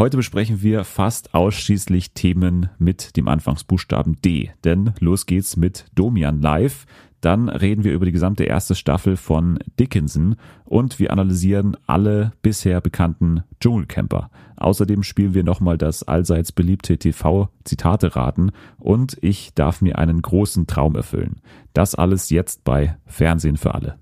[0.00, 6.40] Heute besprechen wir fast ausschließlich Themen mit dem Anfangsbuchstaben D, denn los geht's mit Domian
[6.40, 6.86] Live.
[7.20, 12.80] Dann reden wir über die gesamte erste Staffel von Dickinson und wir analysieren alle bisher
[12.80, 14.30] bekannten Dschungelcamper.
[14.56, 20.66] Außerdem spielen wir nochmal das allseits beliebte TV-Zitate raten und ich darf mir einen großen
[20.66, 21.42] Traum erfüllen.
[21.74, 23.98] Das alles jetzt bei Fernsehen für alle.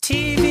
[0.00, 0.41] TV.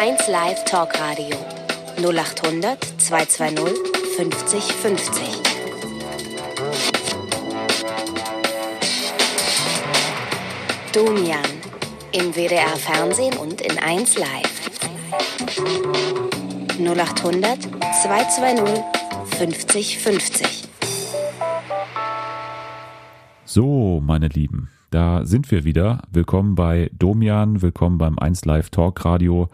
[0.00, 1.36] 1 Live Talkradio
[1.96, 3.74] 0800 220
[4.16, 5.24] 50 50.
[10.92, 11.40] Domian
[12.12, 14.70] im WDR Fernsehen und in 1 Live.
[16.78, 17.58] 0800
[18.04, 18.84] 220
[19.36, 20.68] 50 50.
[23.46, 24.70] So, meine Lieben.
[24.90, 26.02] Da sind wir wieder.
[26.12, 29.48] Willkommen bei Domian, willkommen beim 1 Live Talk Radio.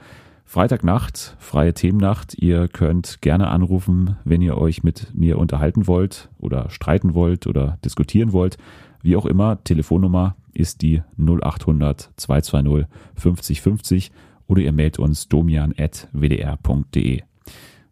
[0.55, 2.34] Freitagnacht, freie Themennacht.
[2.34, 7.77] Ihr könnt gerne anrufen, wenn ihr euch mit mir unterhalten wollt oder streiten wollt oder
[7.84, 8.56] diskutieren wollt.
[9.02, 14.12] Wie auch immer, Telefonnummer ist die 0800 220 50 50
[14.46, 17.22] oder ihr meldet uns domian.wdr.de.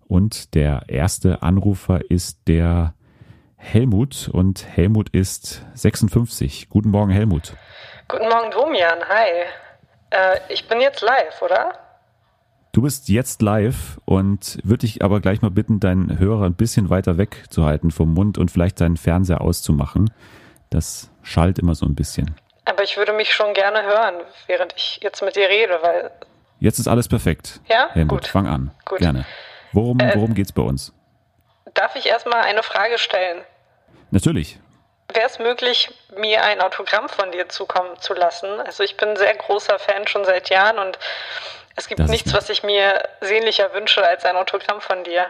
[0.06, 2.94] Und der erste Anrufer ist der
[3.56, 6.68] Helmut und Helmut ist 56.
[6.68, 7.54] Guten Morgen, Helmut.
[8.06, 9.00] Guten Morgen, Domian.
[9.08, 9.46] Hi.
[10.10, 11.72] Äh, ich bin jetzt live, oder?
[12.72, 16.88] Du bist jetzt live und würde dich aber gleich mal bitten, deinen Hörer ein bisschen
[16.88, 20.10] weiter wegzuhalten vom Mund und vielleicht deinen Fernseher auszumachen.
[20.70, 22.34] Das schallt immer so ein bisschen.
[22.64, 24.14] Aber ich würde mich schon gerne hören,
[24.46, 26.10] während ich jetzt mit dir rede, weil.
[26.60, 27.60] Jetzt ist alles perfekt.
[27.68, 27.90] Ja?
[27.90, 28.26] Helmut, Gut.
[28.28, 28.70] fang an.
[28.86, 29.00] Gut.
[29.00, 29.26] Gerne.
[29.72, 30.94] Worum, äh, worum geht's bei uns?
[31.74, 33.42] Darf ich erstmal eine Frage stellen?
[34.12, 34.58] Natürlich.
[35.12, 38.48] Wäre es möglich, mir ein Autogramm von dir zukommen zu lassen?
[38.64, 40.98] Also ich bin ein sehr großer Fan schon seit Jahren und
[41.76, 45.26] es gibt Das nichts, was ich mir sehnlicher wünsche als ein Autogramm von dir.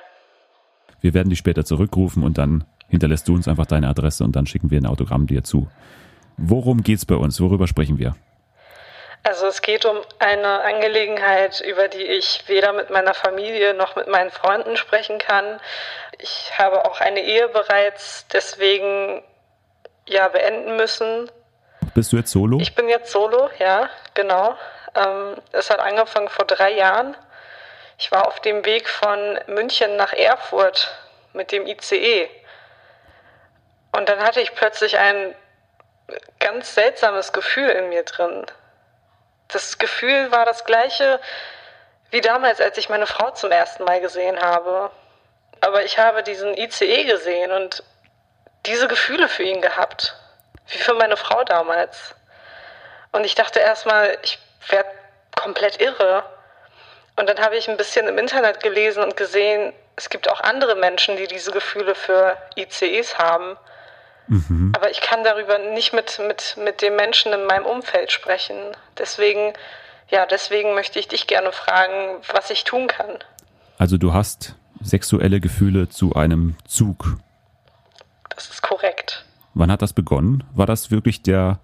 [1.01, 4.47] Wir werden dich später zurückrufen und dann hinterlässt du uns einfach deine Adresse und dann
[4.47, 5.69] schicken wir ein Autogramm dir zu.
[6.37, 7.41] Worum geht's bei uns?
[7.41, 8.15] Worüber sprechen wir?
[9.25, 14.09] Also es geht um eine Angelegenheit, über die ich weder mit meiner Familie noch mit
[14.09, 15.61] meinen Freunden sprechen kann.
[16.19, 19.23] Ich habe auch eine Ehe bereits deswegen
[20.09, 21.31] ja beenden müssen.
[21.95, 22.59] Bist du jetzt solo?
[22.61, 24.57] Ich bin jetzt solo, ja, genau.
[24.95, 27.17] Ähm, es hat angefangen vor drei Jahren.
[27.99, 30.95] Ich war auf dem Weg von München nach Erfurt
[31.33, 32.29] mit dem ICE.
[33.93, 35.35] Und dann hatte ich plötzlich ein
[36.41, 38.47] ganz seltsames Gefühl in mir drin.
[39.49, 41.21] Das Gefühl war das gleiche
[42.13, 44.91] wie damals, als ich meine Frau zum ersten Mal gesehen habe.
[45.61, 47.83] Aber ich habe diesen ICE gesehen und
[48.67, 50.15] diese Gefühle für ihn gehabt.
[50.69, 52.15] Wie für meine Frau damals.
[53.13, 54.89] Und ich dachte erstmal, ich werde
[55.37, 56.25] komplett irre.
[57.17, 60.77] Und dann habe ich ein bisschen im Internet gelesen und gesehen, es gibt auch andere
[60.77, 63.57] Menschen, die diese Gefühle für ICEs haben.
[64.29, 64.73] Mhm.
[64.75, 68.57] Aber ich kann darüber nicht mit, mit, mit den Menschen in meinem Umfeld sprechen.
[68.99, 69.53] Deswegen,
[70.09, 73.19] ja, deswegen möchte ich dich gerne fragen, was ich tun kann.
[73.79, 77.19] Also du hast sexuelle Gefühle zu einem Zug.
[78.31, 79.25] Das ist korrekt.
[79.55, 80.45] Wann hat das begonnen?
[80.55, 81.59] War das wirklich der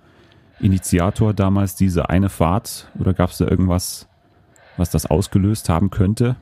[0.60, 2.86] Initiator damals, diese eine Fahrt?
[2.98, 4.08] Oder gab es da irgendwas,
[4.76, 6.36] was das ausgelöst haben könnte?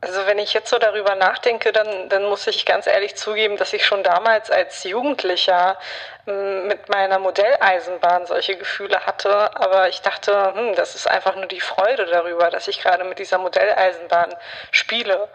[0.00, 3.72] Also wenn ich jetzt so darüber nachdenke, dann, dann muss ich ganz ehrlich zugeben, dass
[3.72, 5.76] ich schon damals als Jugendlicher
[6.24, 9.56] m, mit meiner Modelleisenbahn solche Gefühle hatte.
[9.56, 13.18] Aber ich dachte, hm, das ist einfach nur die Freude darüber, dass ich gerade mit
[13.18, 14.32] dieser Modelleisenbahn
[14.70, 15.28] spiele.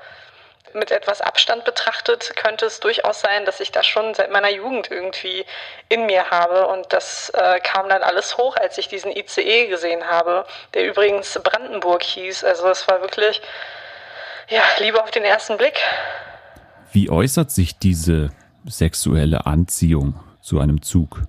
[0.74, 4.90] Mit etwas Abstand betrachtet könnte es durchaus sein, dass ich das schon seit meiner Jugend
[4.90, 5.46] irgendwie
[5.90, 6.68] in mir habe.
[6.68, 11.40] Und das äh, kam dann alles hoch, als ich diesen ICE gesehen habe, der übrigens
[11.44, 12.44] Brandenburg hieß.
[12.44, 13.42] Also es war wirklich,
[14.50, 15.80] ja, Liebe auf den ersten Blick.
[16.92, 18.31] Wie äußert sich diese
[18.66, 21.22] sexuelle Anziehung zu einem Zug?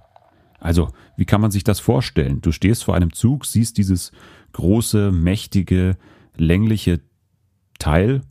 [0.61, 2.40] Also, wie kann man sich das vorstellen?
[2.40, 4.12] Du stehst vor einem Zug, siehst dieses
[4.52, 5.97] große, mächtige,
[6.37, 7.00] längliche
[7.79, 8.23] Teil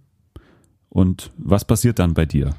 [0.93, 2.53] und was passiert dann bei dir?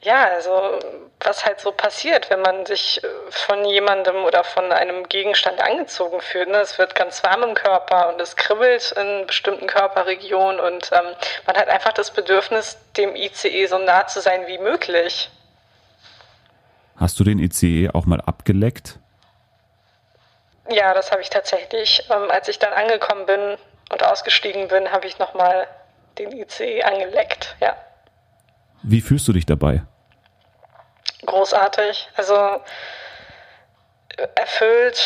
[0.00, 0.78] Ja, also
[1.20, 6.20] was halt so passiert, wenn man sich äh, von jemandem oder von einem Gegenstand angezogen
[6.20, 6.48] fühlt.
[6.48, 6.58] Ne?
[6.58, 11.14] Es wird ganz warm im Körper und es kribbelt in bestimmten Körperregionen und ähm,
[11.46, 15.30] man hat einfach das Bedürfnis, dem ICE so nah zu sein wie möglich.
[16.96, 18.98] Hast du den ICE auch mal abgeleckt?
[20.70, 22.04] Ja, das habe ich tatsächlich.
[22.10, 23.56] Ähm, als ich dann angekommen bin
[23.90, 25.66] und ausgestiegen bin, habe ich nochmal
[26.18, 27.76] den ICE angeleckt, ja.
[28.82, 29.82] Wie fühlst du dich dabei?
[31.26, 32.08] Großartig.
[32.16, 32.60] Also
[34.34, 35.00] erfüllt,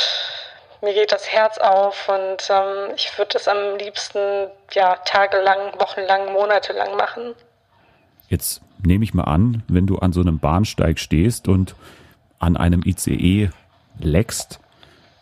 [0.83, 6.33] mir geht das Herz auf und ähm, ich würde das am liebsten ja tagelang, wochenlang,
[6.33, 7.35] monatelang machen.
[8.29, 11.75] Jetzt nehme ich mal an, wenn du an so einem Bahnsteig stehst und
[12.39, 13.51] an einem ICE
[13.99, 14.61] leckst,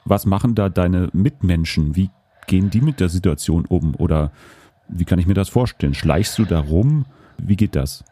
[0.04, 1.94] was machen da deine Mitmenschen?
[1.94, 2.10] Wie
[2.46, 3.94] gehen die mit der Situation um?
[3.96, 4.30] Oder
[4.92, 5.94] wie kann ich mir das vorstellen?
[5.94, 7.06] Schleichst du da rum?
[7.38, 8.04] Wie geht das?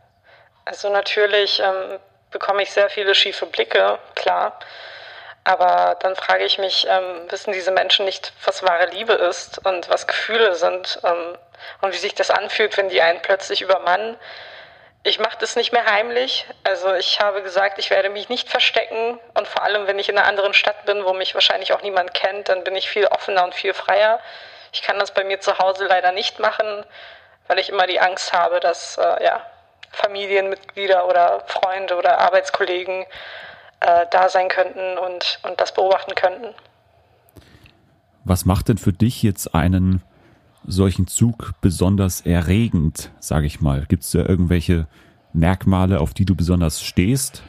[0.65, 1.99] Also natürlich ähm,
[2.31, 4.59] bekomme ich sehr viele schiefe Blicke, klar.
[5.45, 9.89] Aber dann frage ich mich, ähm, wissen diese Menschen nicht, was wahre Liebe ist und
[9.89, 11.39] was Gefühle sind ähm,
[11.81, 14.17] und wie sich das anfühlt, wenn die einen plötzlich übermannen?
[15.05, 16.45] Ich mache das nicht mehr heimlich.
[16.65, 20.19] Also ich habe gesagt, ich werde mich nicht verstecken und vor allem, wenn ich in
[20.19, 23.45] einer anderen Stadt bin, wo mich wahrscheinlich auch niemand kennt, dann bin ich viel offener
[23.45, 24.21] und viel freier.
[24.73, 26.85] Ich kann das bei mir zu Hause leider nicht machen,
[27.47, 29.43] weil ich immer die Angst habe, dass äh, ja,
[29.91, 33.05] Familienmitglieder oder Freunde oder Arbeitskollegen
[33.81, 36.55] äh, da sein könnten und, und das beobachten könnten.
[38.25, 40.03] Was macht denn für dich jetzt einen
[40.67, 43.87] solchen Zug besonders erregend, sage ich mal?
[43.87, 44.87] Gibt es da irgendwelche
[45.33, 47.43] Merkmale, auf die du besonders stehst?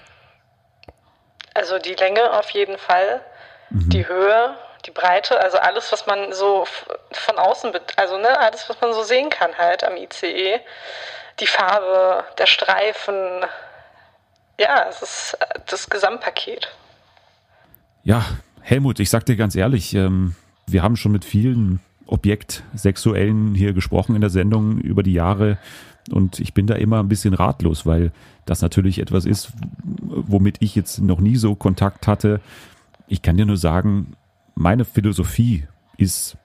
[1.53, 3.21] Also die Länge auf jeden Fall,
[3.69, 3.89] mhm.
[3.89, 6.65] die Höhe, die Breite, also alles, was man so
[7.11, 10.59] von außen, also ne, alles, was man so sehen kann halt am ICE,
[11.39, 13.15] die Farbe, der Streifen,
[14.59, 15.37] ja, es ist
[15.67, 16.69] das Gesamtpaket.
[18.03, 18.25] Ja,
[18.61, 20.35] Helmut, ich sag dir ganz ehrlich, ähm,
[20.67, 25.57] wir haben schon mit vielen Objektsexuellen hier gesprochen in der Sendung über die Jahre
[26.11, 28.11] und ich bin da immer ein bisschen ratlos, weil
[28.45, 29.51] das natürlich etwas ist,
[29.83, 32.41] womit ich jetzt noch nie so Kontakt hatte.
[33.07, 34.13] Ich kann dir nur sagen,
[34.59, 35.65] meine Philosophie
[35.97, 36.37] ist,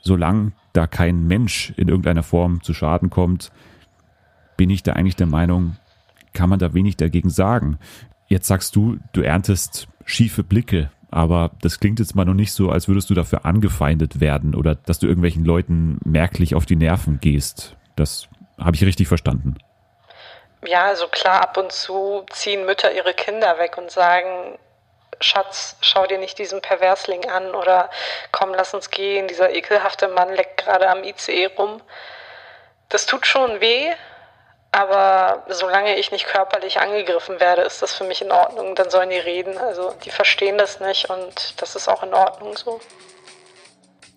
[0.00, 3.52] solange da kein Mensch in irgendeiner Form zu Schaden kommt,
[4.56, 5.76] bin ich da eigentlich der Meinung,
[6.32, 7.78] kann man da wenig dagegen sagen.
[8.28, 12.70] Jetzt sagst du, du erntest schiefe Blicke, aber das klingt jetzt mal noch nicht so,
[12.70, 17.20] als würdest du dafür angefeindet werden oder dass du irgendwelchen Leuten merklich auf die Nerven
[17.20, 17.76] gehst.
[17.94, 18.28] Das
[18.58, 19.56] habe ich richtig verstanden.
[20.66, 24.58] Ja, also klar, ab und zu ziehen Mütter ihre Kinder weg und sagen,
[25.20, 27.90] Schatz, schau dir nicht diesen Perversling an oder
[28.32, 31.80] komm, lass uns gehen, dieser ekelhafte Mann leckt gerade am ICE rum.
[32.88, 33.92] Das tut schon weh,
[34.70, 38.74] aber solange ich nicht körperlich angegriffen werde, ist das für mich in Ordnung.
[38.74, 39.56] Dann sollen die reden.
[39.58, 42.80] Also die verstehen das nicht und das ist auch in Ordnung so.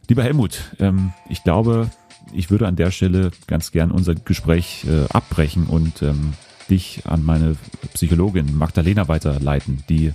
[0.07, 1.89] Lieber Helmut, ähm, ich glaube,
[2.33, 6.33] ich würde an der Stelle ganz gern unser Gespräch äh, abbrechen und ähm,
[6.69, 7.55] dich an meine
[7.93, 9.83] Psychologin Magdalena weiterleiten.
[9.89, 10.13] Die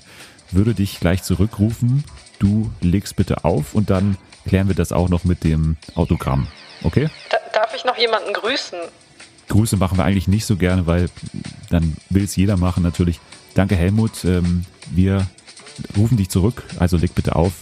[0.50, 2.04] würde dich gleich zurückrufen.
[2.38, 4.16] Du legst bitte auf und dann
[4.46, 6.46] klären wir das auch noch mit dem Autogramm.
[6.82, 7.08] Okay?
[7.31, 8.78] Da, darf ich noch jemanden grüßen?
[9.48, 11.08] Grüße machen wir eigentlich nicht so gerne, weil
[11.70, 13.20] dann will es jeder machen natürlich.
[13.54, 15.26] Danke Helmut, ähm, wir
[15.96, 17.52] rufen dich zurück, also leg bitte auf.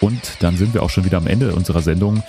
[0.00, 2.22] Und dann sind wir auch schon wieder am Ende unserer Sendung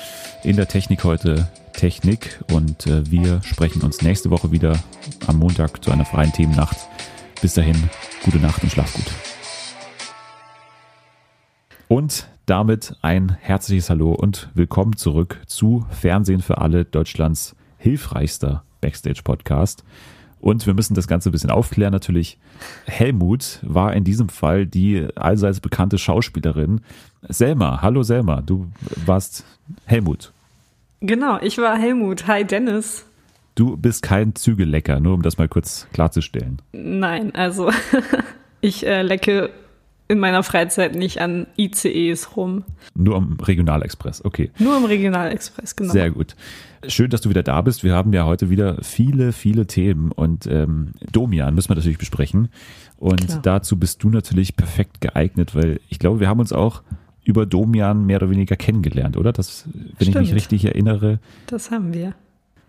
[0.43, 4.77] in der Technik heute Technik und äh, wir sprechen uns nächste Woche wieder
[5.27, 6.77] am Montag zu einer freien Themennacht.
[7.41, 7.89] Bis dahin,
[8.23, 9.11] gute Nacht und schlaf gut.
[11.91, 19.83] Und damit ein herzliches Hallo und willkommen zurück zu Fernsehen für alle Deutschlands hilfreichster Backstage-Podcast.
[20.39, 21.91] Und wir müssen das Ganze ein bisschen aufklären.
[21.91, 22.37] Natürlich,
[22.85, 26.79] Helmut war in diesem Fall die allseits bekannte Schauspielerin
[27.27, 27.81] Selma.
[27.81, 28.71] Hallo Selma, du
[29.05, 29.43] warst
[29.83, 30.31] Helmut.
[31.01, 32.25] Genau, ich war Helmut.
[32.25, 33.05] Hi Dennis.
[33.55, 36.61] Du bist kein Zügelecker, nur um das mal kurz klarzustellen.
[36.71, 37.69] Nein, also
[38.61, 39.49] ich äh, lecke
[40.11, 42.65] in meiner Freizeit nicht an ICEs rum.
[42.93, 44.51] Nur am Regionalexpress, okay.
[44.59, 45.93] Nur am Regionalexpress, genau.
[45.93, 46.35] Sehr gut.
[46.85, 47.83] Schön, dass du wieder da bist.
[47.83, 52.49] Wir haben ja heute wieder viele, viele Themen und ähm, Domian müssen wir natürlich besprechen.
[52.97, 53.39] Und Klar.
[53.41, 56.83] dazu bist du natürlich perfekt geeignet, weil ich glaube, wir haben uns auch
[57.23, 59.31] über Domian mehr oder weniger kennengelernt, oder?
[59.31, 60.09] Das, wenn Stimmt.
[60.09, 61.19] ich mich richtig erinnere.
[61.47, 62.15] Das haben wir.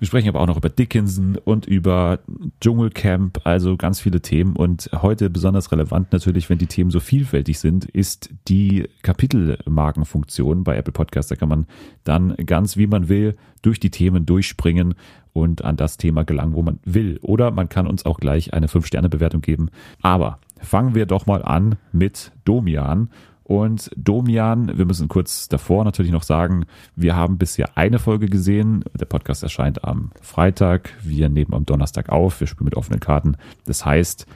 [0.03, 2.19] Wir sprechen aber auch noch über Dickinson und über
[2.61, 4.57] Dschungelcamp, also ganz viele Themen.
[4.57, 10.77] Und heute besonders relevant natürlich, wenn die Themen so vielfältig sind, ist die Kapitelmarkenfunktion bei
[10.77, 11.31] Apple Podcast.
[11.31, 11.67] Da kann man
[12.03, 14.97] dann ganz wie man will durch die Themen durchspringen
[15.35, 17.21] und an das Thema gelangen, wo man will.
[17.23, 19.71] Oder man kann uns auch gleich eine 5-Sterne-Bewertung geben.
[20.01, 23.09] Aber fangen wir doch mal an mit Domian
[23.53, 26.65] und Domian, wir müssen kurz davor natürlich noch sagen,
[26.97, 28.83] wir haben bisher eine Folge gesehen.
[28.99, 30.95] Der Podcast erscheint am Freitag.
[31.03, 32.41] Wir nehmen am Donnerstag auf.
[32.41, 33.37] Wir spielen mit offenen Karten.
[33.67, 34.27] Das heißt,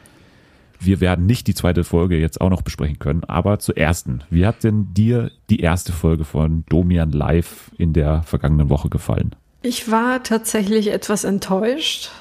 [0.78, 4.20] Wir werden nicht die zweite Folge jetzt auch noch besprechen können, aber zur ersten.
[4.30, 9.34] Wie hat denn dir die erste Folge von Domian Live in der vergangenen Woche gefallen?
[9.66, 12.12] Ich war tatsächlich etwas enttäuscht,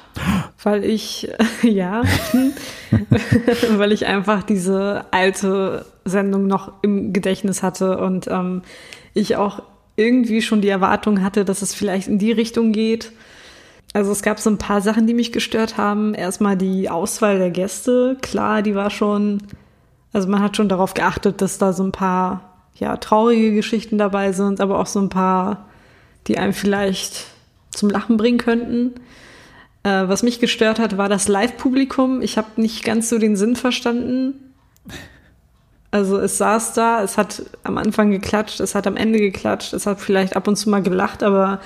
[0.64, 1.28] weil ich,
[1.62, 2.02] ja,
[3.70, 8.62] weil ich einfach diese alte Sendung noch im Gedächtnis hatte und ähm,
[9.14, 9.62] ich auch
[9.94, 13.12] irgendwie schon die Erwartung hatte, dass es vielleicht in die Richtung geht.
[13.92, 16.14] Also es gab so ein paar Sachen, die mich gestört haben.
[16.14, 18.16] Erstmal die Auswahl der Gäste.
[18.22, 19.40] Klar, die war schon,
[20.12, 24.32] also man hat schon darauf geachtet, dass da so ein paar, ja, traurige Geschichten dabei
[24.32, 25.66] sind, aber auch so ein paar,
[26.26, 27.35] die einem vielleicht
[27.76, 28.94] zum Lachen bringen könnten.
[29.82, 32.22] Äh, was mich gestört hat, war das Live-Publikum.
[32.22, 34.34] Ich habe nicht ganz so den Sinn verstanden.
[35.90, 39.86] Also es saß da, es hat am Anfang geklatscht, es hat am Ende geklatscht, es
[39.86, 41.60] hat vielleicht ab und zu mal gelacht, aber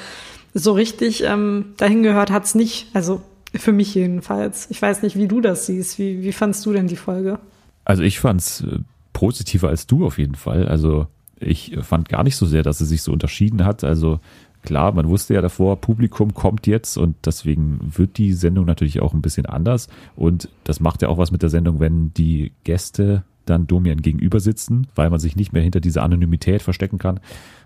[0.52, 2.88] so richtig ähm, dahin gehört hat es nicht.
[2.93, 3.23] Also
[3.55, 4.69] für mich jedenfalls.
[4.71, 5.99] Ich weiß nicht, wie du das siehst.
[5.99, 7.38] Wie, wie fandst du denn die Folge?
[7.85, 8.79] Also ich fand es äh,
[9.12, 10.69] positiver als du auf jeden Fall.
[10.69, 11.07] Also
[11.40, 13.83] ich fand gar nicht so sehr, dass es sich so unterschieden hat.
[13.83, 14.21] Also
[14.62, 19.14] klar, man wusste ja davor, Publikum kommt jetzt und deswegen wird die Sendung natürlich auch
[19.14, 19.88] ein bisschen anders.
[20.17, 24.40] Und das macht ja auch was mit der Sendung, wenn die Gäste dann Domian gegenüber
[24.40, 27.21] sitzen, weil man sich nicht mehr hinter dieser Anonymität verstecken kann.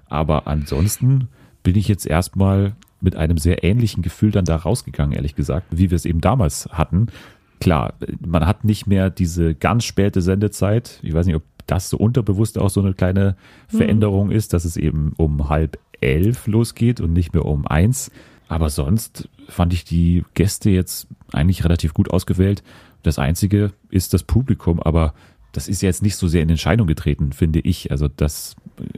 [0.06, 1.28] Aber ansonsten
[1.62, 5.90] bin ich jetzt erstmal mit einem sehr ähnlichen Gefühl dann da rausgegangen, ehrlich gesagt, wie
[5.90, 7.08] wir es eben damals hatten.
[7.60, 11.00] Klar, man hat nicht mehr diese ganz späte Sendezeit.
[11.02, 13.36] Ich weiß nicht, ob das so unterbewusst auch so eine kleine
[13.70, 13.76] mhm.
[13.76, 14.32] Veränderung mhm.
[14.32, 18.10] ist, dass es eben um halb elf losgeht und nicht mehr um eins.
[18.48, 22.62] Aber sonst fand ich die Gäste jetzt eigentlich relativ gut ausgewählt.
[23.02, 25.14] Das Einzige ist das Publikum, aber
[25.52, 27.90] das ist jetzt nicht so sehr in Entscheidung getreten, finde ich.
[27.90, 28.56] Also das,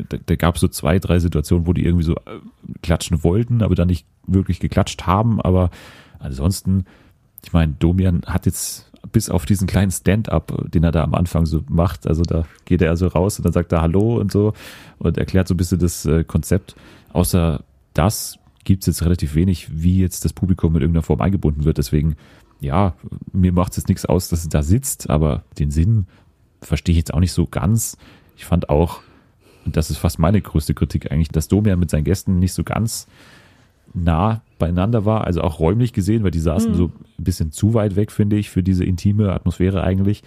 [0.09, 2.41] da, da gab es so zwei, drei Situationen, wo die irgendwie so äh,
[2.83, 5.41] klatschen wollten, aber dann nicht wirklich geklatscht haben.
[5.41, 5.71] Aber
[6.19, 6.87] ansonsten,
[7.47, 11.47] ich meine, Domian hat jetzt bis auf diesen kleinen Stand-up, den er da am Anfang
[11.47, 14.53] so macht, also da geht er so raus und dann sagt er Hallo und so
[14.99, 16.75] und erklärt so ein bisschen das äh, Konzept.
[17.13, 17.63] Außer
[17.95, 21.79] das gibt es jetzt relativ wenig, wie jetzt das Publikum in irgendeiner Form eingebunden wird.
[21.79, 22.17] Deswegen,
[22.59, 22.95] ja,
[23.33, 26.07] mir macht es jetzt nichts aus, dass es da sitzt, aber den Sinn
[26.61, 27.97] verstehe ich jetzt auch nicht so ganz.
[28.37, 29.03] Ich fand auch,
[29.65, 32.65] und das ist fast meine größte Kritik eigentlich, dass Domian mit seinen Gästen nicht so
[32.65, 33.07] ganz
[33.95, 36.77] nah beieinander war, also auch räumlich gesehen, weil die saßen mhm.
[36.77, 36.85] so
[37.19, 40.23] ein bisschen zu weit weg, finde ich, für diese intime Atmosphäre eigentlich.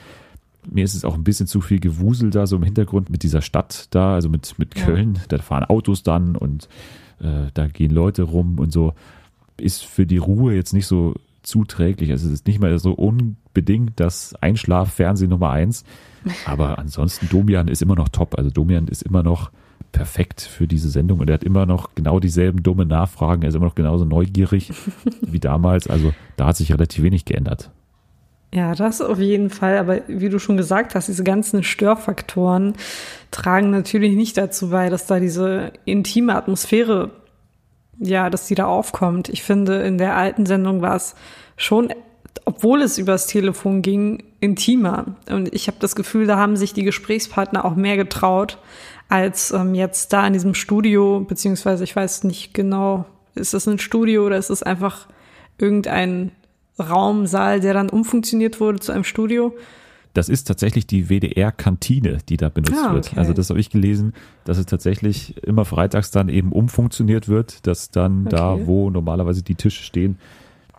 [0.69, 3.41] Mir ist es auch ein bisschen zu viel Gewusel da so im Hintergrund mit dieser
[3.41, 5.15] Stadt da, also mit, mit Köln.
[5.15, 5.21] Ja.
[5.29, 6.67] Da fahren Autos dann und
[7.21, 8.93] äh, da gehen Leute rum und so.
[9.57, 12.11] Ist für die Ruhe jetzt nicht so zuträglich.
[12.11, 15.83] Also es ist nicht mal so unbedingt das Einschlaffernsehen Nummer eins.
[16.45, 18.37] Aber ansonsten, Domian ist immer noch top.
[18.37, 19.51] Also Domian ist immer noch
[19.91, 23.41] perfekt für diese Sendung und er hat immer noch genau dieselben dumme Nachfragen.
[23.41, 24.71] Er ist immer noch genauso neugierig
[25.21, 25.87] wie damals.
[25.87, 27.71] Also da hat sich relativ wenig geändert.
[28.53, 29.77] Ja, das auf jeden Fall.
[29.77, 32.73] Aber wie du schon gesagt hast, diese ganzen Störfaktoren
[33.31, 37.11] tragen natürlich nicht dazu bei, dass da diese intime Atmosphäre,
[37.99, 39.29] ja, dass die da aufkommt.
[39.29, 41.15] Ich finde, in der alten Sendung war es
[41.57, 41.89] schon
[42.49, 45.15] obwohl es übers Telefon ging, intimer.
[45.29, 48.57] Und ich habe das Gefühl, da haben sich die Gesprächspartner auch mehr getraut,
[49.09, 53.79] als ähm, jetzt da in diesem Studio, beziehungsweise ich weiß nicht genau, ist das ein
[53.79, 55.07] Studio oder ist es einfach
[55.57, 56.31] irgendein
[56.79, 59.53] Raumsaal, der dann umfunktioniert wurde zu einem Studio?
[60.13, 62.95] Das ist tatsächlich die WDR-Kantine, die da benutzt ah, okay.
[62.95, 63.17] wird.
[63.17, 64.13] Also das habe ich gelesen,
[64.43, 68.35] dass es tatsächlich immer freitags dann eben umfunktioniert wird, dass dann okay.
[68.35, 70.17] da, wo normalerweise die Tische stehen,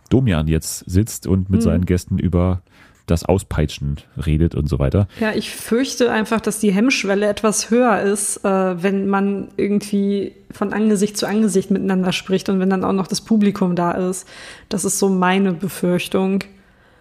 [0.09, 1.65] Domian jetzt sitzt und mit mhm.
[1.65, 2.61] seinen Gästen über
[3.05, 5.07] das Auspeitschen redet und so weiter.
[5.19, 10.73] Ja, ich fürchte einfach, dass die Hemmschwelle etwas höher ist, äh, wenn man irgendwie von
[10.73, 14.27] Angesicht zu Angesicht miteinander spricht und wenn dann auch noch das Publikum da ist.
[14.69, 16.43] Das ist so meine Befürchtung.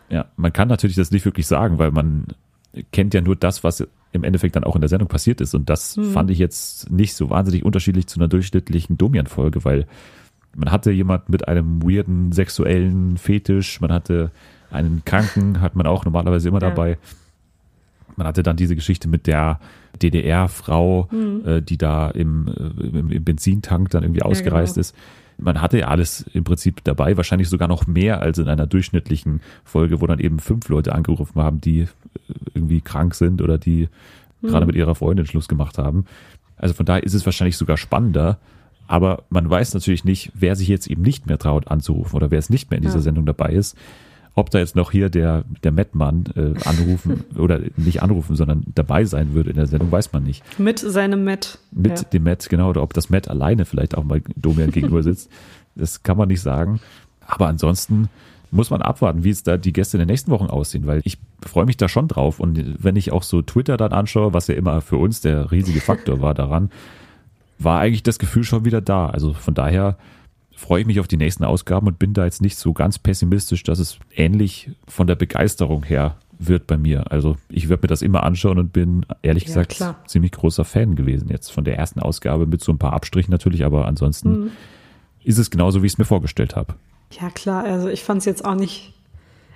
[0.08, 2.26] Ja, man kann natürlich das nicht wirklich sagen, weil man
[2.92, 5.54] kennt ja nur das, was im Endeffekt dann auch in der Sendung passiert ist.
[5.54, 6.12] Und das hm.
[6.12, 9.86] fand ich jetzt nicht so wahnsinnig unterschiedlich zu einer durchschnittlichen Domian-Folge, weil
[10.54, 14.32] man hatte jemand mit einem weirden sexuellen Fetisch, man hatte
[14.70, 16.68] einen Kranken, hat man auch normalerweise immer ja.
[16.68, 16.98] dabei.
[18.16, 19.60] Man hatte dann diese Geschichte mit der
[20.02, 21.42] DDR-Frau, mhm.
[21.46, 24.88] äh, die da im, äh, im, im, Benzintank dann irgendwie ausgereist ja, genau.
[24.88, 24.96] ist.
[25.38, 29.40] Man hatte ja alles im Prinzip dabei, wahrscheinlich sogar noch mehr als in einer durchschnittlichen
[29.64, 31.86] Folge, wo dann eben fünf Leute angerufen haben, die äh,
[32.54, 33.88] irgendwie krank sind oder die
[34.42, 34.48] mhm.
[34.48, 36.04] gerade mit ihrer Freundin Schluss gemacht haben.
[36.56, 38.38] Also von daher ist es wahrscheinlich sogar spannender,
[38.86, 42.38] aber man weiß natürlich nicht, wer sich jetzt eben nicht mehr traut anzurufen oder wer
[42.38, 43.02] es nicht mehr in dieser ja.
[43.02, 43.78] Sendung dabei ist.
[44.40, 49.04] Ob da jetzt noch hier der, der Matt-Mann äh, anrufen oder nicht anrufen, sondern dabei
[49.04, 50.42] sein würde in der Sendung, weiß man nicht.
[50.58, 51.58] Mit seinem Matt.
[51.72, 52.04] Mit ja.
[52.04, 52.70] dem Matt, genau.
[52.70, 55.30] Oder ob das Matt alleine vielleicht auch mal Domian gegenüber sitzt.
[55.76, 56.80] Das kann man nicht sagen.
[57.24, 58.08] Aber ansonsten,
[58.50, 61.18] muss man abwarten, wie es da die Gäste in den nächsten Wochen aussehen, weil ich
[61.40, 62.40] freue mich da schon drauf.
[62.40, 65.80] Und wenn ich auch so Twitter dann anschaue, was ja immer für uns der riesige
[65.80, 66.70] Faktor war daran,
[67.58, 69.06] war eigentlich das Gefühl schon wieder da.
[69.06, 69.96] Also von daher
[70.60, 73.62] freue ich mich auf die nächsten Ausgaben und bin da jetzt nicht so ganz pessimistisch,
[73.62, 77.10] dass es ähnlich von der Begeisterung her wird bei mir.
[77.10, 79.96] Also ich werde mir das immer anschauen und bin ehrlich ja, gesagt klar.
[80.06, 83.64] ziemlich großer Fan gewesen jetzt von der ersten Ausgabe mit so ein paar Abstrichen natürlich,
[83.64, 84.50] aber ansonsten mhm.
[85.24, 86.74] ist es genauso, wie ich es mir vorgestellt habe.
[87.18, 88.92] Ja klar, also ich fand es jetzt auch nicht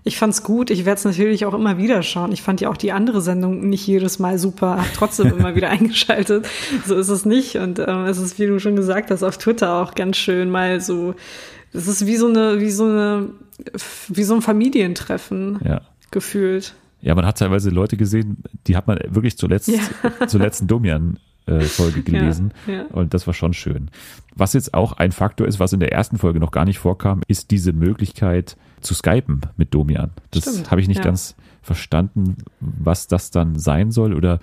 [0.07, 0.71] ich fand's gut.
[0.71, 2.31] Ich werde es natürlich auch immer wieder schauen.
[2.31, 5.71] Ich fand ja auch die andere Sendung nicht jedes Mal super, hab trotzdem immer wieder
[5.71, 6.47] eingeschaltet.
[6.87, 7.57] So ist es nicht.
[7.57, 10.83] Und ähm, es ist, wie du schon gesagt hast, auf Twitter auch ganz schön mal
[10.83, 11.15] so.
[11.73, 13.31] Es ist wie so eine, wie so eine,
[14.09, 15.81] wie so ein Familientreffen ja.
[16.11, 16.75] gefühlt.
[17.01, 19.81] Ja, man hat teilweise Leute gesehen, die hat man wirklich zuletzt, ja.
[20.27, 22.53] zuletzt in Domian äh, Folge gelesen.
[22.67, 22.85] Ja, ja.
[22.93, 23.91] Und das war schon schön.
[24.35, 27.23] Was jetzt auch ein Faktor ist, was in der ersten Folge noch gar nicht vorkam,
[27.27, 30.11] ist diese Möglichkeit zu skypen mit Domian.
[30.31, 31.05] Das habe ich nicht ja.
[31.05, 34.15] ganz verstanden, was das dann sein soll.
[34.15, 34.41] Oder,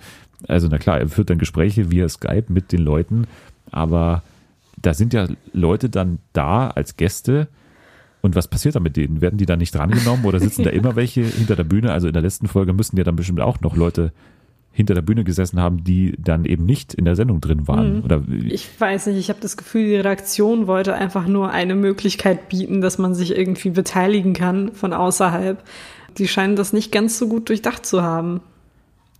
[0.48, 3.26] also na klar, er führt dann Gespräche via Skype mit den Leuten,
[3.70, 4.22] aber
[4.80, 7.48] da sind ja Leute dann da als Gäste.
[8.20, 9.20] Und was passiert da mit denen?
[9.20, 11.92] Werden die dann nicht drangenommen oder sitzen da immer welche hinter der Bühne?
[11.92, 14.12] Also in der letzten Folge müssen ja dann bestimmt auch noch Leute
[14.72, 17.98] hinter der Bühne gesessen haben, die dann eben nicht in der Sendung drin waren.
[17.98, 18.04] Mhm.
[18.04, 22.48] Oder ich weiß nicht, ich habe das Gefühl, die Redaktion wollte einfach nur eine Möglichkeit
[22.48, 25.62] bieten, dass man sich irgendwie beteiligen kann von außerhalb.
[26.16, 28.40] Die scheinen das nicht ganz so gut durchdacht zu haben.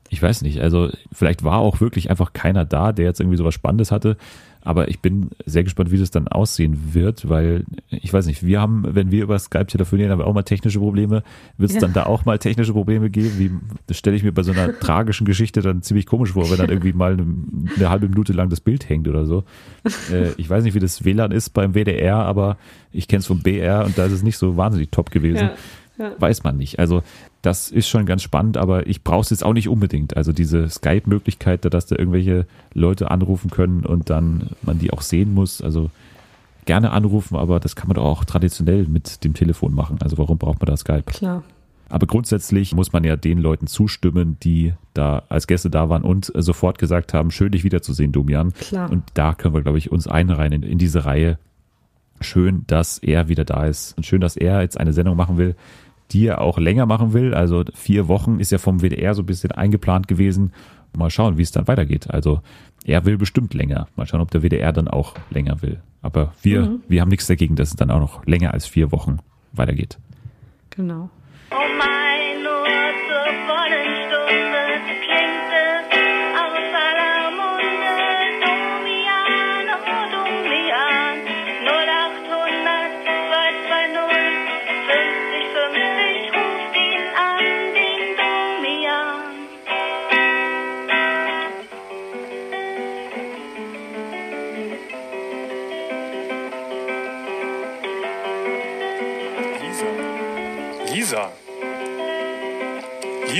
[0.08, 3.54] Ich weiß nicht, also vielleicht war auch wirklich einfach keiner da, der jetzt irgendwie sowas
[3.54, 4.16] Spannendes hatte.
[4.64, 8.60] Aber ich bin sehr gespannt, wie das dann aussehen wird, weil ich weiß nicht, wir
[8.60, 11.24] haben, wenn wir über Skype telefonieren, haben wir auch mal technische Probleme.
[11.58, 11.80] Wird es ja.
[11.80, 13.32] dann da auch mal technische Probleme geben?
[13.38, 13.50] Wie,
[13.88, 16.70] das stelle ich mir bei so einer tragischen Geschichte dann ziemlich komisch vor, wenn dann
[16.70, 17.26] irgendwie mal eine,
[17.76, 19.44] eine halbe Minute lang das Bild hängt oder so.
[20.12, 22.56] Äh, ich weiß nicht, wie das WLAN ist beim WDR, aber
[22.92, 25.48] ich kenne es vom BR und da ist es nicht so wahnsinnig top gewesen.
[25.48, 25.54] Ja.
[25.98, 26.12] Ja.
[26.18, 26.78] Weiß man nicht.
[26.78, 27.02] Also
[27.42, 30.16] das ist schon ganz spannend, aber ich brauche es jetzt auch nicht unbedingt.
[30.16, 35.34] Also diese Skype-Möglichkeit, dass da irgendwelche Leute anrufen können und dann man die auch sehen
[35.34, 35.60] muss.
[35.60, 35.90] Also
[36.64, 39.98] gerne anrufen, aber das kann man doch auch traditionell mit dem Telefon machen.
[40.00, 41.04] Also warum braucht man da Skype?
[41.04, 41.42] Klar.
[41.88, 46.32] Aber grundsätzlich muss man ja den Leuten zustimmen, die da als Gäste da waren und
[46.34, 48.54] sofort gesagt haben, schön dich wiederzusehen, Domian.
[48.54, 48.90] Klar.
[48.90, 51.38] Und da können wir, glaube ich, uns einreihen in, in diese Reihe.
[52.22, 55.56] Schön, dass er wieder da ist und schön, dass er jetzt eine Sendung machen will,
[56.10, 57.34] die er auch länger machen will.
[57.34, 60.52] Also vier Wochen ist ja vom WDR so ein bisschen eingeplant gewesen.
[60.96, 62.10] Mal schauen, wie es dann weitergeht.
[62.10, 62.40] Also
[62.84, 63.88] er will bestimmt länger.
[63.96, 65.80] Mal schauen, ob der WDR dann auch länger will.
[66.02, 66.82] Aber wir, mhm.
[66.88, 69.18] wir haben nichts dagegen, dass es dann auch noch länger als vier Wochen
[69.52, 69.98] weitergeht.
[70.70, 71.08] Genau.
[71.50, 72.01] Oh mein,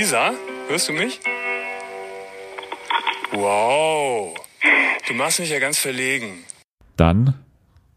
[0.03, 0.33] Lisa,
[0.67, 1.21] hörst du mich?
[3.31, 4.35] Wow,
[5.07, 6.39] du machst mich ja ganz verlegen.
[6.97, 7.35] Dann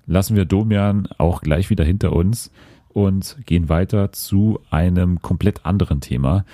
[0.07, 2.53] lassen wir Domian auch gleich wieder hinter uns
[2.91, 6.45] und gehen weiter zu einem komplett anderen Thema,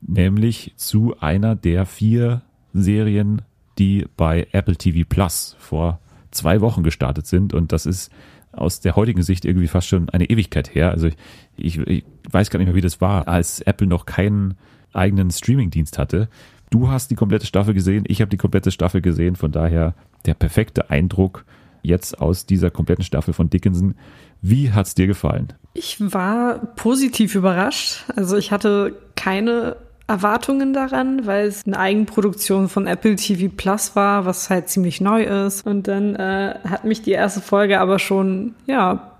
[0.00, 3.42] nämlich zu einer der vier Serien,
[3.80, 5.98] die bei Apple TV Plus vor
[6.30, 7.54] zwei Wochen gestartet sind.
[7.54, 8.12] Und das ist
[8.52, 10.92] aus der heutigen Sicht irgendwie fast schon eine Ewigkeit her.
[10.92, 11.08] Also
[11.56, 14.54] ich, ich, weiß gar nicht mehr, wie das war, als Apple noch keinen
[14.92, 16.28] eigenen Streamingdienst hatte.
[16.70, 20.34] Du hast die komplette Staffel gesehen, ich habe die komplette Staffel gesehen, von daher der
[20.34, 21.44] perfekte Eindruck
[21.82, 23.94] jetzt aus dieser kompletten Staffel von Dickinson.
[24.40, 25.52] Wie hat's dir gefallen?
[25.74, 28.04] Ich war positiv überrascht.
[28.16, 29.76] Also ich hatte keine
[30.06, 35.22] Erwartungen daran, weil es eine Eigenproduktion von Apple TV Plus war, was halt ziemlich neu
[35.22, 35.66] ist.
[35.66, 39.12] Und dann äh, hat mich die erste Folge aber schon, ja,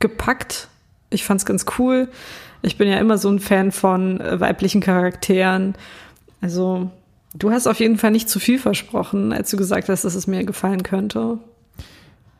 [0.00, 0.68] gepackt.
[1.10, 2.08] Ich fand's ganz cool.
[2.62, 5.74] Ich bin ja immer so ein Fan von äh, weiblichen Charakteren.
[6.40, 6.90] Also,
[7.34, 10.26] du hast auf jeden Fall nicht zu viel versprochen, als du gesagt hast, dass es
[10.26, 11.38] mir gefallen könnte.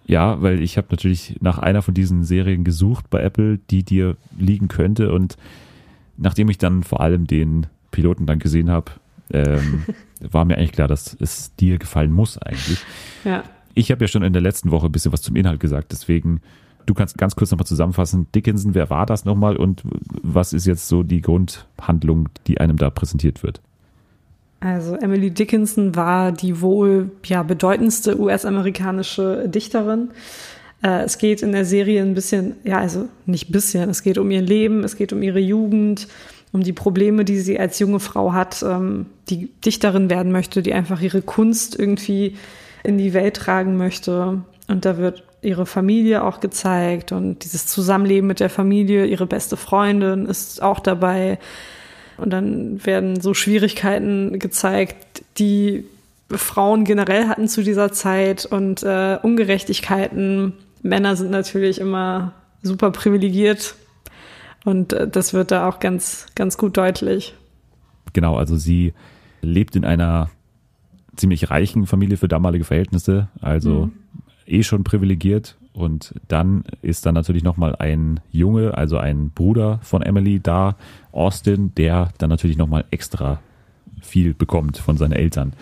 [0.07, 4.17] Ja, weil ich habe natürlich nach einer von diesen Serien gesucht bei Apple, die dir
[4.39, 5.13] liegen könnte.
[5.13, 5.37] Und
[6.17, 8.93] nachdem ich dann vor allem den Piloten dann gesehen habe,
[9.31, 9.85] ähm,
[10.21, 12.79] war mir eigentlich klar, dass es dir gefallen muss eigentlich.
[13.25, 13.45] Ja.
[13.75, 16.41] Ich habe ja schon in der letzten Woche ein bisschen was zum Inhalt gesagt, deswegen
[16.89, 18.29] Du kannst ganz kurz nochmal zusammenfassen.
[18.35, 19.83] Dickinson, wer war das nochmal und
[20.23, 23.61] was ist jetzt so die Grundhandlung, die einem da präsentiert wird?
[24.61, 30.13] Also Emily Dickinson war die wohl ja, bedeutendste US-amerikanische Dichterin.
[30.83, 34.31] Äh, es geht in der Serie ein bisschen, ja, also nicht bisschen, es geht um
[34.31, 36.09] ihr Leben, es geht um ihre Jugend,
[36.53, 40.73] um die Probleme, die sie als junge Frau hat, ähm, die Dichterin werden möchte, die
[40.73, 42.37] einfach ihre Kunst irgendwie
[42.83, 44.41] in die Welt tragen möchte.
[44.69, 49.57] Und da wird ihre Familie auch gezeigt und dieses Zusammenleben mit der Familie, ihre beste
[49.57, 51.39] Freundin ist auch dabei.
[52.17, 55.85] Und dann werden so Schwierigkeiten gezeigt, die
[56.31, 60.53] Frauen generell hatten zu dieser Zeit und äh, Ungerechtigkeiten.
[60.83, 63.77] Männer sind natürlich immer super privilegiert
[64.65, 67.35] und äh, das wird da auch ganz, ganz gut deutlich.
[68.13, 68.93] Genau, also sie
[69.41, 70.31] lebt in einer
[71.17, 73.93] ziemlich reichen Familie für damalige Verhältnisse, also mhm.
[74.49, 75.57] Eh schon privilegiert.
[75.73, 80.77] Und dann ist dann natürlich nochmal ein Junge, also ein Bruder von Emily da,
[81.13, 83.41] Austin, der dann natürlich nochmal extra
[84.01, 85.53] viel bekommt von seinen Eltern.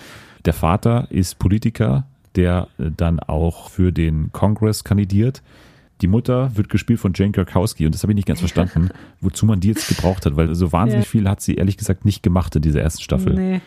[0.47, 5.43] Der Vater ist Politiker, der dann auch für den Kongress kandidiert
[6.03, 9.47] die Mutter wird gespielt von Jane Krakowski und das habe ich nicht ganz verstanden, wozu
[9.47, 11.11] man die jetzt gebraucht hat, weil so wahnsinnig ja.
[11.11, 13.35] viel hat sie ehrlich gesagt nicht gemacht in dieser ersten Staffel.
[13.35, 13.61] Nee.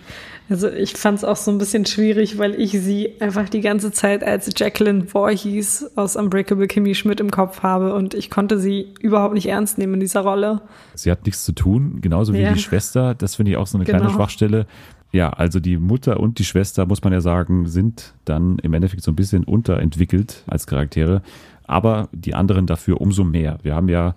[0.49, 3.91] Also ich fand es auch so ein bisschen schwierig, weil ich sie einfach die ganze
[3.91, 8.93] Zeit als Jacqueline Voorhees aus Unbreakable Kimmy Schmidt im Kopf habe und ich konnte sie
[8.99, 10.61] überhaupt nicht ernst nehmen in dieser Rolle.
[10.95, 12.53] Sie hat nichts zu tun, genauso wie ja.
[12.53, 13.13] die Schwester.
[13.13, 13.99] Das finde ich auch so eine genau.
[13.99, 14.65] kleine Schwachstelle.
[15.11, 19.01] Ja, also die Mutter und die Schwester, muss man ja sagen, sind dann im Endeffekt
[19.01, 21.23] so ein bisschen unterentwickelt als Charaktere
[21.69, 23.59] aber die anderen dafür umso mehr.
[23.61, 24.15] Wir haben ja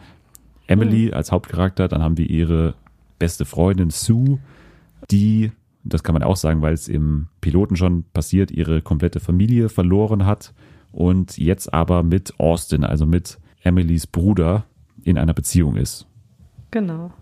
[0.67, 1.15] Emily mhm.
[1.15, 2.75] als Hauptcharakter, dann haben wir ihre
[3.19, 4.39] beste Freundin Sue,
[5.11, 5.53] die,
[5.85, 10.25] das kann man auch sagen, weil es im Piloten schon passiert, ihre komplette Familie verloren
[10.25, 10.55] hat
[10.93, 14.65] und jetzt aber mit Austin, also mit Emilys Bruder,
[15.05, 16.07] in einer Beziehung ist.
[16.71, 17.13] Genau.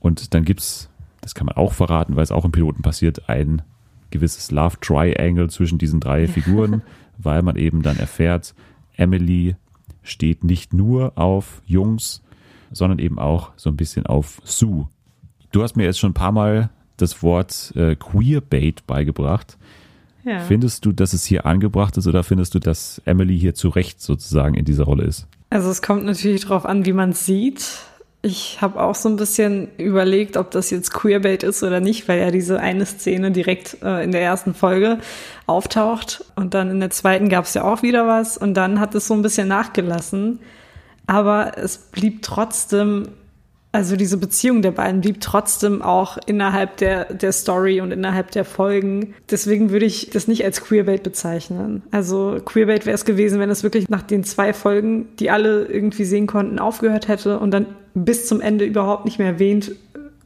[0.00, 0.90] Und dann gibt es,
[1.26, 3.62] das kann man auch verraten, weil es auch im Piloten passiert, ein
[4.10, 6.82] gewisses Love Triangle zwischen diesen drei Figuren,
[7.18, 8.54] weil man eben dann erfährt,
[8.94, 9.56] Emily
[10.04, 12.22] steht nicht nur auf Jungs,
[12.70, 14.86] sondern eben auch so ein bisschen auf Sue.
[15.50, 19.58] Du hast mir jetzt schon ein paar Mal das Wort äh, Queerbait beigebracht.
[20.22, 20.38] Ja.
[20.38, 24.00] Findest du, dass es hier angebracht ist oder findest du, dass Emily hier zu Recht
[24.00, 25.26] sozusagen in dieser Rolle ist?
[25.50, 27.80] Also es kommt natürlich darauf an, wie man es sieht.
[28.26, 32.18] Ich habe auch so ein bisschen überlegt, ob das jetzt Queerbait ist oder nicht, weil
[32.18, 34.98] ja diese eine Szene direkt äh, in der ersten Folge
[35.46, 38.96] auftaucht und dann in der zweiten gab es ja auch wieder was und dann hat
[38.96, 40.40] es so ein bisschen nachgelassen.
[41.06, 43.10] Aber es blieb trotzdem,
[43.76, 48.46] also diese Beziehung der beiden blieb trotzdem auch innerhalb der, der Story und innerhalb der
[48.46, 49.14] Folgen.
[49.30, 51.82] Deswegen würde ich das nicht als Queerbait bezeichnen.
[51.90, 56.06] Also Queerbait wäre es gewesen, wenn es wirklich nach den zwei Folgen, die alle irgendwie
[56.06, 59.72] sehen konnten, aufgehört hätte und dann bis zum Ende überhaupt nicht mehr erwähnt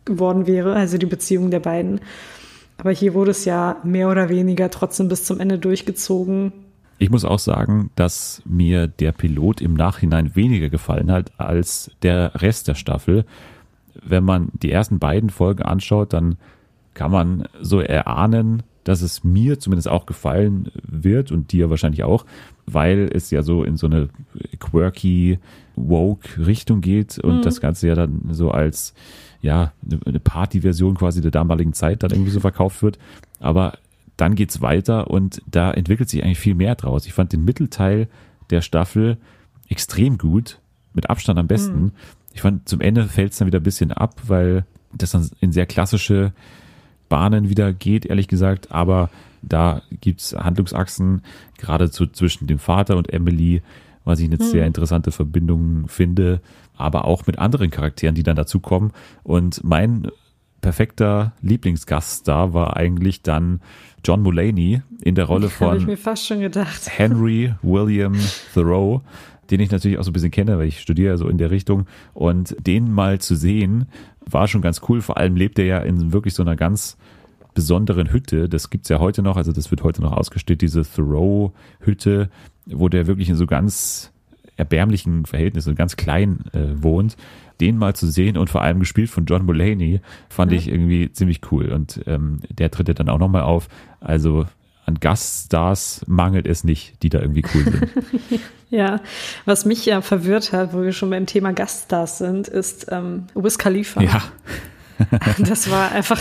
[0.05, 2.01] geworden wäre, also die Beziehung der beiden.
[2.79, 6.53] Aber hier wurde es ja mehr oder weniger trotzdem bis zum Ende durchgezogen.
[7.01, 12.43] Ich muss auch sagen, dass mir der Pilot im Nachhinein weniger gefallen hat als der
[12.43, 13.25] Rest der Staffel.
[14.05, 16.37] Wenn man die ersten beiden Folgen anschaut, dann
[16.93, 22.27] kann man so erahnen, dass es mir zumindest auch gefallen wird und dir wahrscheinlich auch,
[22.67, 24.11] weil es ja so in so eine
[24.59, 25.39] quirky,
[25.77, 27.43] woke Richtung geht und mhm.
[27.43, 28.93] das Ganze ja dann so als
[29.41, 29.73] ja
[30.05, 32.99] eine Party-Version quasi der damaligen Zeit dann irgendwie so verkauft wird.
[33.39, 33.79] Aber
[34.21, 37.07] dann geht's weiter und da entwickelt sich eigentlich viel mehr draus.
[37.07, 38.09] Ich fand den Mittelteil
[38.51, 39.17] der Staffel
[39.69, 40.59] extrem gut,
[40.93, 41.83] mit Abstand am besten.
[41.83, 41.93] Mhm.
[42.33, 45.53] Ich fand zum Ende fällt es dann wieder ein bisschen ab, weil das dann in
[45.53, 46.33] sehr klassische
[47.09, 48.73] Bahnen wieder geht, ehrlich gesagt.
[48.73, 49.11] Aber
[49.43, 51.23] da gibt's Handlungsachsen,
[51.59, 53.63] gerade zu, zwischen dem Vater und Emily,
[54.05, 54.49] was ich eine mhm.
[54.49, 56.41] sehr interessante Verbindung finde,
[56.77, 58.93] aber auch mit anderen Charakteren, die dann dazukommen.
[59.23, 60.09] Und mein
[60.61, 63.61] perfekter Lieblingsgast da war eigentlich dann
[64.05, 65.87] John Mulaney in der Rolle von
[66.91, 68.17] Henry William
[68.55, 69.03] Thoreau,
[69.51, 71.87] den ich natürlich auch so ein bisschen kenne, weil ich studiere so in der Richtung.
[72.15, 73.87] Und den mal zu sehen,
[74.25, 75.01] war schon ganz cool.
[75.01, 76.97] Vor allem lebt er ja in wirklich so einer ganz
[77.55, 78.49] besonderen Hütte.
[78.49, 82.31] Das gibt's ja heute noch, also das wird heute noch ausgestellt, diese Thoreau-Hütte,
[82.67, 84.13] wo der wirklich in so ganz
[84.57, 87.17] erbärmlichen Verhältnissen, ganz klein äh, wohnt.
[87.61, 90.59] Den mal zu sehen und vor allem gespielt von John Mulaney, fand ja.
[90.59, 91.71] ich irgendwie ziemlich cool.
[91.71, 93.69] Und ähm, der tritt ja dann auch nochmal auf.
[94.01, 94.47] Also
[94.87, 97.89] an Gaststars mangelt es nicht, die da irgendwie cool sind.
[98.71, 99.01] ja,
[99.45, 103.59] was mich ja verwirrt hat, wo wir schon beim Thema Gaststars sind, ist ähm, Wiz
[103.59, 104.03] Khalifa.
[104.03, 104.23] Ja.
[105.39, 106.21] das war einfach,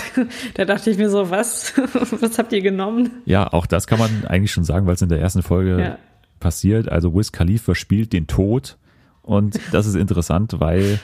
[0.53, 1.73] da dachte ich mir so, was?
[2.21, 3.09] was habt ihr genommen?
[3.25, 5.97] Ja, auch das kann man eigentlich schon sagen, weil es in der ersten Folge ja.
[6.39, 6.89] passiert.
[6.89, 8.77] Also Wiz Khalifa spielt den Tod
[9.21, 10.99] und das ist interessant, weil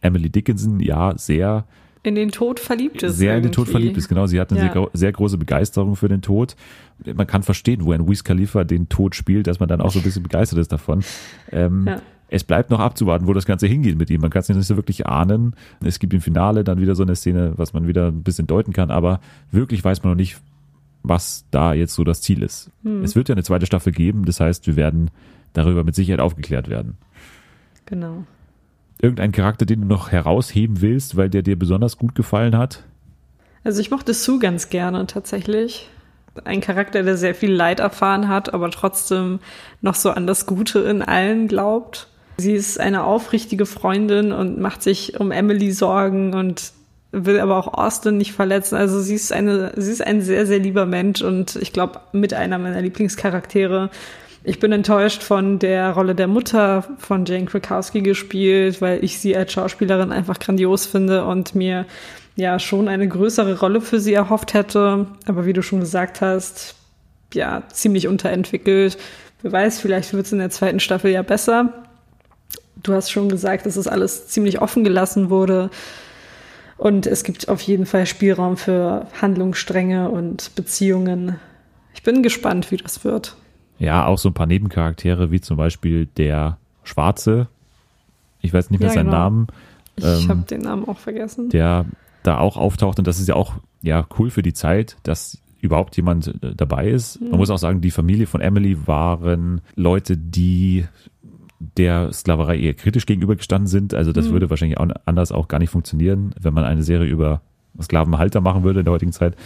[0.00, 1.64] Emily Dickinson ja sehr
[2.02, 3.18] in den Tod verliebt ist.
[3.18, 3.72] sehr in den Tod irgendwie.
[3.72, 4.08] verliebt ist.
[4.08, 4.72] Genau, sie hat eine Ja.
[4.72, 6.56] sehr, sehr große Begeisterung für den Tod.
[7.04, 9.98] Man kann verstehen, wo ein Wiz Khalifa den Tod spielt, dass man dann auch so
[9.98, 11.02] ein bisschen begeistert ist davon.
[11.52, 12.00] Ähm, Ja.
[12.32, 14.20] Es bleibt noch abzuwarten, wo das Ganze hingeht mit ihm.
[14.20, 15.56] Man kann es nicht so wirklich ahnen.
[15.84, 18.72] Es gibt im Finale dann wieder so eine Szene, was man wieder ein bisschen deuten
[18.72, 20.40] kann, aber wirklich weiß man noch nicht,
[21.02, 22.70] was da jetzt so das Ziel ist.
[23.02, 25.10] Es wird ja eine zweite Staffel geben, das heißt, wir werden
[25.54, 26.96] darüber mit Sicherheit aufgeklärt werden.
[27.86, 28.24] Genau.
[29.02, 32.84] Irgendein Charakter, den du noch herausheben willst, weil der dir besonders gut gefallen hat?
[33.64, 35.88] Also ich mochte Sue ganz gerne tatsächlich.
[36.44, 39.40] Ein Charakter, der sehr viel Leid erfahren hat, aber trotzdem
[39.80, 42.08] noch so an das Gute in allen glaubt.
[42.36, 46.72] Sie ist eine aufrichtige Freundin und macht sich um Emily Sorgen und
[47.12, 48.76] will aber auch Austin nicht verletzen.
[48.76, 52.32] Also sie ist eine, sie ist ein sehr, sehr lieber Mensch und ich glaube mit
[52.32, 53.90] einer meiner Lieblingscharaktere.
[54.42, 59.36] Ich bin enttäuscht von der Rolle der Mutter von Jane Krakowski gespielt, weil ich sie
[59.36, 61.84] als Schauspielerin einfach grandios finde und mir
[62.36, 65.06] ja schon eine größere Rolle für sie erhofft hätte.
[65.26, 66.74] Aber wie du schon gesagt hast,
[67.34, 68.96] ja, ziemlich unterentwickelt.
[69.42, 71.84] Wer weiß, vielleicht wird es in der zweiten Staffel ja besser.
[72.82, 75.68] Du hast schon gesagt, dass es alles ziemlich offen gelassen wurde.
[76.78, 81.38] Und es gibt auf jeden Fall Spielraum für Handlungsstränge und Beziehungen.
[81.92, 83.36] Ich bin gespannt, wie das wird.
[83.80, 87.48] Ja, auch so ein paar Nebencharaktere, wie zum Beispiel der Schwarze.
[88.42, 89.18] Ich weiß nicht mehr Ja, seinen genau.
[89.18, 89.46] Namen.
[89.96, 91.48] Ich Ähm, habe den Namen auch vergessen.
[91.50, 91.84] der
[92.22, 95.96] da auch auftaucht und das ist ja auch ja cool für die Zeit, dass überhaupt
[95.96, 97.20] jemand äh, dabei ist.
[97.20, 100.84] Man muss auch sagen, die Familie von Emily waren Leute, die
[101.76, 103.94] der Sklaverei eher kritisch gegenübergestanden sind.
[103.94, 107.40] Also das würde wahrscheinlich auch anders auch gar nicht funktionieren, wenn man eine Serie über
[107.80, 109.36] Sklavenhalter machen würde in der heutigen Zeit,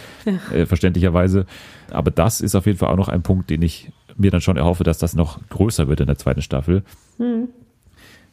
[0.53, 1.45] äh, verständlicherweise.
[1.91, 4.57] Aber das ist auf jeden Fall auch noch ein Punkt, den ich mir dann schon
[4.57, 6.83] erhoffe, dass das noch größer wird in der zweiten Staffel.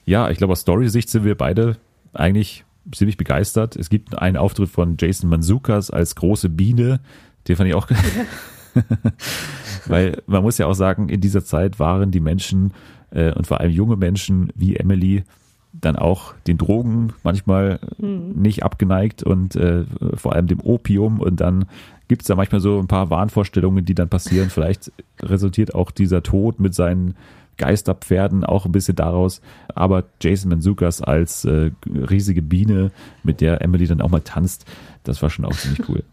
[0.04, 1.76] Ja, ich glaube, aus Story-Sicht sind wir beide
[2.12, 3.76] eigentlich ziemlich begeistert.
[3.76, 7.00] Es gibt einen Auftritt von Jason Manzukas als große Biene.
[7.46, 7.88] Den fand ich auch.
[9.86, 12.72] Weil man muss ja auch sagen, in dieser Zeit waren die Menschen
[13.10, 15.24] äh, und vor allem junge Menschen wie Emily
[15.72, 21.64] dann auch den Drogen manchmal nicht abgeneigt und äh, vor allem dem Opium und dann
[22.12, 24.50] gibt es da manchmal so ein paar Wahnvorstellungen, die dann passieren.
[24.50, 27.14] Vielleicht resultiert auch dieser Tod mit seinen
[27.56, 29.40] Geisterpferden auch ein bisschen daraus.
[29.74, 32.90] Aber Jason Manzukas als äh, riesige Biene,
[33.22, 34.66] mit der Emily dann auch mal tanzt,
[35.04, 36.04] das war schon auch ziemlich cool.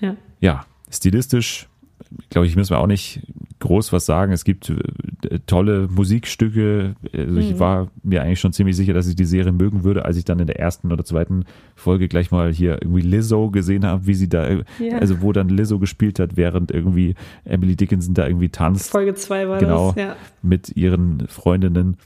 [0.00, 0.14] Ja.
[0.40, 1.66] Ja, stilistisch,
[2.30, 3.20] glaube ich, müssen wir auch nicht
[3.60, 4.32] groß was sagen.
[4.32, 6.94] Es gibt äh, tolle Musikstücke.
[7.12, 10.16] Also ich war mir eigentlich schon ziemlich sicher, dass ich die Serie mögen würde, als
[10.16, 11.44] ich dann in der ersten oder zweiten
[11.74, 14.98] Folge gleich mal hier irgendwie Lizzo gesehen habe, wie sie da, äh, Ja.
[14.98, 19.48] also wo dann Lizzo gespielt hat, während irgendwie Emily Dickinson da irgendwie tanzt Folge 2
[19.48, 19.92] war Genau.
[19.92, 20.16] das, ja.
[20.42, 21.96] mit ihren Freundinnen.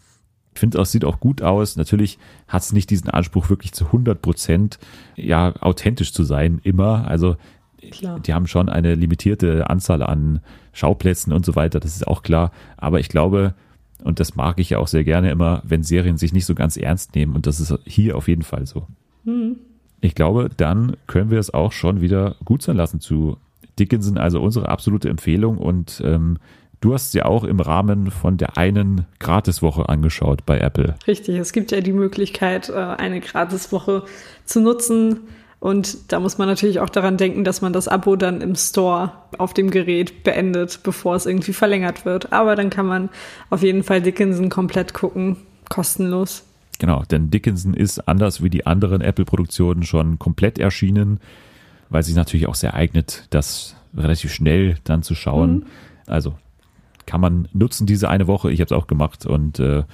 [0.55, 1.77] Ich finde, es sieht auch gut aus.
[1.77, 4.79] Natürlich hat es nicht diesen Anspruch, wirklich zu 100 Prozent
[5.17, 7.07] ja, authentisch zu sein, immer.
[7.09, 7.37] Also,
[7.91, 8.21] Klar.
[8.21, 10.41] die haben schon eine limitierte Anzahl an
[10.73, 12.53] Schauplätzen und so weiter, das ist auch klar.
[12.77, 13.55] Aber ich glaube,
[14.03, 16.77] und das mag ich ja auch sehr gerne immer, wenn Serien sich nicht so ganz
[16.77, 17.35] ernst nehmen.
[17.35, 18.87] Und das ist hier auf jeden Fall so.
[20.01, 23.37] Ich glaube, dann können wir es auch schon wieder gut sein lassen zu
[23.79, 25.59] Dickinson, also unsere absolute Empfehlung.
[25.59, 26.39] Und ähm,
[26.81, 30.97] du hast ja auch im Rahmen von der einen Gratiswoche angeschaut bei Apple.
[31.07, 34.03] Richtig, es gibt ja die Möglichkeit, äh, eine Gratiswoche
[34.45, 35.21] zu nutzen.
[35.63, 39.13] Und da muss man natürlich auch daran denken, dass man das Abo dann im Store
[39.39, 42.33] auf dem Gerät beendet, bevor es irgendwie verlängert wird.
[42.33, 43.11] Aber dann kann man
[43.49, 45.37] auf jeden Fall Dickinson komplett gucken,
[45.69, 46.43] kostenlos.
[46.81, 51.21] Genau, denn Dickinson ist anders wie die anderen Apple-Produktionen schon komplett erschienen,
[51.91, 55.67] weil sich natürlich auch sehr eignet, das relativ schnell dann zu schauen.
[56.09, 56.35] Also
[57.07, 58.51] kann man nutzen diese eine Woche.
[58.51, 59.85] Ich habe es auch gemacht und äh,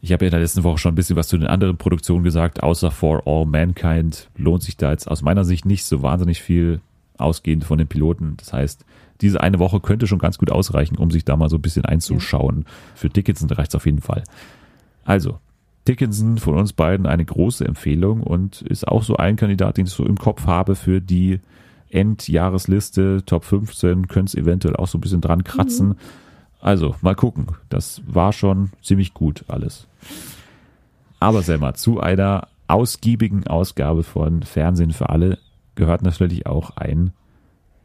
[0.00, 2.22] ich habe ja in der letzten Woche schon ein bisschen was zu den anderen Produktionen
[2.22, 6.42] gesagt, außer For All Mankind lohnt sich da jetzt aus meiner Sicht nicht so wahnsinnig
[6.42, 6.80] viel
[7.18, 8.34] ausgehend von den Piloten.
[8.36, 8.84] Das heißt,
[9.20, 11.84] diese eine Woche könnte schon ganz gut ausreichen, um sich da mal so ein bisschen
[11.84, 12.66] einzuschauen.
[12.94, 14.24] Für Dickinson reicht es auf jeden Fall.
[15.04, 15.38] Also,
[15.88, 19.92] Dickinson von uns beiden eine große Empfehlung und ist auch so ein Kandidat, den ich
[19.92, 21.40] so im Kopf habe für die
[21.90, 25.96] Endjahresliste, Top 15, könnte es eventuell auch so ein bisschen dran kratzen.
[26.60, 27.46] Also, mal gucken.
[27.68, 29.86] Das war schon ziemlich gut alles.
[31.20, 35.38] Aber Selma, zu einer ausgiebigen Ausgabe von Fernsehen für alle
[35.74, 37.12] gehört natürlich auch ein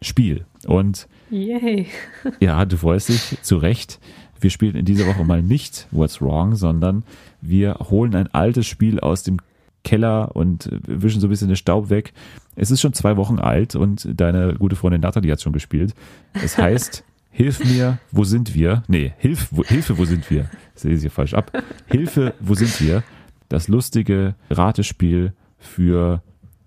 [0.02, 0.46] Spiel.
[0.66, 1.88] Und Yay.
[2.40, 4.00] ja, du freust dich zu Recht.
[4.40, 7.04] Wir spielen in dieser Woche mal nicht What's Wrong, sondern
[7.42, 9.38] wir holen ein altes Spiel aus dem
[9.84, 12.14] Keller und wischen so ein bisschen den Staub weg.
[12.56, 15.94] Es ist schon zwei Wochen alt und deine gute Freundin Nathalie hat schon gespielt.
[16.34, 18.84] Es heißt, Hilf mir, wo sind wir?
[18.88, 20.50] Nee, Hilf, wo, Hilfe, wo sind wir?
[20.76, 21.52] Ich sehe sie falsch ab.
[21.88, 23.04] Hilfe, wo sind wir?
[23.50, 26.22] Das lustige Ratespiel für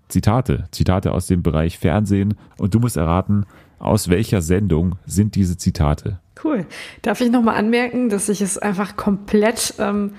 [0.07, 3.45] Zitate, Zitate aus dem Bereich Fernsehen und du musst erraten,
[3.79, 6.19] aus welcher Sendung sind diese Zitate.
[6.43, 6.65] Cool.
[7.01, 10.13] Darf ich nochmal anmerken, dass ich es einfach komplett ähm,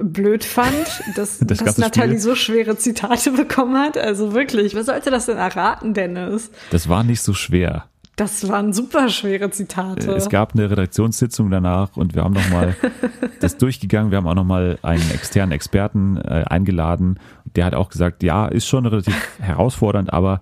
[0.00, 2.20] blöd fand, dass, Das dass Nathalie Spiel?
[2.20, 3.96] so schwere Zitate bekommen hat?
[3.98, 6.50] Also wirklich, wer sollte das denn erraten, Dennis?
[6.70, 7.86] Das war nicht so schwer.
[8.16, 10.10] Das waren super schwere Zitate.
[10.12, 12.74] Es gab eine Redaktionssitzung danach und wir haben nochmal
[13.40, 14.10] das durchgegangen.
[14.10, 17.18] Wir haben auch nochmal einen externen Experten äh, eingeladen.
[17.56, 20.40] Der hat auch gesagt, ja, ist schon relativ herausfordernd, aber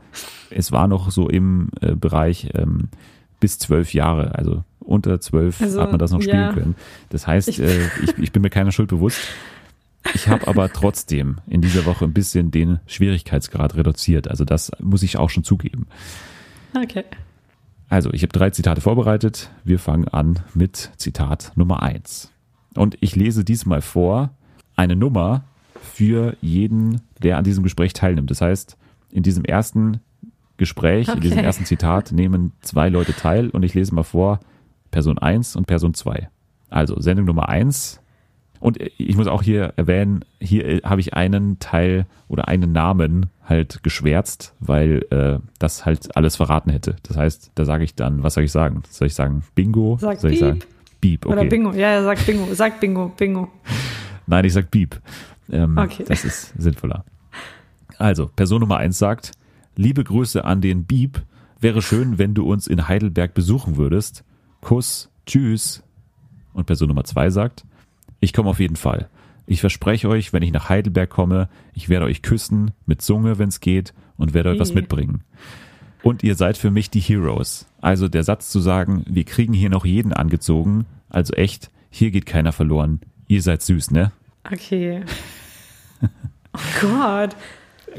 [0.51, 2.91] es war noch so im äh, Bereich ähm,
[3.41, 4.37] bis zwölf Jahre.
[4.37, 6.53] Also unter zwölf Also, hat man das noch spielen ja.
[6.53, 6.77] können.
[7.09, 9.19] Das heißt, Ich- äh, ich, ich bin mir keiner Schuld bewusst.
[10.15, 14.29] Ich habe aber trotzdem in dieser Woche ein bisschen den Schwierigkeitsgrad reduziert.
[14.29, 15.87] Also das muss ich auch schon zugeben.
[16.77, 17.05] okay.
[17.95, 19.51] Also, ich habe drei Zitate vorbereitet.
[19.63, 22.33] Wir fangen an mit Zitat Nummer eins.
[22.75, 24.31] Und ich lese diesmal vor
[24.75, 25.45] eine Nummer
[25.81, 28.33] für jeden, der an diesem Gespräch teilnimmt.
[28.33, 28.77] Das heißt,
[29.13, 30.01] in diesem ersten
[30.57, 31.47] Gespräch, in diesem Okay.
[31.47, 34.41] ersten Zitat nehmen zwei Leute teil und ich lese mal vor
[34.91, 36.29] Person 1 und Person 2.
[36.71, 38.01] Also, Sendung Nummer eins.
[38.65, 43.27] Und ich muss auch hier erwähnen, hier äh, habe ich einen Teil oder einen Namen
[43.47, 46.97] halt geschwärzt, weil äh, das halt alles verraten hätte.
[47.03, 48.83] Das heißt, da sage ich dann, was soll ich sagen?
[48.89, 49.99] Soll ich sagen Bingo?
[50.01, 50.49] Sag soll ich Piep.
[50.49, 50.59] sagen
[51.03, 51.27] Beep?
[51.27, 51.33] Okay.
[51.35, 51.73] Oder Bingo.
[51.73, 52.55] Ja, ja, sag Bingo.
[52.55, 53.13] Sag Bingo.
[53.15, 53.51] Bingo.
[54.27, 54.99] Nein, ich sag Beep.
[55.53, 56.07] Ähm, Okay.
[56.09, 57.05] Das ist sinnvoller.
[57.99, 59.33] Also, Person Nummer eins sagt,
[59.77, 61.21] liebe Grüße an den Beep.
[61.61, 64.25] Wäre schön, wenn du uns in Heidelberg besuchen würdest.
[64.63, 65.83] Kuss, tschüss.
[66.55, 67.67] Und Person Nummer zwei sagt,
[68.25, 69.09] ich komme auf jeden Fall.
[69.47, 73.49] Ich verspreche euch, wenn ich nach Heidelberg komme, ich werde euch küssen, mit Zunge, wenn
[73.49, 75.23] es geht, und werde euch was mitbringen.
[76.03, 77.67] Und ihr seid für mich die Heroes.
[77.81, 82.27] Also der Satz zu sagen, wir kriegen hier noch jeden angezogen, also echt, hier geht
[82.27, 83.01] keiner verloren.
[83.29, 84.13] Ihr seid süß, ne?
[84.51, 85.03] Okay.
[86.57, 87.37] Oh Gott.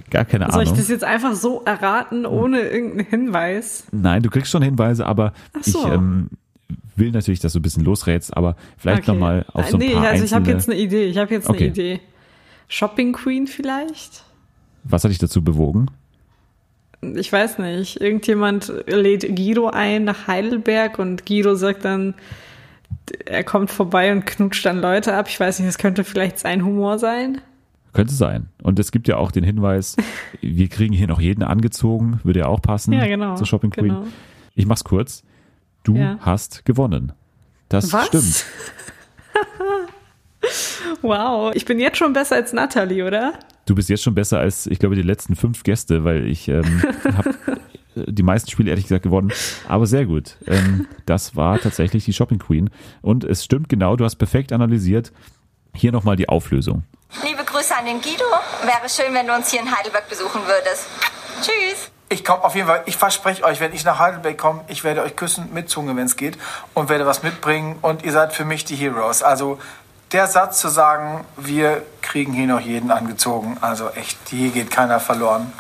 [0.10, 0.80] Gar keine Soll ich Ahnung.
[0.80, 3.86] das jetzt einfach so erraten, ohne irgendeinen Hinweis?
[3.92, 5.80] Nein, du kriegst schon Hinweise, aber so.
[5.80, 6.30] ich ähm,
[6.96, 9.12] will natürlich, dass du ein bisschen losrätst, aber vielleicht Okay.
[9.12, 11.06] nochmal auf so ein nee, paar also ich habe jetzt eine Idee.
[11.06, 11.66] Ich habe jetzt Okay.
[11.66, 12.00] eine Idee.
[12.68, 14.24] Shopping Queen vielleicht?
[14.84, 15.88] Was hat dich dazu bewogen?
[17.02, 18.02] Ich weiß nicht.
[18.02, 22.16] Irgendjemand lädt Guido ein nach Heidelberg und Guido sagt dann,
[23.26, 25.28] er kommt vorbei und knutscht dann Leute ab.
[25.30, 27.42] Ich weiß nicht, das könnte vielleicht sein Humor sein.
[27.94, 28.48] Könnte sein.
[28.64, 29.96] Und es gibt ja auch den Hinweis,
[30.42, 33.36] wir kriegen hier noch jeden angezogen, würde ja auch passen Ja, genau.
[33.36, 33.88] zur Shopping Queen.
[33.90, 34.08] Genau.
[34.56, 35.24] Ich mach's kurz.
[35.86, 36.18] Du Ja.
[36.20, 37.14] hast gewonnen.
[37.70, 38.08] Das Was?
[38.08, 38.46] stimmt.
[41.02, 43.34] Wow, ich bin jetzt schon besser als Natalie, oder?
[43.66, 46.84] Du bist jetzt schon besser als, ich glaube, die letzten fünf Gäste, weil ich ähm,
[47.18, 47.36] habe
[47.96, 49.32] die meisten Spiele ehrlich gesagt gewonnen.
[49.68, 50.38] Aber sehr gut.
[50.46, 52.70] Ähm, das war tatsächlich die Shopping Queen.
[53.02, 55.12] Und es stimmt genau, du hast perfekt analysiert.
[55.74, 56.84] Hier nochmal die Auflösung.
[57.24, 58.24] Liebe Grüße an den Guido.
[58.64, 60.88] Wäre schön, wenn du uns hier in Heidelberg besuchen würdest.
[61.42, 61.92] Tschüss.
[62.08, 65.02] Ich komme auf jeden Fall, ich verspreche euch, wenn ich nach Heidelberg komme, ich werde
[65.02, 66.38] euch küssen mit Zunge, wenn es geht,
[66.76, 69.24] und werde was mitbringen und ihr seid für mich die Heroes.
[69.24, 69.58] Also
[70.12, 75.00] der Satz zu sagen, wir kriegen hier noch jeden angezogen, also echt, hier geht keiner
[75.00, 75.52] verloren.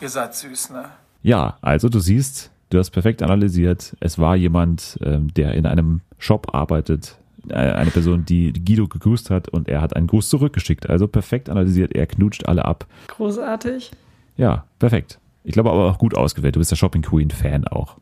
[0.00, 0.86] Ihr seid süß, ne?
[1.22, 3.96] Ja, also du siehst, du hast perfekt analysiert.
[4.00, 7.16] Es war jemand, ähm, der in einem Shop arbeitet,
[7.48, 10.90] äh, eine Person, die Guido gegrüßt hat und er hat einen Gruß zurückgeschickt.
[10.90, 12.86] Also perfekt analysiert, er knutscht alle ab.
[13.08, 13.92] Großartig.
[14.36, 15.18] Ja, perfekt.
[15.44, 16.56] Ich glaube aber auch gut ausgewählt.
[16.56, 17.98] Du bist der Shopping Queen Fan auch.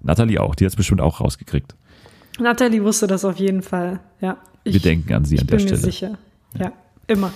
[0.00, 1.76] Natalie auch, die hat es bestimmt auch rausgekriegt.
[2.40, 4.00] Natalie wusste das auf jeden Fall.
[4.20, 4.38] Ja.
[4.64, 5.82] Ich, Wir denken an sie an ich der bin mir Stelle.
[5.82, 6.18] sicher.
[6.58, 6.72] Ja,
[7.06, 7.30] immer.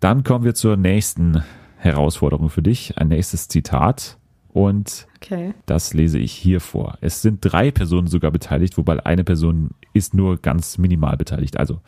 [0.00, 1.42] Dann kommen wir zur nächsten
[1.78, 2.98] Herausforderung für dich.
[2.98, 4.18] Ein nächstes Zitat.
[4.52, 5.54] Und Okay.
[5.66, 6.98] Das lese ich hier vor.
[7.00, 11.56] Es sind drei Personen sogar beteiligt, wobei eine Person ist nur ganz minimal beteiligt.
[11.58, 11.80] Also,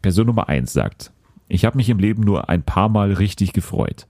[0.00, 1.12] Person Nummer eins sagt,
[1.48, 4.06] ich habe mich im Leben nur ein paar Mal richtig gefreut.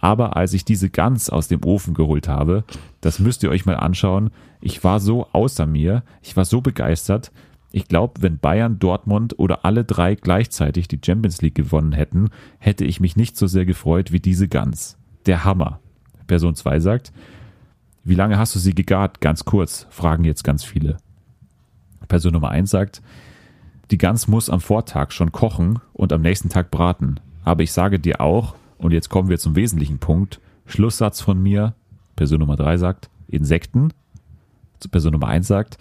[0.00, 2.64] Aber als ich diese Gans aus dem Ofen geholt habe,
[3.00, 7.32] das müsst ihr euch mal anschauen, ich war so außer mir, ich war so begeistert.
[7.72, 12.84] Ich glaube, wenn Bayern, Dortmund oder alle drei gleichzeitig die Champions League gewonnen hätten, hätte
[12.84, 14.98] ich mich nicht so sehr gefreut wie diese Gans.
[15.26, 15.80] Der Hammer.
[16.26, 17.12] Person 2 sagt,
[18.02, 19.20] wie lange hast du sie gegart?
[19.20, 20.96] Ganz kurz, fragen jetzt ganz viele.
[22.08, 23.02] Person Nummer 1 sagt,
[23.90, 27.20] die Gans muss am Vortag schon kochen und am nächsten Tag braten.
[27.44, 31.74] Aber ich sage dir auch, und jetzt kommen wir zum wesentlichen Punkt, Schlusssatz von mir,
[32.16, 33.92] Person Nummer 3 sagt, Insekten.
[34.90, 35.78] Person Nummer 1 sagt,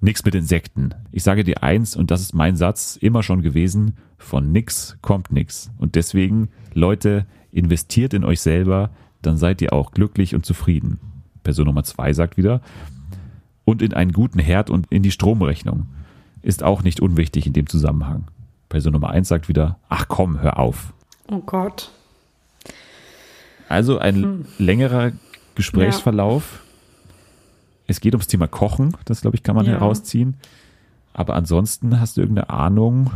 [0.00, 0.90] nix mit Insekten.
[1.12, 5.30] Ich sage dir eins, und das ist mein Satz immer schon gewesen, von nix kommt
[5.30, 5.70] nix.
[5.78, 8.90] Und deswegen, Leute, investiert in euch selber,
[9.22, 10.98] dann seid ihr auch glücklich und zufrieden.
[11.44, 12.60] Person Nummer 2 sagt wieder,
[13.64, 15.86] und in einen guten Herd und in die Stromrechnung.
[16.42, 18.24] Ist auch nicht unwichtig in dem Zusammenhang.
[18.68, 20.92] Person Nummer 1 sagt wieder, ach komm, hör auf.
[21.30, 21.92] Oh Gott.
[23.68, 25.12] Also ein längerer
[25.54, 26.60] Gesprächsverlauf.
[27.86, 29.72] Es geht ums Thema Kochen, das glaube ich kann man Ja.
[29.72, 30.34] herausziehen.
[31.14, 33.10] Aber ansonsten hast du irgendeine Ahnung?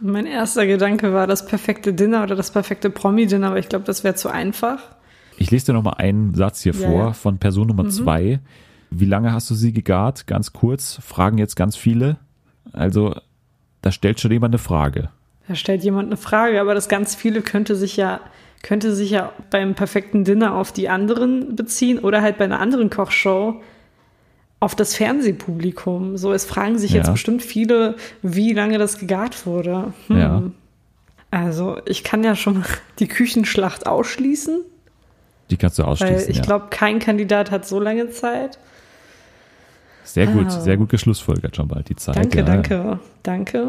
[0.00, 4.04] Mein erster Gedanke war das perfekte Dinner oder das perfekte Promi-Dinner, aber ich glaube, das
[4.04, 4.78] wäre zu einfach.
[5.36, 7.12] Ich lese dir noch mal einen Satz hier Ja, vor ja.
[7.12, 8.40] von Person Nummer zwei.
[8.90, 10.26] Wie lange hast du sie gegart?
[10.26, 12.16] Ganz kurz, fragen jetzt ganz viele.
[12.72, 13.14] Also,
[13.82, 15.10] da stellt schon jemand eine Frage.
[15.46, 18.20] Da stellt jemand eine Frage, aber das ganz viele könnte sich ja,
[18.62, 22.90] könnte sich ja beim perfekten Dinner auf die anderen beziehen oder halt bei einer anderen
[22.90, 23.62] Kochshow
[24.60, 26.16] auf das Fernsehpublikum.
[26.16, 27.12] So, es fragen sich jetzt Ja.
[27.12, 29.92] bestimmt viele, wie lange das gegart wurde.
[30.08, 30.18] Hm.
[30.18, 30.42] Ja.
[31.30, 32.64] Also, ich kann ja schon
[32.98, 34.60] die Küchenschlacht ausschließen,
[35.50, 36.30] Die kannst du weil ausschließen.
[36.30, 36.42] ich ja.
[36.42, 38.58] glaube, kein Kandidat hat so lange Zeit.
[40.04, 40.60] Sehr gut, Ah.
[40.60, 42.16] sehr gut geschlussfolgert schon bald die Zeit.
[42.16, 42.44] Danke, ja.
[42.44, 43.68] danke, danke.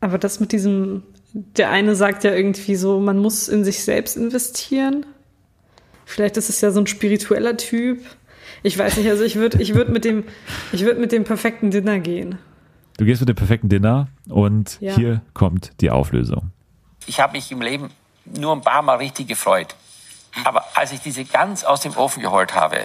[0.00, 1.02] Aber das mit diesem,
[1.32, 5.06] der eine sagt ja irgendwie so, man muss in sich selbst investieren.
[6.04, 8.04] Vielleicht ist es ja so ein spiritueller Typ.
[8.62, 10.24] Ich weiß nicht, also ich würde ich würd mit, dem,
[10.72, 12.38] ich würd mit dem perfekten Dinner gehen.
[12.96, 14.94] Du gehst mit dem perfekten Dinner und Ja.
[14.96, 16.50] hier kommt die Auflösung.
[17.06, 17.90] Ich habe mich im Leben
[18.24, 19.76] nur ein paar Mal richtig gefreut.
[20.44, 22.78] Aber als ich diese Gans aus dem Ofen geholt habe,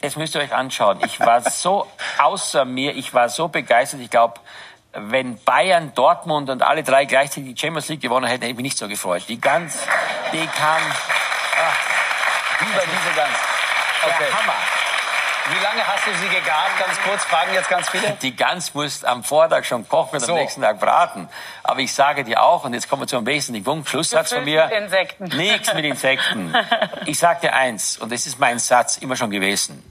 [0.00, 0.98] das müsst ihr euch anschauen.
[1.04, 1.86] Ich war so
[2.18, 4.00] außer mir, ich war so begeistert.
[4.00, 4.34] Ich glaube,
[4.92, 8.64] wenn Bayern, Dortmund und alle drei gleichzeitig die Champions League gewonnen hätten, hätte ich mich
[8.64, 9.24] nicht so gefreut.
[9.28, 9.78] Die Gans,
[10.32, 10.78] die kam,
[11.58, 13.38] ach, wie bei dieser Gans.
[14.02, 14.14] Okay.
[14.20, 14.54] Der Hammer.
[15.52, 16.70] Wie lange hast du sie gegart?
[16.78, 18.10] Ganz kurz, fragen jetzt ganz viele.
[18.22, 20.32] Die Gans muss am Vortag schon kochen und So.
[20.32, 21.28] am nächsten Tag braten.
[21.64, 24.62] Aber ich sage dir auch, und jetzt kommen wir zum wesentlichen Punkt, Schlusssatz von mir.
[24.68, 25.24] Gefüllt mit Insekten.
[25.36, 26.54] Nichts mit Insekten.
[27.06, 29.82] Ich sage dir eins, und das ist mein Satz immer schon gewesen.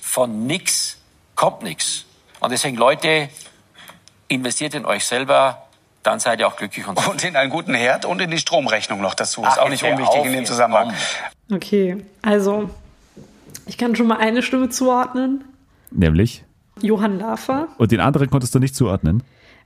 [0.00, 0.96] Von nix
[1.34, 2.04] kommt nix.
[2.40, 3.28] Und deswegen, Leute,
[4.28, 5.62] investiert in euch selber,
[6.02, 9.00] dann seid ihr auch glücklich und Und in einen guten Herd und in die Stromrechnung
[9.00, 9.42] noch dazu.
[9.42, 10.92] Ist Ach, auch nicht unwichtig in dem Zusammenhang.
[11.48, 11.56] komm.
[11.56, 12.70] Okay, also
[13.66, 15.44] ich kann schon mal eine Stimme zuordnen.
[15.90, 16.44] Nämlich,
[16.80, 19.22] Johann Lafer, und den anderen konntest du nicht zuordnen.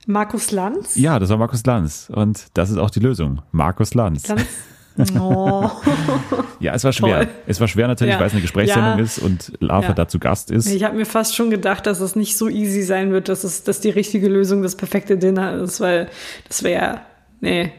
[0.07, 0.95] Markus Lanz.
[0.95, 2.09] Ja, das war Markus Lanz.
[2.11, 3.41] Und das ist auch die Lösung.
[3.51, 4.27] Markus Lanz.
[4.27, 4.45] Lanz.
[5.19, 5.69] Oh.
[6.59, 7.15] Ja, es war schwer.
[7.21, 7.27] Toll.
[7.47, 8.19] Es war schwer natürlich, Ja.
[8.19, 9.03] weil es eine Gesprächssendung Ja.
[9.03, 9.93] ist und Lava Ja.
[9.93, 10.67] dazu Gast ist.
[10.67, 13.63] Ich habe mir fast schon gedacht, dass es nicht so easy sein wird, dass es
[13.63, 16.07] dass die richtige Lösung das perfekte Dinner ist, weil
[16.47, 16.99] das wäre,
[17.39, 17.71] nee,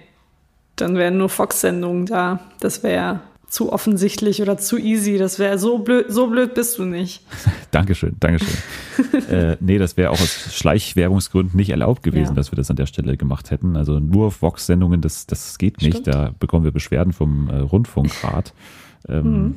[0.77, 2.41] dann wären nur Fox-Sendungen da.
[2.59, 3.21] Das wäre
[3.53, 5.19] zu offensichtlich oder zu easy.
[5.19, 7.23] Das wäre so blöd, so blöd bist du nicht.
[7.71, 8.57] Dankeschön, Dankeschön.
[9.31, 12.35] äh, nee, das wäre auch aus Schleichwerbungsgründen nicht erlaubt gewesen, Ja.
[12.37, 13.77] dass wir das an der Stelle gemacht hätten.
[13.77, 15.99] Also nur Vox-Sendungen, das, das geht nicht.
[15.99, 16.07] Stimmt.
[16.07, 18.55] Da bekommen wir Beschwerden vom äh, Rundfunkrat.
[19.09, 19.57] Ähm,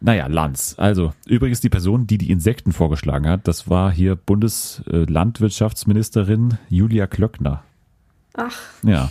[0.00, 0.74] Naja, Lanz.
[0.78, 7.62] Also, übrigens die Person, die die Insekten vorgeschlagen hat, das war hier Bundeslandwirtschaftsministerin Julia Klöckner.
[8.34, 9.10] Ach, Ja,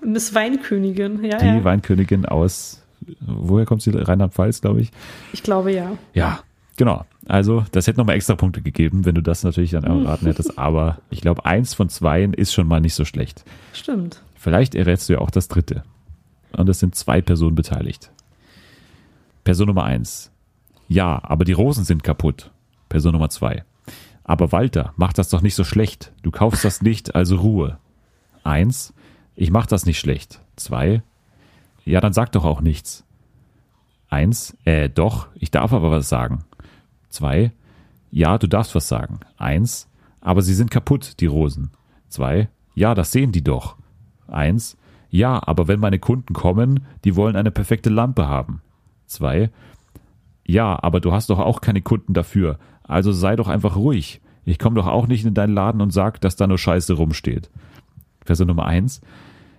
[0.00, 1.64] Miss Weinkönigin, ja, die ja.
[1.64, 2.82] Weinkönigin aus,
[3.20, 3.90] woher kommt sie?
[3.90, 4.90] Rheinland-Pfalz, glaube ich.
[5.32, 5.92] Ich glaube ja.
[6.14, 6.40] Ja,
[6.76, 7.04] genau.
[7.26, 10.58] Also, das hätte nochmal extra Punkte gegeben, wenn du das natürlich dann erraten hättest.
[10.58, 13.44] Aber ich glaube, eins von zweien ist schon mal nicht so schlecht.
[13.72, 14.22] Stimmt.
[14.34, 15.82] Vielleicht errätst du ja auch das dritte.
[16.52, 18.10] Und es sind zwei Personen beteiligt.
[19.44, 20.30] Person Nummer eins.
[20.88, 22.50] Ja, aber die Rosen sind kaputt.
[22.88, 23.64] Person Nummer zwei.
[24.24, 26.12] Aber Walter, mach das doch nicht so schlecht.
[26.22, 27.78] Du kaufst das nicht, also Ruhe.
[28.44, 28.92] Eins.
[29.36, 30.40] Ich mach das nicht schlecht.
[30.56, 31.02] Zwei.
[31.90, 33.04] Ja, dann sag doch auch nichts.
[34.08, 34.56] Eins.
[34.64, 36.44] Äh, doch, ich darf aber was sagen.
[37.08, 37.50] Zwei.
[38.12, 39.18] Ja, du darfst was sagen.
[39.36, 39.88] Eins.
[40.20, 41.72] Aber sie sind kaputt, die Rosen.
[42.08, 42.48] Zwei.
[42.76, 43.76] Ja, das sehen die doch.
[44.28, 44.76] Eins.
[45.10, 48.62] Ja, aber wenn meine Kunden kommen, die wollen eine perfekte Lampe haben.
[49.06, 49.50] Zwei.
[50.46, 52.60] Ja, aber du hast doch auch keine Kunden dafür.
[52.84, 54.20] Also sei doch einfach ruhig.
[54.44, 57.50] Ich komme doch auch nicht in deinen Laden und sag, dass da nur Scheiße rumsteht.
[58.24, 59.00] Version Nummer eins.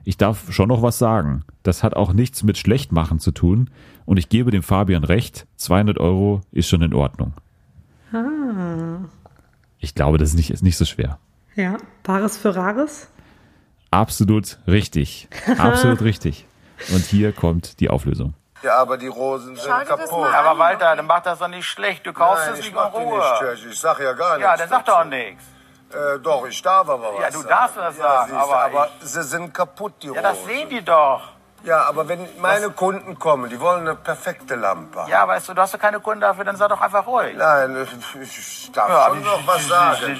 [0.03, 1.43] Ich darf schon noch was sagen.
[1.63, 3.69] Das hat auch nichts mit Schlechtmachen zu tun.
[4.05, 5.45] Und ich gebe dem Fabian recht.
[5.57, 7.33] 200 Euro ist schon in Ordnung.
[9.79, 11.17] Ich glaube, das ist nicht, ist nicht so schwer.
[11.55, 11.77] Ja.
[12.03, 13.07] Bares für Rares?
[13.91, 15.27] Absolut richtig.
[15.57, 16.45] Absolut richtig.
[16.93, 18.33] Und hier kommt die Auflösung.
[18.63, 20.11] Ja, aber die Rosen sind kaputt.
[20.33, 22.05] Aber Walter, dann mach das doch nicht schlecht.
[22.05, 23.23] Du kaufst Nein, es ich nicht in nicht Ruhe.
[23.39, 23.65] schlecht.
[23.71, 24.51] Ich sag ja gar nichts.
[24.51, 25.43] Ja, dann sag doch nichts.
[25.93, 27.49] Äh, doch, ich darf aber was Ja, du sagen.
[27.49, 30.47] darfst das Ja, sagen, siehst du, aber aber sie sind kaputt, die Ja, das Rosen.
[30.49, 31.21] sehen die doch.
[31.63, 35.05] Ja, aber wenn meine Kunden kommen, die wollen eine perfekte Lampe.
[35.07, 37.35] Ja, weißt du, du hast doch keine Kunden dafür, dann sag doch einfach ruhig.
[37.37, 37.77] Nein,
[38.19, 40.19] ich darf Ja, schon noch was sagen.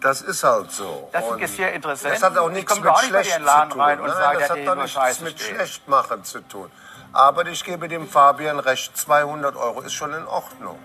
[0.00, 1.08] Das ist halt so.
[1.12, 2.14] Das Und ist sehr interessant.
[2.16, 3.46] Das hat auch Ich nichts komm mit doch auch nicht bei dir schlecht in den
[3.46, 3.80] Laden zu tun.
[3.84, 5.54] rein und Nein, das hat doch nur nichts Scheiße mit stehen.
[5.54, 6.70] Schlechtmachen zu tun.
[7.12, 10.76] Aber ich gebe dem Fabian recht, 200 Euro ist schon in Ordnung.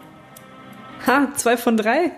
[1.07, 2.11] Ha, zwei von drei.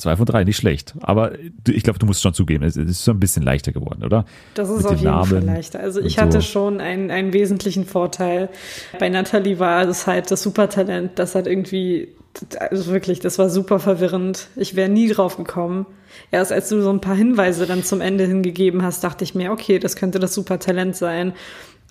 [0.00, 0.94] Zwei von drei, nicht schlecht.
[1.02, 1.32] Aber
[1.68, 4.24] ich glaube, du musst schon zugeben, es ist so ein bisschen leichter geworden, oder?
[4.54, 5.80] Das ist auf jeden Namen Fall leichter.
[5.80, 8.48] Also ich hatte schon einen, einen wesentlichen Vorteil.
[8.98, 11.18] Bei Natalie war es halt das Supertalent.
[11.18, 12.08] Das hat irgendwie,
[12.58, 14.48] also wirklich, das war super verwirrend.
[14.56, 15.84] Ich wäre nie drauf gekommen.
[16.30, 19.52] Erst als du so ein paar Hinweise dann zum Ende hingegeben hast, dachte ich mir,
[19.52, 21.34] okay, das könnte das Supertalent sein.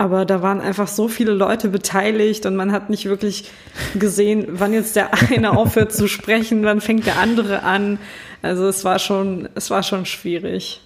[0.02, 3.52] Aber da waren einfach so viele Leute beteiligt und man hat nicht wirklich
[3.96, 8.00] gesehen, wann jetzt der eine aufhört zu sprechen, wann fängt der andere an.
[8.42, 10.82] Also es war schon, es war schon schwierig.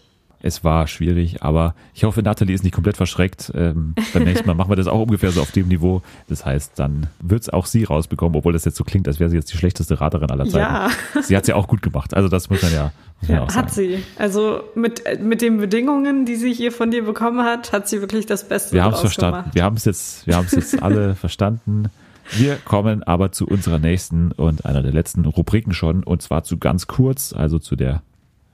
[0.45, 3.51] Es war schwierig, aber ich hoffe, Nathalie ist nicht komplett verschreckt.
[3.55, 6.01] Ähm, beim nächsten Mal machen wir das auch ungefähr so auf dem Niveau.
[6.27, 9.29] Das heißt, dann wird es auch sie rausbekommen, obwohl das jetzt so klingt, als wäre
[9.29, 10.57] sie jetzt die schlechteste Raterin aller Zeiten.
[10.57, 10.89] Ja.
[11.21, 12.13] Sie hat es ja auch gut gemacht.
[12.13, 12.91] Also das muss man ja,
[13.27, 14.03] ja Hat sie.
[14.17, 18.25] Also mit, mit den Bedingungen, die sie hier von dir bekommen hat, hat sie wirklich
[18.25, 19.49] das Beste Wir haben es verstanden.
[19.53, 21.85] Wir haben es jetzt, wir haben es jetzt alle verstanden.
[22.31, 26.57] Wir kommen aber zu unserer nächsten und einer der letzten Rubriken schon, und zwar zu
[26.57, 28.01] ganz kurz, also zu der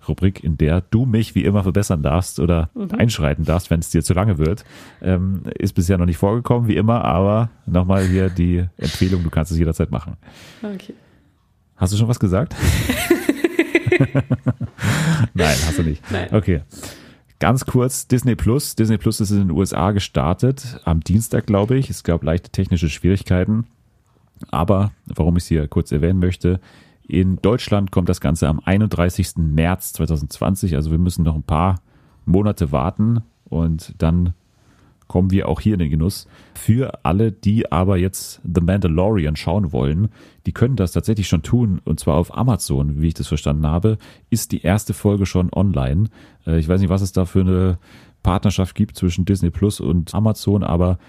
[0.08, 2.90] Rubrik, in der du mich wie immer verbessern darfst oder mhm.
[2.98, 4.66] einschreiten darfst, wenn es dir zu lange wird.
[5.02, 9.52] Ähm, ist bisher noch nicht vorgekommen, wie immer, aber nochmal hier die Empfehlung, du kannst
[9.52, 10.18] es jederzeit machen.
[10.64, 10.96] Okay.
[11.78, 12.56] Hast du schon was gesagt?
[15.34, 16.04] Nein, hast du nicht.
[16.12, 16.30] Nein.
[16.32, 16.62] Okay.
[17.40, 18.76] Ganz kurz, Disney Plus.
[18.76, 21.90] Disney Plus ist in den USA gestartet, am Dienstag, glaube ich.
[21.90, 23.66] Es gab leichte technische Schwierigkeiten.
[24.52, 26.60] Aber warum ich es hier kurz erwähnen möchte,
[27.08, 29.38] in Deutschland kommt das Ganze am 31.
[29.38, 31.82] März 2020, also wir müssen noch ein paar
[32.26, 34.34] Monate warten und dann
[35.10, 36.28] kommen wir auch hier in den Genuss.
[36.54, 40.10] Für alle, die aber jetzt The Mandalorian schauen wollen,
[40.46, 43.98] die können das tatsächlich schon tun und zwar auf Amazon, wie ich das verstanden habe,
[44.30, 46.06] ist die erste Folge schon online.
[46.48, 47.78] Äh, ich weiß nicht, was es da für eine
[48.24, 51.00] Partnerschaft gibt zwischen Disney Plus und Amazon, aber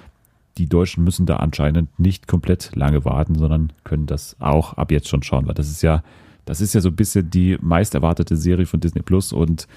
[0.58, 5.08] die Deutschen müssen da anscheinend nicht komplett lange warten, sondern können das auch ab jetzt
[5.08, 6.02] schon schauen, weil das ist ja,
[6.46, 9.68] das ist ja so ein bisschen die meist erwartete Serie von Disney Plus und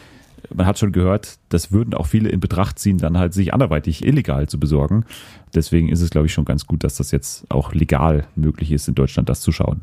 [0.53, 4.05] man hat schon gehört, das würden auch viele in Betracht ziehen, dann halt sich anderweitig
[4.05, 5.05] illegal zu besorgen.
[5.53, 8.87] Deswegen ist es, glaube ich, schon ganz gut, dass das jetzt auch legal möglich ist,
[8.87, 9.81] in Deutschland das zu schauen.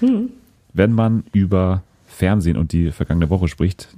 [0.00, 0.30] Mhm.
[0.72, 3.88] Wenn man über Fernsehen und die vergangene Woche spricht,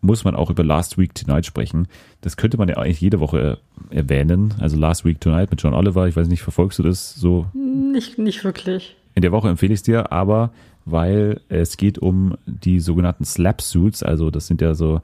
[0.00, 1.88] muss man auch über Last Week Tonight sprechen.
[2.20, 3.58] Das könnte man ja eigentlich jede Woche
[3.90, 4.54] erwähnen.
[4.58, 6.06] Also Last Week Tonight mit John Oliver.
[6.06, 7.46] Ich weiß nicht, verfolgst du das so?
[7.54, 8.96] Nicht, nicht wirklich.
[9.14, 10.52] In der Woche empfehle ich es dir, aber
[10.84, 14.02] weil es geht um die sogenannten Slap Suits.
[14.02, 15.00] Also das sind ja so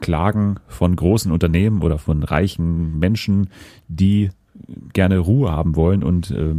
[0.00, 3.48] Klagen von großen Unternehmen oder von reichen Menschen,
[3.88, 4.30] die
[4.92, 6.54] gerne Ruhe haben wollen und äh,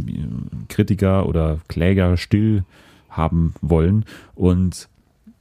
[0.68, 2.64] Kritiker oder Kläger still
[3.10, 4.04] haben wollen.
[4.34, 4.88] Und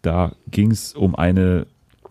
[0.02, 1.68] da ging es um eine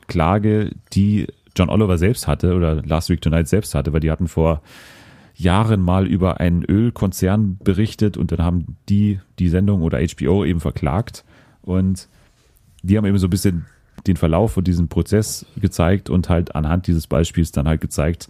[0.07, 1.27] Klage, die
[1.57, 4.63] John Oliver selbst hatte oder Last Week Tonight selbst hatte, weil die hatten vor
[5.35, 10.61] Jahren mal über einen Ölkonzern berichtet und dann haben die die Sendung oder HBO eben
[10.61, 11.25] verklagt
[11.63, 12.09] und
[12.83, 13.67] die haben eben so ein bisschen
[14.07, 18.29] den Verlauf von diesem Prozess gezeigt und halt anhand dieses Beispiels dann halt gezeigt,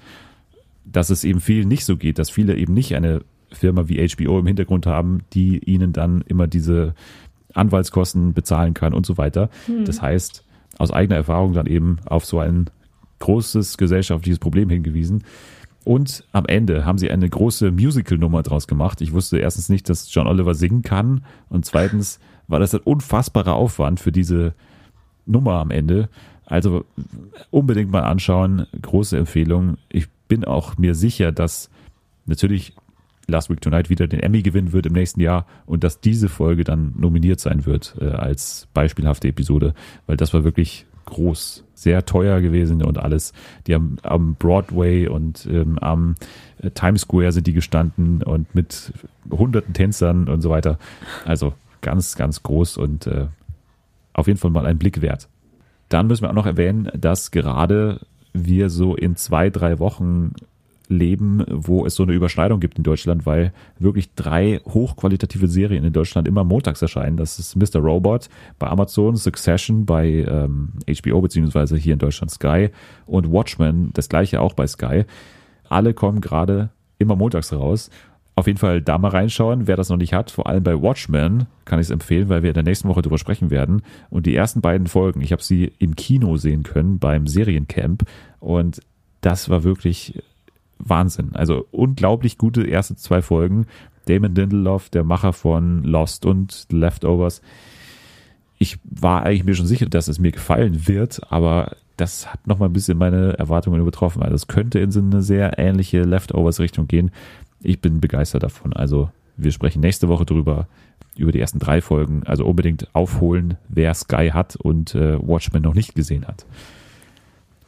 [0.84, 3.22] dass es eben viel nicht so geht, dass viele eben nicht eine
[3.52, 6.94] Firma wie HBO im Hintergrund haben, die ihnen dann immer diese
[7.54, 9.50] Anwaltskosten bezahlen kann und so weiter.
[9.66, 9.84] Hm.
[9.84, 10.44] Das heißt,
[10.78, 12.66] aus eigener Erfahrung dann eben auf so ein
[13.18, 15.24] großes gesellschaftliches Problem hingewiesen.
[15.84, 19.00] Und am Ende haben sie eine große Musical-Nummer draus gemacht.
[19.00, 21.24] Ich wusste erstens nicht, dass John Oliver singen kann.
[21.48, 22.18] Und zweitens
[22.48, 24.54] war das ein unfassbarer Aufwand für diese
[25.26, 26.08] Nummer am Ende.
[26.44, 26.84] Also
[27.50, 28.66] unbedingt mal anschauen.
[28.80, 29.78] Große Empfehlung.
[29.88, 31.70] Ich bin auch mir sicher, dass
[32.26, 32.74] natürlich
[33.28, 36.62] Last Week Tonight wieder den Emmy gewinnen wird im nächsten Jahr und dass diese Folge
[36.62, 39.74] dann nominiert sein wird äh, als beispielhafte Episode,
[40.06, 43.32] weil das war wirklich groß, sehr teuer gewesen und alles.
[43.66, 46.16] Die haben am Broadway und ähm, am
[46.60, 48.92] äh, Times Square sind die gestanden und mit
[49.30, 50.78] hunderten Tänzern und so weiter.
[51.24, 53.26] Also ganz, ganz groß und äh,
[54.16, 55.28] auf jeden Fall mal ein Blick wert.
[55.88, 58.00] Dann müssen wir auch noch erwähnen, dass gerade
[58.32, 60.32] wir so in zwei, drei Wochen
[60.88, 65.92] leben, wo es so eine Überschneidung gibt in Deutschland, weil wirklich drei hochqualitative Serien in
[65.92, 67.16] Deutschland immer montags erscheinen.
[67.16, 67.80] Das ist Mr.
[67.80, 72.70] Robot bei Amazon, Succession bei ähm, HBO beziehungsweise hier in Deutschland Sky
[73.06, 75.04] und Watchmen, das gleiche auch bei Sky.
[75.68, 77.90] Alle kommen gerade immer montags raus.
[78.38, 80.30] Auf jeden Fall da mal reinschauen, wer das noch nicht hat.
[80.30, 83.16] Vor allem bei Watchmen kann ich es empfehlen, weil wir in der nächsten Woche darüber
[83.16, 83.80] sprechen werden.
[84.10, 88.04] Und die ersten beiden Folgen, ich habe sie im Kino sehen können beim Seriencamp
[88.38, 88.80] und
[89.22, 90.22] das war wirklich
[90.78, 91.30] Wahnsinn.
[91.32, 93.66] Also unglaublich gute erste zwei Folgen.
[94.04, 97.40] Damon Lindelof, der Macher von Lost und Leftovers.
[98.58, 102.68] Ich war eigentlich mir schon sicher, dass es mir gefallen wird, aber das hat nochmal
[102.68, 104.22] ein bisschen meine Erwartungen übertroffen.
[104.22, 107.10] Also es könnte in so eine sehr ähnliche Leftovers-Richtung gehen.
[107.66, 108.72] Ich bin begeistert davon.
[108.72, 110.68] Also wir sprechen nächste Woche drüber.
[111.16, 112.22] über die ersten drei Folgen.
[112.24, 116.46] Also unbedingt aufholen, wer Sky hat und äh, Watchmen noch nicht gesehen hat.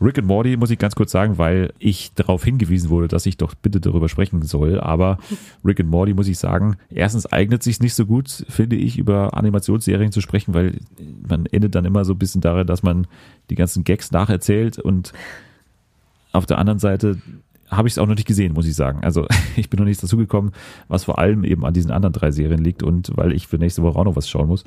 [0.01, 3.37] Rick and Morty muss ich ganz kurz sagen, weil ich darauf hingewiesen wurde, dass ich
[3.37, 4.79] doch bitte darüber sprechen soll.
[4.79, 5.19] Aber
[5.65, 9.35] Rick and Morty muss ich sagen, erstens eignet sich nicht so gut, finde ich, über
[9.35, 10.79] Animationsserien zu sprechen, weil
[11.27, 13.09] man endet dann immer so ein bisschen darin, dass man
[13.51, 15.13] die ganzen Gags nacherzählt und
[16.31, 17.19] auf der anderen Seite
[17.71, 19.01] habe ich es auch noch nicht gesehen, muss ich sagen.
[19.03, 20.53] Also ich bin noch nicht dazu gekommen,
[20.89, 23.83] was vor allem eben an diesen anderen drei Serien liegt und weil ich für nächste
[23.83, 24.65] Woche auch noch was schauen muss.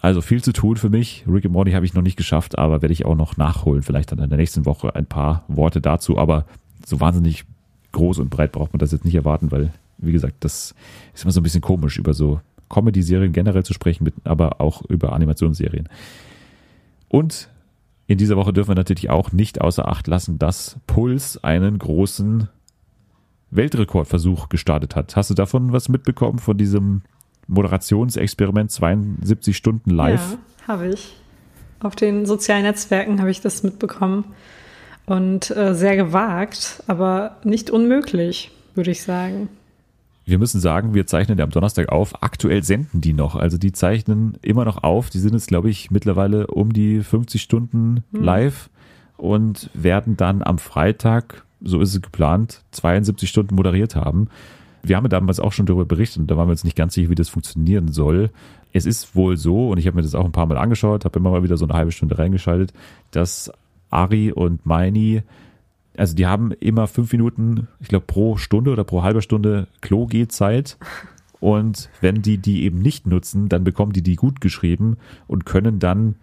[0.00, 1.24] Also viel zu tun für mich.
[1.28, 3.82] Rick and Morty habe ich noch nicht geschafft, aber werde ich auch noch nachholen.
[3.82, 6.18] Vielleicht dann in der nächsten Woche ein paar Worte dazu.
[6.18, 6.44] Aber
[6.84, 7.44] so wahnsinnig
[7.92, 10.74] groß und breit braucht man das jetzt nicht erwarten, weil, wie gesagt, das
[11.14, 15.12] ist immer so ein bisschen komisch, über so Comedy-Serien generell zu sprechen, aber auch über
[15.12, 15.88] Animationsserien.
[17.08, 17.48] Und
[18.12, 22.48] in dieser Woche dürfen wir natürlich auch nicht außer Acht lassen, dass Puls einen großen
[23.50, 25.16] Weltrekordversuch gestartet hat.
[25.16, 27.02] Hast du davon was mitbekommen, von diesem
[27.46, 30.32] Moderationsexperiment 72 Stunden live.
[30.32, 31.16] Ja, habe ich.
[31.80, 34.24] Auf den sozialen Netzwerken habe ich das mitbekommen.
[35.06, 39.48] Und äh, sehr gewagt, aber nicht unmöglich, würde ich sagen.
[40.24, 42.22] Wir müssen sagen, wir zeichnen ja am Donnerstag auf.
[42.22, 43.34] Aktuell senden die noch.
[43.34, 45.10] Also die zeichnen immer noch auf.
[45.10, 48.22] Die sind jetzt, glaube ich, mittlerweile um die 50 Stunden hm.
[48.22, 48.70] live
[49.16, 54.28] und werden dann am Freitag, so ist es geplant, 72 Stunden moderiert haben.
[54.82, 56.94] Wir haben ja damals auch schon darüber berichtet und da waren wir uns nicht ganz
[56.94, 58.30] sicher, wie das funktionieren soll.
[58.72, 61.18] Es ist wohl so, und ich habe mir das auch ein paar Mal angeschaut, habe
[61.18, 62.72] immer mal wieder so eine halbe Stunde reingeschaltet,
[63.12, 63.52] dass
[63.90, 65.22] Ari und Meini,
[65.96, 70.78] also die haben immer fünf Minuten, ich glaube, pro Stunde oder pro halber Stunde Klo-Gehzeit.
[71.40, 75.80] Und wenn die die eben nicht nutzen, dann bekommen die die gut geschrieben und können
[75.80, 76.14] dann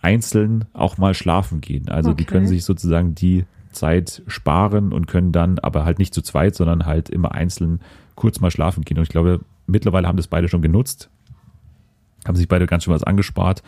[0.00, 1.88] einzeln auch mal schlafen gehen.
[1.88, 2.18] Also okay.
[2.18, 6.54] die können sich sozusagen die Zeit sparen und können dann aber halt nicht zu zweit,
[6.54, 7.80] sondern halt immer einzeln
[8.14, 8.98] kurz mal schlafen gehen.
[8.98, 11.10] Und ich glaube, mittlerweile haben das beide schon genutzt,
[12.26, 13.62] haben sich beide ganz schön was angespart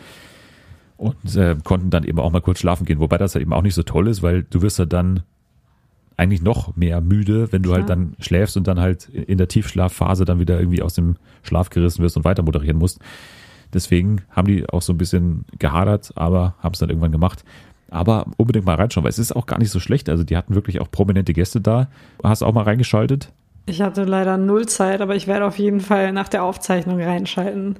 [0.97, 2.99] und äh, konnten dann eben auch mal kurz schlafen gehen.
[2.99, 5.23] Wobei das halt eben auch nicht so toll ist, weil du wirst ja dann
[6.17, 7.97] eigentlich noch mehr müde, wenn du halt Klar.
[7.97, 11.69] halt dann schläfst und dann halt in der Tiefschlafphase dann wieder irgendwie aus dem Schlaf
[11.69, 12.99] gerissen wirst und weiter moderieren musst.
[13.73, 17.43] Deswegen haben die auch so ein bisschen gehadert, aber haben es dann irgendwann gemacht.
[17.89, 20.09] Aber unbedingt mal reinschauen, weil es ist auch gar nicht so schlecht.
[20.09, 21.87] Also die hatten wirklich auch prominente Gäste da.
[22.23, 23.31] Hast du auch mal reingeschaltet?
[23.65, 27.75] Ich hatte leider null Zeit, aber ich werde auf jeden Fall nach der Aufzeichnung reinschalten.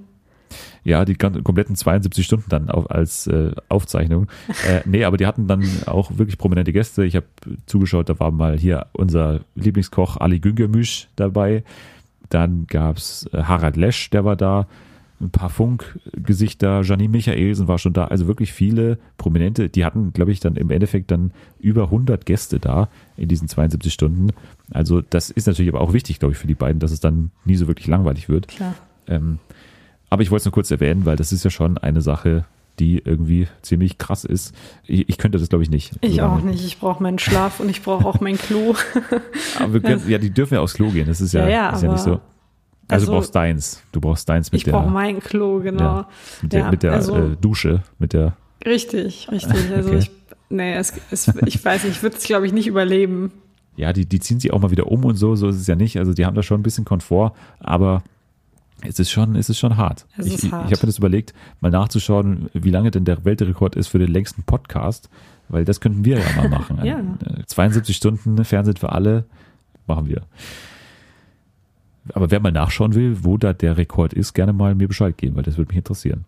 [0.83, 4.27] Ja, die kompletten 72 Stunden dann auf, als äh, Aufzeichnung.
[4.67, 7.05] äh, nee, aber die hatten dann auch wirklich prominente Gäste.
[7.05, 7.25] Ich habe
[7.65, 11.63] zugeschaut, da war mal hier unser Lieblingskoch Ali Güngermüsch dabei.
[12.29, 14.67] Dann gab's äh, Harald Lesch, der war da
[15.19, 20.31] ein paar Funkgesichter, Janine Michaelsen war schon da, also wirklich viele Prominente, die hatten, glaube
[20.31, 24.29] ich, dann im Endeffekt dann über 100 Gäste da in diesen 72 Stunden.
[24.71, 27.31] Also das ist natürlich aber auch wichtig, glaube ich, für die beiden, dass es dann
[27.45, 28.47] nie so wirklich langweilig wird.
[28.47, 28.75] Klar.
[29.07, 29.39] Ähm,
[30.09, 32.45] aber ich wollte es nur kurz erwähnen, weil das ist ja schon eine Sache,
[32.79, 34.53] die irgendwie ziemlich krass ist.
[34.85, 35.93] Ich, ich könnte das, glaube ich, nicht.
[36.01, 36.63] Ich auch nicht.
[36.63, 38.75] Ich brauche meinen Schlaf und ich brauche auch mein Klo.
[39.59, 41.07] aber können, ja, die dürfen ja aufs Klo gehen.
[41.07, 42.11] Das ist ja, ja, ist ja nicht so.
[42.11, 42.21] Also,
[42.89, 43.83] also, du brauchst deins.
[43.91, 44.73] Du brauchst deins mit ich der.
[44.73, 45.83] Ich brauche mein Klo, genau.
[45.83, 46.09] Ja,
[46.41, 48.37] mit der, ja, mit der also, äh, Dusche, mit der.
[48.65, 49.71] Richtig, richtig.
[49.75, 49.99] Also okay.
[49.99, 50.11] ich,
[50.49, 53.31] nee, es, es, ich weiß nicht, ich würde es, glaube ich, nicht überleben.
[53.75, 55.75] Ja, die, die ziehen sich auch mal wieder um und so, so ist es ja
[55.75, 55.97] nicht.
[55.97, 58.03] Also die haben da schon ein bisschen Komfort, aber
[58.81, 60.05] es ist schon, es ist schon hart.
[60.17, 60.65] Es ich, ich, hart.
[60.65, 64.11] ich habe mir das überlegt, mal nachzuschauen, wie lange denn der Weltrekord ist für den
[64.11, 65.09] längsten Podcast,
[65.49, 66.79] weil das könnten wir ja mal machen.
[66.83, 67.01] ja.
[67.45, 69.25] 72 äh, Stunden Fernsehen für alle
[69.87, 70.21] machen wir.
[72.13, 75.35] Aber wer mal nachschauen will, wo da der Rekord ist, gerne mal mir Bescheid geben,
[75.35, 76.25] weil das würde mich interessieren.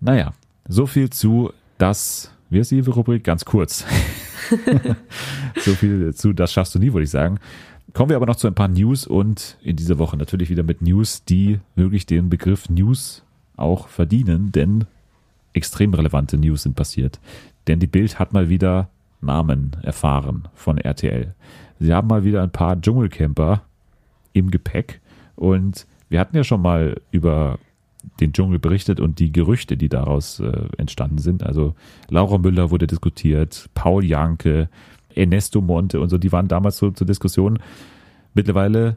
[0.00, 0.32] Naja,
[0.68, 3.24] so viel zu das, wie ist die Rubrik?
[3.24, 3.84] Ganz kurz.
[5.60, 7.38] so viel zu das schaffst du nie, würde ich sagen.
[7.94, 10.82] Kommen wir aber noch zu ein paar News und in dieser Woche natürlich wieder mit
[10.82, 13.24] News, die wirklich den Begriff News
[13.56, 14.84] auch verdienen, denn
[15.52, 17.18] extrem relevante News sind passiert.
[17.66, 21.34] Denn die Bild hat mal wieder Namen erfahren von RTL.
[21.80, 23.62] Sie haben mal wieder ein paar Dschungelcamper
[24.32, 25.00] im Gepäck.
[25.36, 27.58] Und wir hatten ja schon mal über
[28.20, 31.42] den Dschungel berichtet und die Gerüchte, die daraus äh, entstanden sind.
[31.42, 31.74] Also
[32.08, 34.68] Laura Müller wurde diskutiert, Paul Janke,
[35.18, 37.58] Ernesto Monte und so, die waren damals so zur Diskussion.
[38.34, 38.96] Mittlerweile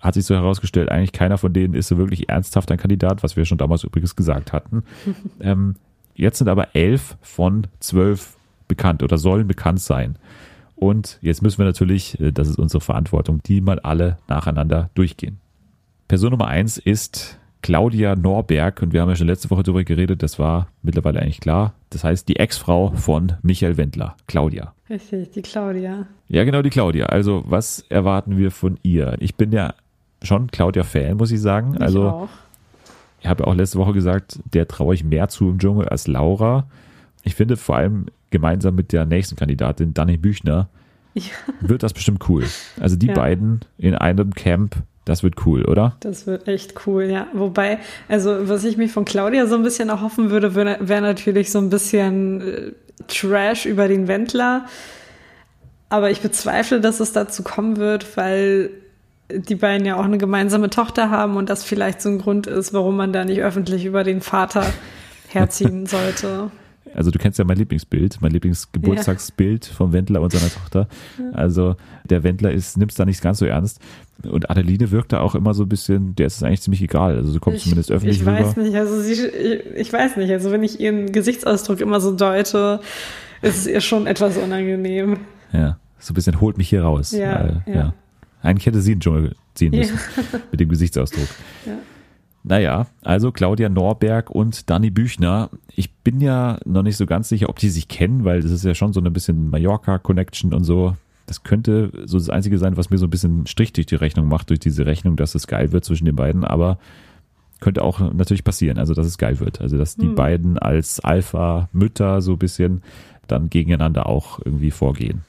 [0.00, 3.36] hat sich so herausgestellt, eigentlich keiner von denen ist so wirklich ernsthaft ein Kandidat, was
[3.36, 4.82] wir schon damals übrigens gesagt hatten.
[5.40, 5.76] ähm,
[6.14, 8.36] jetzt sind aber elf von zwölf
[8.66, 10.16] bekannt oder sollen bekannt sein.
[10.74, 15.38] Und jetzt müssen wir natürlich, äh, das ist unsere Verantwortung, die mal alle nacheinander durchgehen.
[16.08, 20.22] Person Nummer eins ist Claudia Norberg und wir haben ja schon letzte Woche darüber geredet,
[20.22, 21.74] das war mittlerweile eigentlich klar.
[21.90, 24.72] Das heißt, die Ex-Frau von Michael Wendler, Claudia.
[24.90, 26.06] Richtig, die Claudia.
[26.28, 27.06] Ja, genau, die Claudia.
[27.06, 29.16] Also, was erwarten wir von ihr?
[29.20, 29.74] Ich bin ja
[30.22, 31.74] schon Claudia-Fan, muss ich sagen.
[31.76, 32.28] Ich also, auch.
[33.20, 36.66] ich habe auch letzte Woche gesagt, der traue ich mehr zu im Dschungel als Laura.
[37.22, 40.68] Ich finde vor allem gemeinsam mit der nächsten Kandidatin, Dani Büchner,
[41.14, 41.22] Ja.
[41.60, 42.44] wird das bestimmt cool.
[42.80, 43.14] Also die Ja.
[43.14, 45.96] beiden in einem Camp, das wird cool, oder?
[46.00, 47.26] Das wird echt cool, ja.
[47.32, 47.78] Wobei,
[48.08, 51.58] also was ich mir von Claudia so ein bisschen erhoffen würde, wäre wär natürlich so
[51.58, 52.72] ein bisschen äh,
[53.08, 54.66] Trash über den Wendler.
[55.88, 58.70] Aber ich bezweifle, dass es dazu kommen wird, weil
[59.32, 62.72] die beiden ja auch eine gemeinsame Tochter haben und das vielleicht so ein Grund ist,
[62.72, 64.64] warum man da nicht öffentlich über den Vater
[65.28, 66.50] herziehen sollte.
[66.94, 70.88] Also du kennst ja mein Lieblingsbild, mein Lieblingsgeburtstagsbild vom Wendler und seiner Tochter.
[71.32, 73.80] Also der Wendler ist, nimmt es da nicht ganz so ernst.
[74.24, 77.16] Und Adeline wirkt da auch immer so ein bisschen, der ist es eigentlich ziemlich egal.
[77.16, 78.32] Also so kommt Ich- zumindest öffentlich Ich rüber.
[78.40, 82.14] weiß nicht, also sie, ich, ich weiß nicht, also wenn ich ihren Gesichtsausdruck immer so
[82.14, 82.80] deute,
[83.42, 85.18] ist es ihr schon etwas unangenehm.
[85.52, 87.12] Ja, so ein bisschen holt mich hier raus.
[87.12, 87.94] Ja, äh, ja.
[88.42, 89.80] Eigentlich hätte sie in den Dschungel ziehen Ja.
[89.80, 89.98] müssen
[90.50, 91.28] mit dem Gesichtsausdruck.
[91.66, 91.72] Ja.
[92.42, 95.50] Naja, also Claudia Norberg und Dani Büchner.
[95.76, 98.64] Ich bin ja noch nicht so ganz sicher, ob die sich kennen, weil das ist
[98.64, 100.96] ja schon so ein bisschen Mallorca-Connection und so.
[101.26, 104.26] Das könnte so das Einzige sein, was mir so ein bisschen Strich durch die Rechnung
[104.26, 106.44] macht, durch diese Rechnung, dass es geil wird zwischen den beiden.
[106.44, 106.78] Aber
[107.60, 109.60] könnte auch natürlich passieren, also dass es geil wird.
[109.60, 110.14] Also dass die Hm.
[110.14, 112.82] beiden als Alpha-Mütter so ein bisschen
[113.28, 115.22] dann gegeneinander auch irgendwie vorgehen.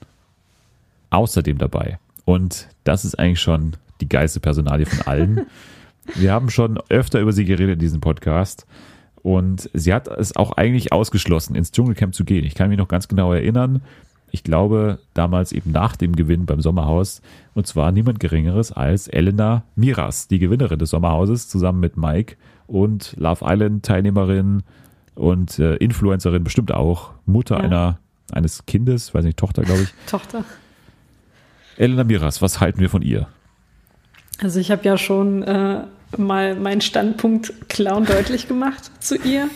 [1.10, 5.42] Außerdem dabei, und das ist eigentlich schon die geilste Personalie von allen.
[6.16, 8.66] Wir haben schon öfter über sie geredet in diesem Podcast.
[9.24, 12.44] Und sie hat es auch eigentlich ausgeschlossen, ins Dschungelcamp zu gehen.
[12.44, 13.82] Ich kann mich noch ganz genau erinnern.
[14.32, 17.22] Ich glaube, damals eben nach dem Gewinn beim Sommerhaus.
[17.54, 22.36] Und zwar niemand Geringeres als Elena Miras, die Gewinnerin des Sommerhauses, zusammen mit Mike
[22.66, 24.64] und Love Island Teilnehmerin
[25.16, 27.12] und äh, Influencerin bestimmt auch.
[27.26, 27.64] Mutter Ja.
[27.64, 28.00] einer,
[28.32, 29.90] eines Kindes, weiß nicht, Tochter, glaube ich.
[30.10, 30.46] Tochter.
[31.78, 33.28] Elena Miras, was halten wir von ihr?
[34.42, 35.84] Also ich habe ja schon äh,
[36.18, 39.50] mal meinen Standpunkt Clown deutlich gemacht zu ihr.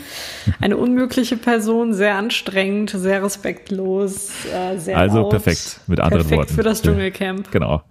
[0.61, 5.29] Eine unmögliche Person, sehr anstrengend, sehr respektlos, äh, sehr Also laut.
[5.31, 6.53] perfekt, mit anderen perfekt Worten.
[6.53, 7.51] für das Dschungelcamp.
[7.51, 7.83] Genau.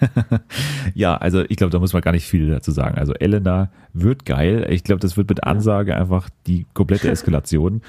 [0.94, 2.98] ja, also ich glaube, da muss man gar nicht viel dazu sagen.
[2.98, 4.66] Also Elena wird geil.
[4.70, 7.82] Ich glaube, das wird mit Ansage einfach die komplette Eskalation.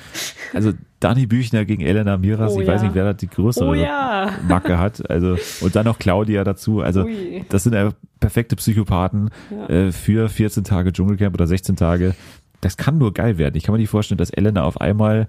[0.54, 0.74] Also
[1.04, 2.88] Dani Büchner gegen Elena Miras, Oh ich weiß ja.
[2.88, 4.32] nicht, wer da die größere Oh ja.
[4.47, 5.10] Macke hat.
[5.10, 6.82] Also und dann noch Claudia dazu.
[6.82, 7.43] Also Ui.
[7.49, 9.68] das sind ja perfekte Psychopathen Ja.
[9.70, 12.16] äh, für 14 Tage Dschungelcamp oder 16 Tage.
[12.62, 13.56] Das kann nur geil werden.
[13.58, 15.28] Ich kann mir nicht vorstellen, dass Elena auf einmal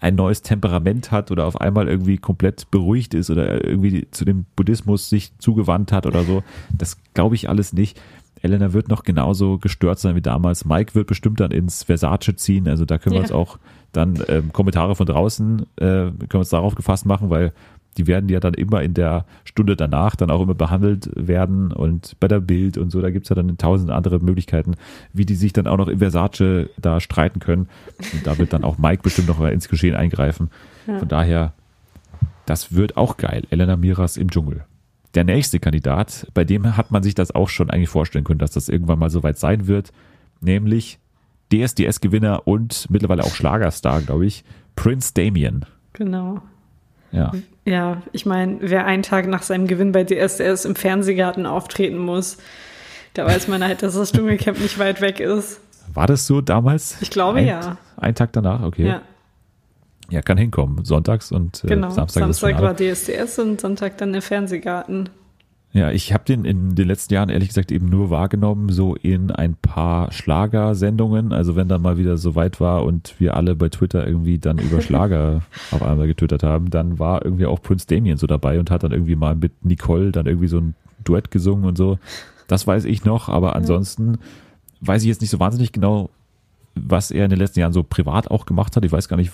[0.00, 4.44] ein neues Temperament hat oder auf einmal irgendwie komplett beruhigt ist oder irgendwie zu dem
[4.54, 6.42] Buddhismus sich zugewandt hat oder so.
[6.76, 7.98] Das glaube ich alles nicht.
[8.44, 10.64] Elena wird noch genauso gestört sein wie damals.
[10.64, 12.68] Mike wird bestimmt dann ins Versace ziehen.
[12.68, 13.22] Also da können wir Ja.
[13.24, 13.58] uns auch
[13.92, 17.52] dann ähm, Kommentare von draußen, äh, können wir uns darauf gefasst machen, weil
[17.96, 22.16] die werden ja dann immer in der Stunde danach dann auch immer behandelt werden und
[22.18, 24.72] bei der Bild und so, da gibt's ja dann tausend andere Möglichkeiten,
[25.12, 27.68] wie die sich dann auch noch im Versace da streiten können.
[28.12, 30.50] Und da wird dann auch Mike bestimmt noch mal ins Geschehen eingreifen.
[30.88, 30.98] Ja.
[30.98, 31.52] Von daher,
[32.46, 33.44] das wird auch geil.
[33.50, 34.64] Elena Miras im Dschungel.
[35.14, 38.52] Der nächste Kandidat, bei dem hat man sich das auch schon eigentlich vorstellen können, dass
[38.52, 39.92] das irgendwann mal soweit sein wird,
[40.40, 40.98] nämlich
[41.52, 44.44] DSDS-Gewinner und mittlerweile auch Schlagerstar, glaube ich,
[44.74, 45.66] Prince Damien.
[45.92, 46.40] Genau.
[47.12, 47.32] Ja.
[47.64, 52.38] Ja, ich meine, wer einen Tag nach seinem Gewinn bei DSDS im Fernsehgarten auftreten muss,
[53.14, 55.60] da weiß man halt, dass das Dschungelcamp nicht weit weg ist.
[55.92, 57.00] War das so damals?
[57.00, 57.76] Ich glaube, ein, ja.
[57.96, 58.86] Ein Tag danach, okay.
[58.86, 59.02] Ja,
[60.10, 60.84] Ja, kann hinkommen.
[60.84, 61.90] Sonntags und äh, genau.
[61.90, 65.08] Samstag, Samstag war DSDS und Sonntag dann der Fernsehgarten.
[65.74, 69.32] Ja, ich habe den in den letzten Jahren ehrlich gesagt eben nur wahrgenommen, so in
[69.32, 71.32] ein paar Schlagersendungen.
[71.32, 74.58] Also wenn dann mal wieder so weit war und wir alle bei Twitter irgendwie dann
[74.58, 75.42] über Schlager
[75.72, 78.92] auf einmal getwittert haben, dann war irgendwie auch Prince Damien so dabei und hat dann
[78.92, 81.98] irgendwie mal mit Nicole dann irgendwie so ein Duett gesungen und so.
[82.46, 84.18] Das weiß ich noch, aber ansonsten
[84.80, 86.08] weiß ich jetzt nicht so wahnsinnig genau,
[86.76, 88.84] was er in den letzten Jahren so privat auch gemacht hat.
[88.84, 89.32] Ich weiß gar nicht,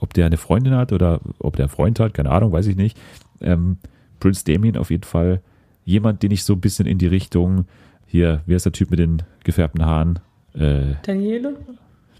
[0.00, 2.76] ob der eine Freundin hat oder ob der einen Freund hat, keine Ahnung, weiß ich
[2.76, 2.98] nicht.
[3.40, 3.78] Ähm,
[4.20, 5.40] Prince Damien auf jeden Fall
[5.84, 7.64] jemand, den ich so ein bisschen in die Richtung,
[8.06, 10.18] hier, wie heißt der Typ mit den gefärbten Haaren?
[10.54, 11.56] Äh, Daniele?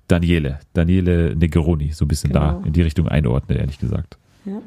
[0.06, 2.66] Daniele, Daniele Negroni, so ein bisschen da Genau.
[2.66, 4.16] in die Richtung einordne, ehrlich gesagt.
[4.46, 4.60] Ja.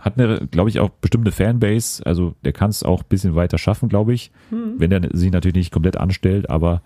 [0.00, 3.56] Hat eine, glaube ich, auch bestimmte Fanbase, also der kann es auch ein bisschen weiter
[3.58, 4.74] schaffen, glaube ich, Hm.
[4.78, 6.82] wenn er sich natürlich nicht komplett anstellt, aber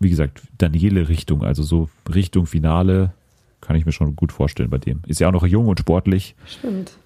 [0.00, 3.14] wie gesagt, Daniele-Richtung, also so Richtung Finale,
[3.64, 5.00] kann ich mir schon gut vorstellen bei dem.
[5.06, 6.34] Ist ja auch noch jung und sportlich.
[6.46, 6.96] Stimmt.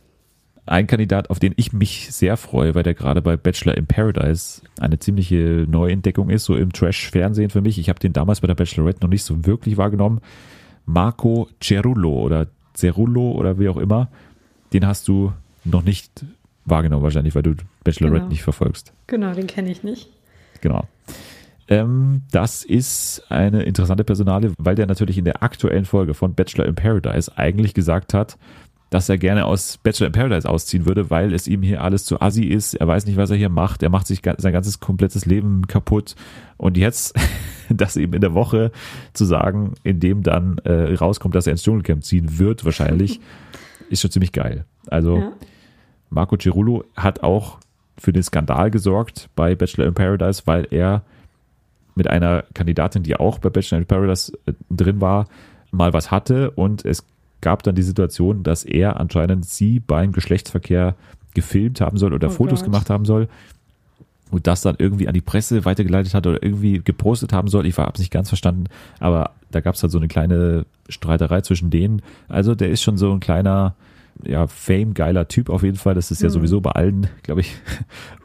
[0.66, 4.60] Ein Kandidat, auf den ich mich sehr freue, weil der gerade bei Bachelor in Paradise
[4.78, 7.78] eine ziemliche Neuentdeckung ist, so im Trash-Fernsehen für mich.
[7.78, 10.20] Ich habe den damals bei der Bachelorette noch nicht so wirklich wahrgenommen.
[10.84, 14.08] Marco Cerullo oder Cerullo oder wie auch immer.
[14.74, 15.32] Den hast du
[15.64, 16.24] noch nicht
[16.66, 17.54] wahrgenommen wahrscheinlich, weil du
[17.84, 18.28] Bachelorette Genau.
[18.30, 18.92] nicht verfolgst.
[19.06, 20.10] Genau, den kenne ich nicht.
[20.60, 20.86] Genau.
[21.68, 26.66] Ähm, das ist eine interessante Personale, weil der natürlich in der aktuellen Folge von Bachelor
[26.66, 28.38] in Paradise eigentlich gesagt hat,
[28.90, 32.22] dass er gerne aus Bachelor in Paradise ausziehen würde, weil es ihm hier alles zu
[32.22, 32.72] assi ist.
[32.74, 33.82] Er weiß nicht, was er hier macht.
[33.82, 36.14] Er macht sich sein ganzes komplettes Leben kaputt.
[36.56, 37.14] Und jetzt,
[37.68, 38.72] das eben in der Woche
[39.12, 43.20] zu sagen, in dem dann äh, rauskommt, dass er ins Dschungelcamp ziehen wird, wahrscheinlich,
[43.90, 44.64] ist schon ziemlich geil.
[44.86, 45.32] Also Ja.
[46.10, 47.58] Marco Cirulo hat auch
[47.98, 51.02] für den Skandal gesorgt bei Bachelor in Paradise, weil er
[51.98, 55.26] mit einer Kandidatin, die auch bei Bachelor in Paradise äh, drin war,
[55.70, 57.04] mal was hatte und es
[57.42, 60.94] gab dann die Situation, dass er anscheinend sie beim Geschlechtsverkehr
[61.34, 62.64] gefilmt haben soll oder Oh Fotos Gott.
[62.64, 63.28] gemacht haben soll
[64.30, 67.66] und das dann irgendwie an die Presse weitergeleitet hat oder irgendwie gepostet haben soll.
[67.66, 68.64] Ich habe es nicht ganz verstanden,
[68.98, 72.02] aber da gab es halt so eine kleine Streiterei zwischen denen.
[72.28, 73.74] Also der ist schon so ein kleiner,
[74.24, 75.94] ja, fame-geiler Typ auf jeden Fall.
[75.94, 76.32] Das ist ja Mhm.
[76.32, 77.54] sowieso bei allen, glaube ich,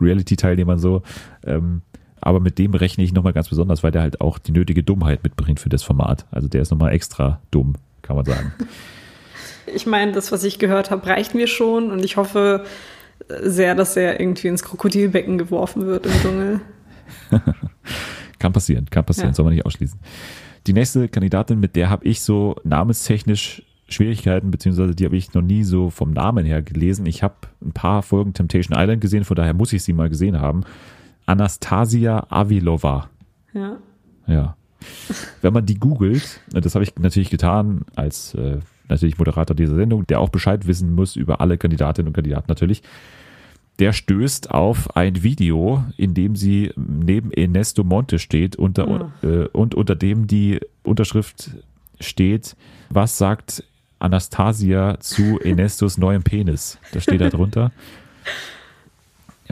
[0.01, 1.03] Reality-Teilnehmern so.
[1.45, 1.82] Ähm,
[2.26, 5.24] aber mit dem rechne ich nochmal ganz besonders, weil der halt auch die nötige Dummheit
[5.24, 6.26] mitbringt für das Format.
[6.32, 8.53] Also der ist nochmal extra dumm, kann man sagen.
[9.74, 12.65] Ich meine, das, was ich gehört habe, reicht mir schon und ich hoffe
[13.41, 16.61] sehr, dass er irgendwie ins Krokodilbecken geworfen wird im Dschungel.
[18.39, 19.34] Kann passieren, kann passieren, Ja.
[19.34, 19.97] soll man nicht ausschließen.
[20.67, 25.41] Die nächste Kandidatin, mit der habe ich so namenstechnisch Schwierigkeiten, beziehungsweise die habe ich noch
[25.41, 27.05] nie so vom Namen her gelesen.
[27.05, 30.39] Ich habe ein paar Folgen Temptation Island gesehen, von daher muss ich sie mal gesehen
[30.41, 30.63] haben.
[31.26, 33.09] Anastasia Avilova.
[33.53, 33.78] Ja.
[34.28, 34.55] Ja.
[35.41, 38.59] Wenn man die googelt, das habe ich natürlich getan als äh,
[38.89, 42.84] natürlich Moderator dieser Sendung, der auch Bescheid wissen muss über alle Kandidatinnen und Kandidaten natürlich,
[43.80, 49.74] der stößt auf ein Video, in dem sie neben Ernesto Monte steht unter, äh, und
[49.74, 51.51] unter dem die Unterschrift
[51.99, 52.55] steht,
[52.89, 53.63] was sagt
[53.99, 56.78] Anastasia zu Ernestos neuem Penis?
[56.91, 57.71] Das steht da drunter.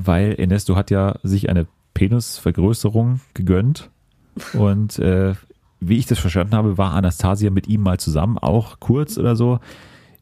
[0.04, 3.90] Weil Ernesto hat ja sich eine Penisvergrößerung gegönnt
[4.54, 5.34] und äh,
[5.80, 9.60] wie ich das verstanden habe, war Anastasia mit ihm mal zusammen, auch kurz oder so.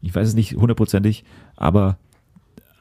[0.02, 1.26] Ich weiß es nicht hundertprozentig,
[1.58, 1.98] aber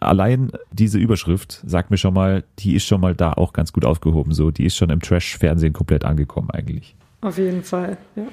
[0.01, 3.85] allein diese Überschrift sagt mir schon mal, die ist schon mal da auch ganz gut
[3.85, 4.33] aufgehoben.
[4.33, 6.95] So, die ist schon im Trash-Fernsehen komplett angekommen eigentlich.
[7.21, 7.99] Auf jeden Fall.
[8.15, 8.29] Ja.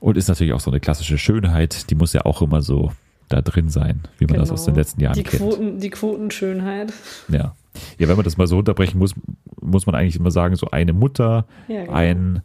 [0.00, 2.92] Und ist natürlich auch so eine klassische Schönheit, die muss ja auch immer so
[3.30, 5.42] da drin sein, wie man das aus den letzten Jahren die kennt.
[5.42, 6.92] Quoten, die Quotenschönheit.
[7.28, 7.54] Ja.
[7.98, 9.14] Ja, wenn man das mal so unterbrechen muss,
[9.60, 11.92] muss man eigentlich immer sagen, so eine Mutter, Ja, genau.
[11.92, 12.42] ein,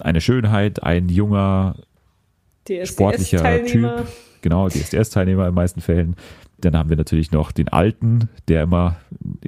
[0.00, 1.76] eine Schönheit, ein junger,
[2.84, 4.06] sportlicher Typ.
[4.42, 6.16] Genau, DSDS-Teilnehmer in den meisten Fällen.
[6.60, 8.96] Dann haben wir natürlich noch den Alten, der immer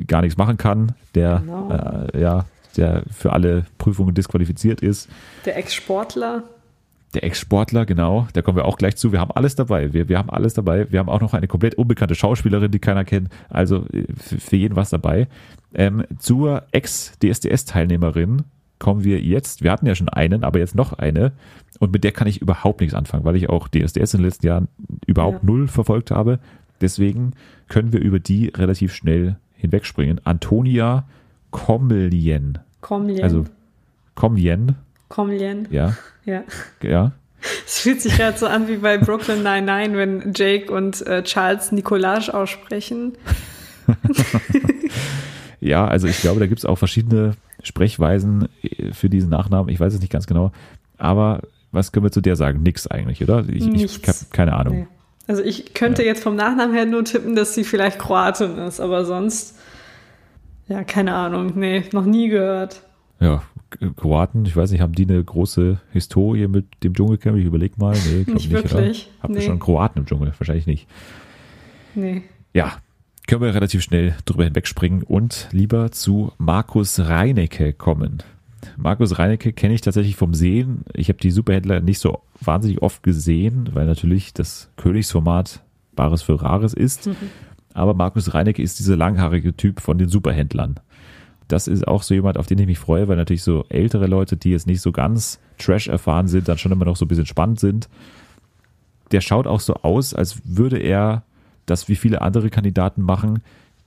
[0.06, 1.70] gar nichts machen kann, der, Genau.
[1.70, 2.44] äh, ja,
[2.76, 5.08] der für alle Prüfungen disqualifiziert ist.
[5.44, 6.44] Der Ex-Sportler.
[7.14, 9.10] Der Ex-Sportler, genau, da kommen wir auch gleich zu.
[9.10, 9.92] Wir haben alles dabei.
[9.92, 10.90] Wir, wir haben alles dabei.
[10.92, 13.28] Wir haben auch noch eine komplett unbekannte Schauspielerin, die keiner kennt.
[13.48, 15.26] Also äh, für, jeden was dabei.
[15.74, 18.42] Ähm, zur Ex-DSDS-Teilnehmerin
[18.78, 19.62] kommen wir jetzt.
[19.62, 21.32] Wir hatten ja schon einen, aber jetzt noch eine.
[21.80, 24.46] Und mit der kann ich überhaupt nichts anfangen, weil ich auch DSDS in den letzten
[24.46, 24.68] Jahren
[25.06, 25.46] überhaupt Ja.
[25.50, 26.38] null verfolgt habe.
[26.80, 27.32] Deswegen
[27.68, 30.20] können wir über die relativ schnell hinwegspringen.
[30.24, 31.04] Antonia
[31.50, 32.58] Komlien.
[32.80, 33.22] Komlien.
[33.22, 33.44] Also
[34.14, 34.76] Komlien,
[35.08, 35.68] Komlien.
[35.70, 35.94] ja,
[36.30, 36.44] Ja.
[36.82, 37.12] ja.
[37.66, 41.72] Es fühlt sich gerade so an wie bei Brooklyn 99, wenn Jake und äh, Charles
[41.72, 43.16] Nicolage aussprechen.
[45.60, 49.72] Ja, also ich glaube, da gibt es auch verschiedene Sprechweisen äh, für diesen Nachnamen.
[49.72, 50.52] Ich weiß es nicht ganz genau.
[50.96, 52.62] Aber was können wir zu der sagen?
[52.62, 53.44] Nix eigentlich, oder?
[53.48, 54.74] Ich, ich habe keine Ahnung.
[54.74, 54.86] Nee.
[55.28, 59.04] Also ich könnte jetzt vom Nachnamen her nur tippen, dass sie vielleicht Kroatin ist, aber
[59.04, 59.56] sonst,
[60.66, 61.52] ja, keine Ahnung.
[61.54, 62.82] Nee, noch nie gehört.
[63.20, 63.42] Ja,
[63.96, 67.36] Kroaten, ich weiß nicht, haben die eine große Historie mit dem Dschungelcamp?
[67.38, 67.96] Ich überleg mal.
[68.06, 68.72] Nee, glaub Nicht wirklich.
[68.74, 68.92] Oder?
[69.22, 69.46] Habt ihr Nee.
[69.46, 70.32] schon Kroaten im Dschungel?
[70.38, 70.86] Wahrscheinlich nicht.
[71.94, 72.22] Nee.
[72.52, 72.78] Ja,
[73.26, 78.22] können wir relativ schnell drüber hinwegspringen und lieber zu Markus Reinecke kommen.
[78.76, 80.84] Markus Reinecke kenne ich tatsächlich vom Sehen.
[80.94, 85.62] Ich habe die Superhändler nicht so wahnsinnig oft gesehen, weil natürlich das Königsformat
[85.96, 87.08] Bares für Rares ist.
[87.72, 90.80] Aber Markus Reinecke ist dieser langhaarige Typ von den Superhändlern.
[91.50, 94.36] Das ist auch so jemand, auf den ich mich freue, weil natürlich so ältere Leute,
[94.36, 97.26] die jetzt nicht so ganz Trash erfahren sind, dann schon immer noch so ein bisschen
[97.26, 97.88] spannend sind.
[99.10, 101.24] Der schaut auch so aus, als würde er
[101.66, 103.42] das wie viele andere Kandidaten machen,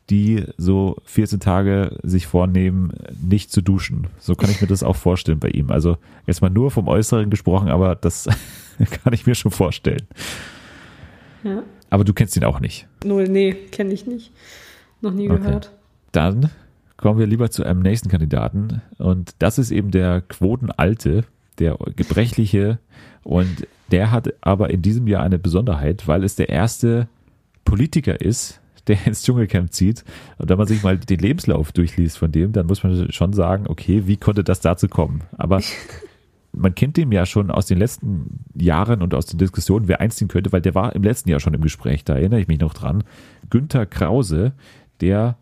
[0.10, 2.92] die so 14 Tage sich vornehmen,
[3.26, 4.08] nicht zu duschen.
[4.20, 5.72] So kann ich mir das auch vorstellen bei ihm.
[5.72, 5.98] Also
[6.28, 8.28] jetzt mal nur vom Äußeren gesprochen, aber das
[9.04, 10.06] kann ich mir schon vorstellen.
[11.44, 11.64] Ja.
[11.90, 12.88] Aber du kennst ihn auch nicht.
[13.06, 14.32] Null, nee, kenne ich nicht.
[15.00, 15.42] Noch nie Okay.
[15.42, 15.72] gehört.
[16.12, 16.50] Dann
[17.04, 18.82] kommen wir lieber zu einem nächsten Kandidaten.
[18.98, 21.26] Und das ist eben der Quotenalte,
[21.60, 22.80] der Gebrechliche.
[23.24, 27.10] Und der hat aber in diesem Jahr eine Besonderheit, weil es der erste
[27.66, 30.06] Politiker ist, der ins Dschungelcamp zieht.
[30.38, 33.66] Und wenn man sich mal den Lebenslauf durchliest von dem, dann muss man schon sagen,
[33.68, 35.24] okay, wie konnte das dazu kommen?
[35.34, 35.60] Aber
[36.54, 40.30] man kennt den ja schon aus den letzten Jahren und aus den Diskussionen, wer einziehen
[40.30, 42.74] könnte, weil der war im letzten Jahr schon im Gespräch, da erinnere ich mich noch
[42.74, 43.04] dran.
[43.50, 44.54] Günther Krause,
[45.02, 45.36] der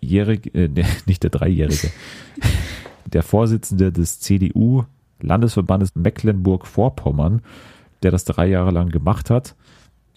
[0.00, 0.68] dreijährige, äh,
[1.06, 1.90] nicht der Dreijährige,
[3.06, 7.42] der Vorsitzende des CDU-Landesverbandes Mecklenburg-Vorpommern,
[8.02, 9.54] der das drei Jahre lang gemacht hat.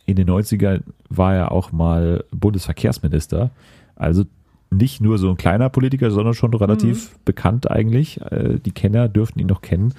[0.06, 3.52] In den 90ern war er auch mal Bundesverkehrsminister.
[3.96, 4.26] Also
[4.72, 7.16] nicht nur so ein kleiner Politiker, sondern schon relativ mhm.
[7.26, 8.22] bekannt eigentlich.
[8.22, 9.94] Äh, die Kenner dürften ihn noch kennen.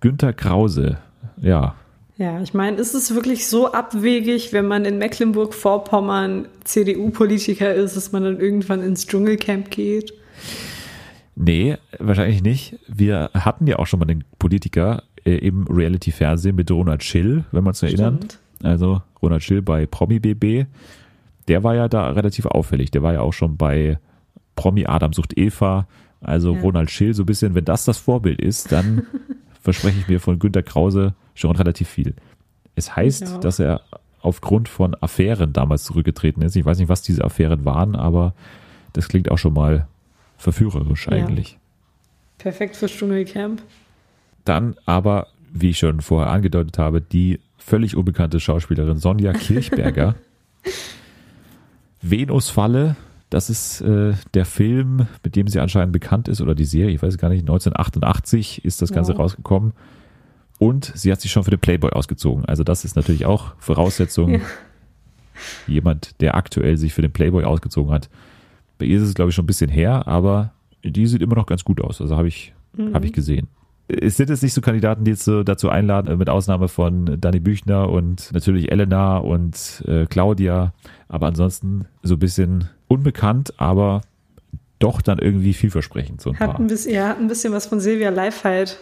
[0.00, 0.98] Günther Krause,
[1.40, 1.74] ja.
[2.18, 8.10] Ja, ich meine, ist es wirklich so abwegig, wenn man in Mecklenburg-Vorpommern CDU-Politiker ist, dass
[8.10, 10.12] man dann irgendwann ins Dschungelcamp geht?
[11.36, 12.76] Nee, wahrscheinlich nicht.
[12.88, 17.62] Wir hatten ja auch schon mal einen Politiker äh, im Reality-Fernsehen mit Ronald Schill, wenn
[17.62, 18.40] man es erinnert.
[18.64, 20.66] Also Ronald Schill bei Promi BB.
[21.46, 22.90] Der war ja da relativ auffällig.
[22.90, 24.00] Der war ja auch schon bei
[24.56, 25.86] Promi Adam sucht Eva.
[26.20, 26.60] Also ja.
[26.62, 29.06] Ronald Schill, so ein bisschen, wenn das das Vorbild ist, dann
[29.68, 32.14] verspreche ich mir von Günter Krause schon relativ viel.
[32.74, 33.38] Es heißt, ja.
[33.38, 33.82] dass er
[34.22, 36.56] aufgrund von Affären damals zurückgetreten ist.
[36.56, 38.32] Ich weiß nicht, was diese Affären waren, aber
[38.94, 39.86] das klingt auch schon mal
[40.38, 41.52] verführerisch eigentlich.
[41.52, 41.58] Ja.
[42.38, 43.60] Perfekt für Dschungelcamp.
[44.46, 50.14] Dann aber, wie ich schon vorher angedeutet habe, die völlig unbekannte Schauspielerin Sonja Kirchberger.
[52.00, 52.96] Venusfalle,
[53.30, 57.02] das ist äh, der Film, mit dem sie anscheinend bekannt ist, oder die Serie, ich
[57.02, 59.18] weiß gar nicht, 1988 ist das Ganze ja.
[59.18, 59.72] rausgekommen.
[60.58, 62.44] Und sie hat sich schon für den Playboy ausgezogen.
[62.46, 64.34] Also das ist natürlich auch Voraussetzung.
[64.34, 64.40] Ja.
[65.68, 68.08] Jemand, der aktuell sich für den Playboy ausgezogen hat,
[68.78, 70.52] bei ihr ist es, glaube ich, schon ein bisschen her, aber
[70.82, 72.00] die sieht immer noch ganz gut aus.
[72.00, 72.94] Also habe ich, mhm.
[72.94, 73.46] Hab ich gesehen.
[73.88, 77.40] Es sind jetzt nicht so Kandidaten, die jetzt so dazu einladen, mit Ausnahme von Dani
[77.40, 80.74] Büchner und natürlich Elena und äh, Claudia.
[81.08, 84.02] Aber ansonsten so ein bisschen unbekannt, aber
[84.78, 86.20] doch dann irgendwie vielversprechend.
[86.20, 86.60] So ein hat, paar.
[86.60, 88.78] Ein bisschen, ja, hat ein bisschen was von Silvia Leifheit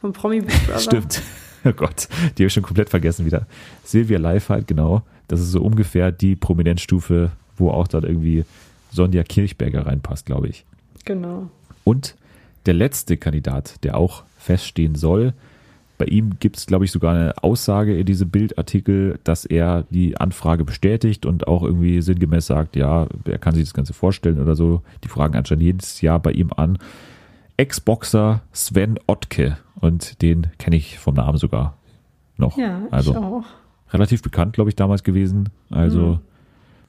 [0.00, 0.80] vom Promi Big Brother.
[0.80, 1.22] Stimmt.
[1.64, 3.46] Oh Gott, die habe ich schon komplett vergessen wieder.
[3.82, 5.02] Silvia Leifheit, genau.
[5.26, 8.44] Das ist so ungefähr die Prominenzstufe, wo auch dann irgendwie
[8.92, 10.64] Sonja Kirchberger reinpasst, glaube ich.
[11.04, 11.50] Genau.
[11.82, 12.14] Und
[12.66, 15.34] der letzte Kandidat, der auch feststehen soll,
[15.98, 20.16] bei ihm gibt es, glaube ich, sogar eine Aussage in diesem Bildartikel, dass er die
[20.16, 24.54] Anfrage bestätigt und auch irgendwie sinngemäß sagt, ja, er kann sich das Ganze vorstellen oder
[24.54, 24.82] so.
[25.04, 26.78] Die fragen anscheinend jedes Jahr bei ihm an.
[27.56, 31.76] Ex-Boxer Sven Ottke und den kenne ich vom Namen sogar
[32.36, 32.58] noch.
[32.58, 33.44] Ja, also ich auch.
[33.92, 35.48] relativ bekannt, glaube ich, damals gewesen.
[35.70, 36.18] Also mhm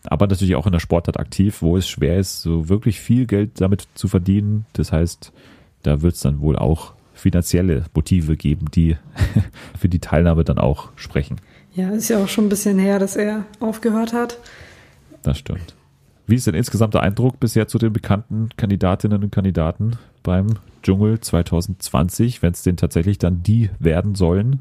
[0.10, 3.60] aber natürlich auch in der Sportart aktiv, wo es schwer ist, so wirklich viel Geld
[3.60, 4.66] damit zu verdienen.
[4.74, 5.34] Das heißt,
[5.84, 8.98] da wird es dann wohl auch finanzielle Motive geben, die
[9.80, 11.38] für die Teilnahme dann auch sprechen.
[11.74, 14.40] Ja, ist ja auch schon ein bisschen her, dass er aufgehört hat.
[15.22, 15.76] Das stimmt.
[16.26, 20.48] Wie ist denn insgesamt der Eindruck bisher zu den bekannten Kandidatinnen und Kandidaten beim
[20.84, 24.60] Dschungel 2020, wenn es denn tatsächlich dann die werden sollen?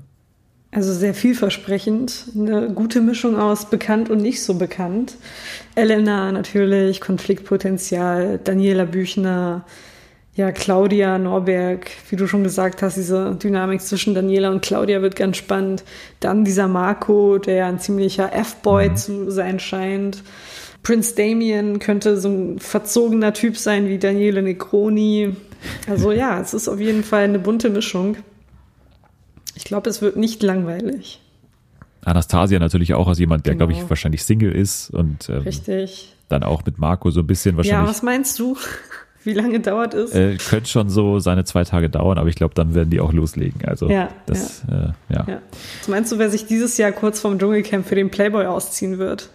[0.71, 2.27] Also sehr vielversprechend.
[2.35, 5.17] Eine gute Mischung aus bekannt und nicht so bekannt.
[5.75, 9.65] Elena natürlich, Konfliktpotenzial, Daniela Büchner,
[10.37, 15.17] ja, Claudia Norberg, wie du schon gesagt hast, diese Dynamik zwischen Daniela und Claudia wird
[15.17, 15.83] ganz spannend.
[16.21, 18.97] Dann dieser Marco, der ein ziemlicher F-Boy mhm.
[18.97, 20.23] zu sein scheint.
[20.83, 25.35] Prince Damien könnte so ein verzogener Typ sein wie Daniele Necroni.
[25.89, 28.19] Also ja, es ist auf jeden Fall eine bunte Mischung.
[29.55, 31.23] Ich glaube, es wird nicht langweilig.
[32.05, 33.67] Anastasia natürlich auch als jemand, der, genau.
[33.67, 36.15] glaube ich, wahrscheinlich Single ist und ähm, Richtig.
[36.29, 37.83] dann auch mit Marco so ein bisschen wahrscheinlich.
[37.83, 38.57] Ja, was meinst du?
[39.27, 40.13] Wie lange dauert es?
[40.13, 43.13] Äh, könnte schon so seine zwei Tage dauern, aber ich glaube, dann werden die auch
[43.13, 43.65] loslegen.
[43.65, 44.77] Also ja, das, ja.
[44.77, 45.25] Äh, ja.
[45.27, 45.39] ja.
[45.81, 49.31] Was meinst du, wer sich dieses Jahr kurz vorm Dschungelcamp für den Playboy ausziehen wird?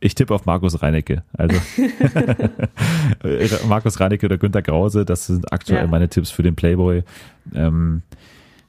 [0.00, 1.24] Ich tippe auf Markus Reinecke.
[1.34, 1.58] Also
[3.68, 5.86] Markus Reinecke oder Günter Krause, das sind aktuell ja.
[5.86, 7.02] meine Tipps für den Playboy.
[7.54, 8.00] Ähm,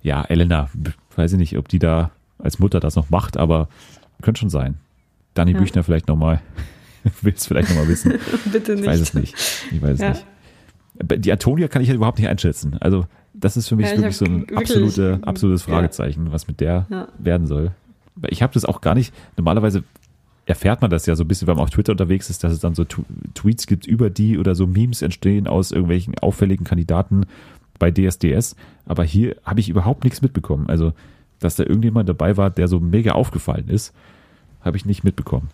[0.03, 0.69] ja, Elena,
[1.15, 3.69] weiß ich nicht, ob die da als Mutter das noch macht, aber
[4.21, 4.75] könnte schon sein.
[5.35, 5.57] Dani ja.
[5.57, 6.41] Büchner vielleicht nochmal,
[7.21, 8.15] will es vielleicht nochmal wissen.
[8.51, 8.81] Bitte nicht.
[8.81, 9.35] Ich weiß es nicht.
[9.71, 10.25] Ich weiß es nicht.
[11.01, 12.77] Die Antonia kann ich halt überhaupt nicht einschätzen.
[12.79, 17.09] Also, das ist für mich ja, wirklich so ein absolute, absolutes Fragezeichen, was mit der
[17.17, 17.71] werden soll.
[18.29, 19.83] Ich habe das auch gar nicht, normalerweise
[20.45, 22.59] erfährt man das ja so ein bisschen, wenn man auf Twitter unterwegs ist, dass es
[22.59, 22.85] dann so
[23.33, 27.25] Tweets gibt über die oder so Memes entstehen aus irgendwelchen auffälligen Kandidaten
[27.79, 30.69] bei DSDS, aber hier habe ich überhaupt nichts mitbekommen.
[30.69, 30.93] Also,
[31.39, 33.93] dass da irgendjemand dabei war, der so mega aufgefallen ist,
[34.61, 35.49] habe ich nicht mitbekommen.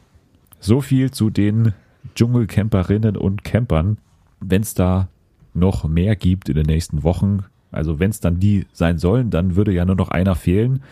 [0.60, 1.74] So viel zu den
[2.16, 3.98] Dschungelcamperinnen und Campern.
[4.39, 5.08] Wenn es da
[5.54, 9.56] noch mehr gibt in den nächsten Wochen, also wenn es dann die sein sollen, dann
[9.56, 10.84] würde ja nur noch einer fehlen.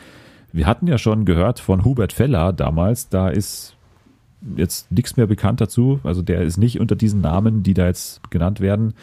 [0.51, 3.76] Wir hatten ja schon gehört von Hubert Feller damals, da ist
[4.55, 5.99] jetzt nichts mehr bekannt dazu.
[6.03, 8.93] Also der ist nicht unter diesen Namen, die da jetzt genannt werden.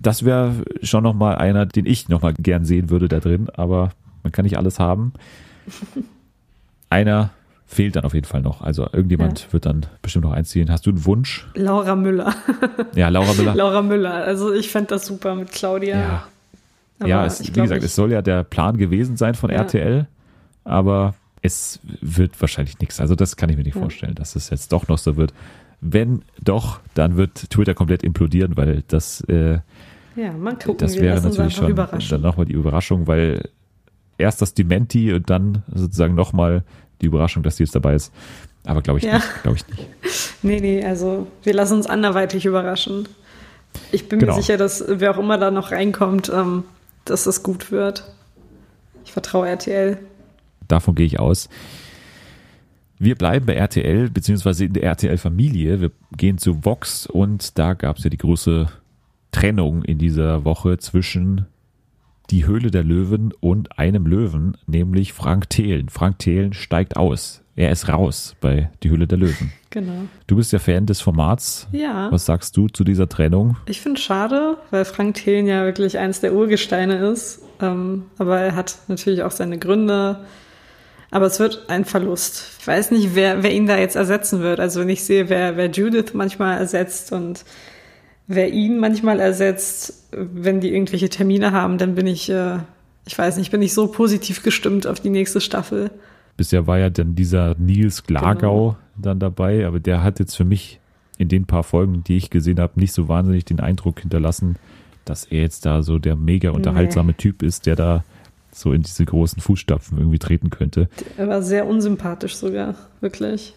[0.00, 3.90] Das wäre schon nochmal einer, den ich nochmal gern sehen würde da drin, aber
[4.22, 5.12] man kann nicht alles haben.
[6.90, 7.30] Einer
[7.66, 8.62] fehlt dann auf jeden Fall noch.
[8.62, 9.52] Also irgendjemand Ja.
[9.52, 10.70] wird dann bestimmt noch einziehen.
[10.70, 11.46] Hast du einen Wunsch?
[11.54, 12.34] Laura Müller.
[12.94, 13.54] Ja, Laura Müller.
[13.56, 14.14] Laura Müller.
[14.14, 15.98] Also ich fände das super mit Claudia.
[16.00, 16.28] Ja.
[17.00, 19.56] Aber ja, es, wie gesagt, ich- es soll ja der Plan gewesen sein von Ja.
[19.56, 20.06] RTL,
[20.64, 23.00] aber es wird wahrscheinlich nichts.
[23.00, 23.80] Also das kann ich mir nicht Ja.
[23.82, 25.34] vorstellen, dass es jetzt doch noch so wird.
[25.80, 29.58] Wenn doch, dann wird Twitter komplett implodieren, weil das, äh,
[30.16, 30.78] Ja, mal gucken.
[30.78, 33.50] das wäre natürlich schon dann nochmal die Überraschung, weil
[34.18, 36.64] erst das Dementi und dann sozusagen nochmal
[37.00, 38.12] die Überraschung, dass die jetzt dabei ist.
[38.64, 39.14] Aber glaube ich Ja.
[39.16, 39.88] nicht, glaube ich nicht.
[40.42, 43.08] Nee, nee, also wir lassen uns anderweitig überraschen.
[43.92, 44.36] Ich bin Genau.
[44.36, 46.64] mir sicher, dass wer auch immer da noch reinkommt, ähm,
[47.04, 48.04] dass das gut wird.
[49.04, 49.98] Ich vertraue RTL.
[50.68, 51.48] Davon gehe ich aus.
[52.98, 55.80] Wir bleiben bei RTL, beziehungsweise in der RTL-Familie.
[55.80, 58.68] Wir gehen zu Vox und da gab es ja die große
[59.32, 61.46] Trennung in dieser Woche zwischen
[62.30, 65.88] Die Höhle der Löwen und einem Löwen, nämlich Frank Thelen.
[65.88, 67.42] Frank Thelen steigt aus.
[67.54, 69.52] Er ist raus bei Die Höhle der Löwen.
[69.70, 70.06] Genau.
[70.26, 71.68] Du bist ja Fan des Formats.
[71.70, 72.10] Ja.
[72.10, 73.58] Was sagst du zu dieser Trennung?
[73.66, 77.42] Ich finde es schade, weil Frank Thelen ja wirklich eines der Urgesteine ist.
[77.60, 80.20] Ähm, aber er hat natürlich auch seine Gründe.
[81.10, 82.56] Aber es wird ein Verlust.
[82.60, 84.60] Ich weiß nicht, wer, wer ihn da jetzt ersetzen wird.
[84.60, 87.44] Also wenn ich sehe, wer, wer Judith manchmal ersetzt und
[88.26, 92.58] wer ihn manchmal ersetzt, wenn die irgendwelche Termine haben, dann bin ich, äh,
[93.06, 95.90] ich weiß nicht, bin ich so positiv gestimmt auf die nächste Staffel.
[96.36, 100.80] Bisher war ja dann dieser Nils Glagau dann dabei, aber der hat jetzt für mich
[101.18, 104.56] in den paar Folgen, die ich gesehen habe, nicht so wahnsinnig den Eindruck hinterlassen,
[105.06, 108.04] dass er jetzt da so der mega unterhaltsame Typ ist, der da
[108.52, 110.88] so in diese großen Fußstapfen irgendwie treten könnte.
[111.16, 113.54] Er war sehr unsympathisch sogar, wirklich.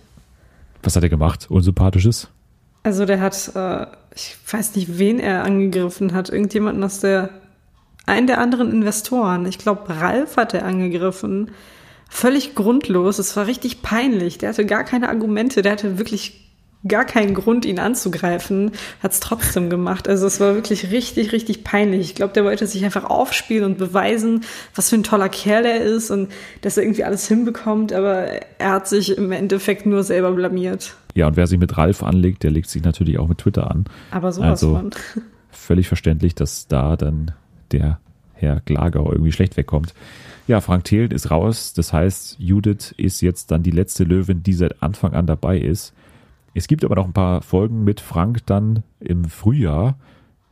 [0.83, 1.47] Was hat er gemacht?
[1.49, 2.29] Unsympathisches?
[2.83, 6.29] Also der hat, äh, ich weiß nicht, wen er angegriffen hat.
[6.29, 7.29] Irgendjemanden aus der,
[8.05, 9.45] einen der anderen Investoren.
[9.45, 11.51] Ich glaube, Ralf hat er angegriffen.
[12.09, 13.19] Völlig grundlos.
[13.19, 14.37] Es war richtig peinlich.
[14.37, 15.61] Der hatte gar keine Argumente.
[15.61, 16.48] Der hatte wirklich
[16.87, 18.71] gar keinen Grund, ihn anzugreifen.
[19.03, 20.07] Hat es trotzdem gemacht.
[20.07, 22.01] Also es war wirklich richtig, richtig peinlich.
[22.01, 24.41] Ich glaube, der wollte sich einfach aufspielen und beweisen,
[24.75, 27.91] was für ein toller Kerl er ist und dass er irgendwie alles hinbekommt.
[27.91, 28.27] Aber
[28.59, 30.95] er hat sich im Endeffekt nur selber blamiert.
[31.15, 33.85] Ja, und wer sich mit Ralf anlegt, der legt sich natürlich auch mit Twitter an.
[34.11, 34.89] Aber sowas also, von.
[35.51, 37.31] völlig verständlich, dass da dann
[37.71, 37.99] der
[38.33, 39.93] Herr Glagau irgendwie schlecht wegkommt.
[40.47, 41.73] Ja, Frank Thelen ist raus.
[41.73, 45.93] Das heißt, Judith ist jetzt dann die letzte Löwin, die seit Anfang an dabei ist.
[46.59, 49.95] Es gibt aber noch ein paar Folgen mit Frank dann im Frühjahr.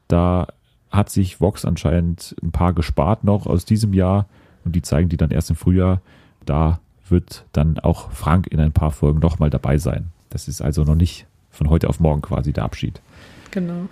[0.08, 0.48] Da
[0.90, 4.26] hat sich Vox anscheinend ein paar gespart noch aus diesem Jahr
[4.64, 6.00] und die zeigen die dann erst im Frühjahr.
[6.46, 6.80] Da
[7.10, 10.06] wird dann auch Frank in ein paar Folgen nochmal dabei sein.
[10.30, 13.02] Das ist also noch nicht von heute auf morgen quasi der Abschied.
[13.52, 13.90] Genau.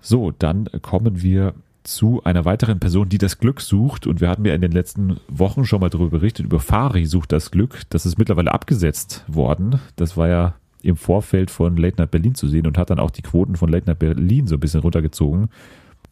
[0.00, 4.08] So, dann kommen wir zu einer weiteren Person, die das Glück sucht.
[4.08, 7.30] Und wir hatten ja in den letzten Wochen schon mal darüber berichtet, über Fari sucht
[7.30, 7.82] das Glück.
[7.90, 9.78] Das ist mittlerweile abgesetzt worden.
[9.94, 13.10] Das war ja im Vorfeld von Late Night Berlin zu sehen und hat dann auch
[13.10, 15.48] die Quoten von Late Night Berlin so ein bisschen runtergezogen.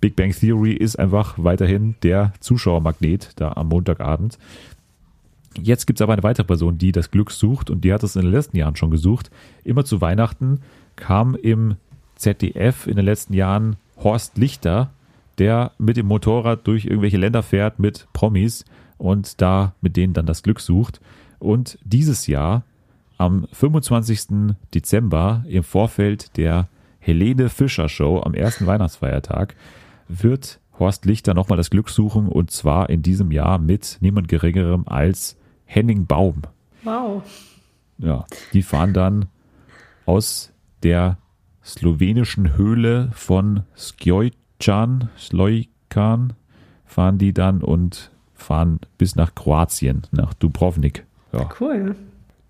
[0.00, 4.38] Big Bang Theory ist einfach weiterhin der Zuschauermagnet da am Montagabend.
[5.62, 8.16] Jetzt gibt es aber eine weitere Person, die das Glück sucht und die hat es
[8.16, 9.30] in den letzten Jahren schon gesucht.
[9.64, 10.60] Immer zu Weihnachten
[10.96, 11.76] kam im
[12.16, 14.90] ZDF in den letzten Jahren Horst Lichter,
[15.38, 18.64] der mit dem Motorrad durch irgendwelche Länder fährt mit Promis
[18.98, 21.00] und da mit denen dann das Glück sucht.
[21.38, 22.64] Und dieses Jahr,
[23.18, 24.54] am 25.
[24.74, 29.54] Dezember, im Vorfeld der Helene Fischer Show am ersten Weihnachtsfeiertag,
[30.08, 34.84] wird Horst Lichter nochmal das Glück suchen und zwar in diesem Jahr mit niemand Geringerem
[34.86, 36.42] als Henning Baum.
[36.82, 37.22] Wow.
[37.98, 39.26] Ja, die fahren dann
[40.04, 41.18] aus der
[41.64, 46.34] slowenischen Höhle von Skjojcan, Slojkan,
[46.84, 51.06] fahren die dann und fahren bis nach Kroatien, nach Dubrovnik.
[51.32, 51.96] Ja, Cool.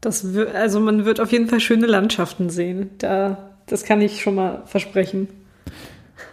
[0.06, 0.24] Das
[0.54, 2.90] also man wird auf jeden Fall schöne Landschaften sehen.
[2.98, 5.26] Da, das kann ich schon mal versprechen.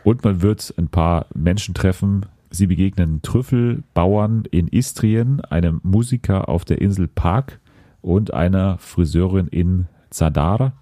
[0.04, 2.28] Und man wird ein paar Menschen treffen.
[2.52, 7.60] Sie begegnen Trüffelbauern in Istrien, einem Musiker auf der Insel Park
[8.04, 10.74] und einer Friseurin in Zadar.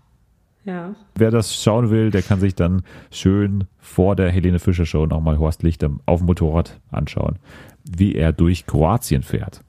[0.66, 0.94] Ja.
[1.16, 5.40] Wer das schauen will, der kann sich dann schön vor der Helene Fischer Show nochmal
[5.40, 7.38] Horst Lichter auf dem Motorrad anschauen,
[7.90, 9.64] wie er durch Kroatien fährt.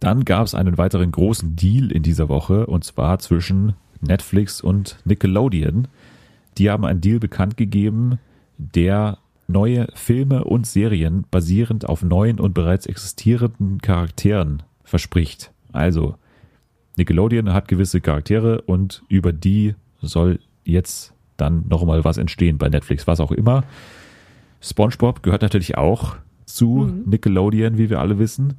[0.00, 4.98] Dann gab es einen weiteren großen Deal in dieser Woche und zwar zwischen Netflix und
[5.04, 5.88] Nickelodeon.
[6.56, 8.18] Die haben einen Deal bekannt gegeben,
[8.58, 9.18] der
[9.48, 15.52] neue Filme und Serien basierend auf neuen und bereits existierenden Charakteren verspricht.
[15.72, 16.16] Also
[16.96, 23.06] Nickelodeon hat gewisse Charaktere und über die soll jetzt dann nochmal was entstehen bei Netflix,
[23.06, 23.64] was auch immer.
[24.60, 27.10] SpongeBob gehört natürlich auch zu Mhm.
[27.10, 28.58] Nickelodeon, wie wir alle wissen.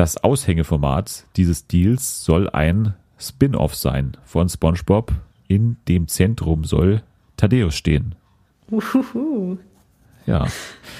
[0.00, 5.12] Das Aushängeformat dieses Deals soll ein Spin-off sein von SpongeBob.
[5.46, 7.02] In dem Zentrum soll
[7.36, 8.14] Thaddeus stehen.
[8.70, 9.58] Uhuhu.
[10.24, 10.46] Ja.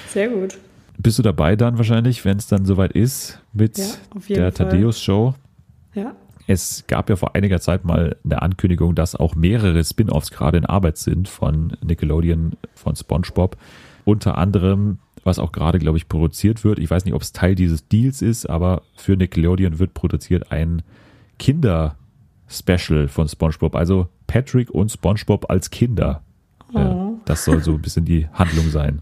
[0.07, 0.59] Sehr gut.
[0.99, 4.53] Bist du dabei dann wahrscheinlich, wenn es dann soweit ist mit Ja, der.
[4.53, 5.33] Thaddeus-Show?
[5.95, 6.13] Ja.
[6.45, 10.65] Es gab ja vor einiger Zeit mal eine Ankündigung, dass auch mehrere Spin-offs gerade in
[10.67, 13.57] Arbeit sind von Nickelodeon, von SpongeBob.
[14.05, 16.79] Unter anderem, was auch gerade, glaube ich, produziert wird.
[16.79, 20.81] Ich weiß nicht, ob es Teil dieses Deals ist, aber für Nickelodeon wird produziert ein
[21.39, 23.75] Kinder-Special von SpongeBob.
[23.75, 26.21] Also Patrick und SpongeBob als Kinder.
[26.73, 27.15] Oh.
[27.25, 29.01] Das soll so ein bisschen die Handlung sein.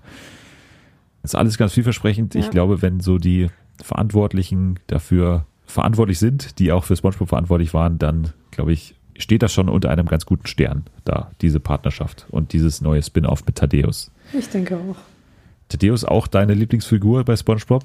[1.21, 2.35] Das ist alles ganz vielversprechend.
[2.35, 2.51] Ich Ja.
[2.51, 3.47] glaube, wenn so die
[3.81, 9.53] Verantwortlichen dafür verantwortlich sind, die auch für SpongeBob verantwortlich waren, dann glaube ich, steht das
[9.53, 14.11] schon unter einem ganz guten Stern da, diese Partnerschaft und dieses neue Spin-off mit Thaddeus.
[14.37, 14.95] Ich denke auch.
[15.69, 17.83] Thaddeus auch deine Lieblingsfigur bei SpongeBob?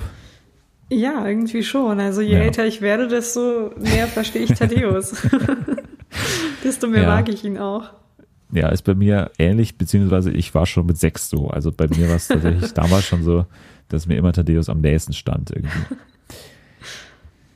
[0.91, 2.01] Ja, irgendwie schon.
[2.01, 2.41] Also je Ja.
[2.41, 5.15] älter ich werde, desto mehr verstehe ich Thaddeus.
[6.65, 7.09] desto mehr Ja.
[7.09, 7.91] mag ich ihn auch.
[8.53, 11.49] Ja, ist bei mir ähnlich, beziehungsweise ich war schon mit sechs so.
[11.49, 13.47] Also bei mir war es tatsächlich damals schon so,
[13.89, 15.97] dass mir immer Thaddeus am nächsten stand irgendwie.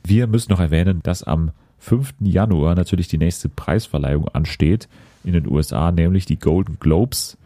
[0.05, 2.15] Wir müssen noch erwähnen, dass am 5.
[2.21, 4.89] Januar natürlich die nächste Preisverleihung ansteht
[5.25, 7.37] in den USA, nämlich die Golden Globes.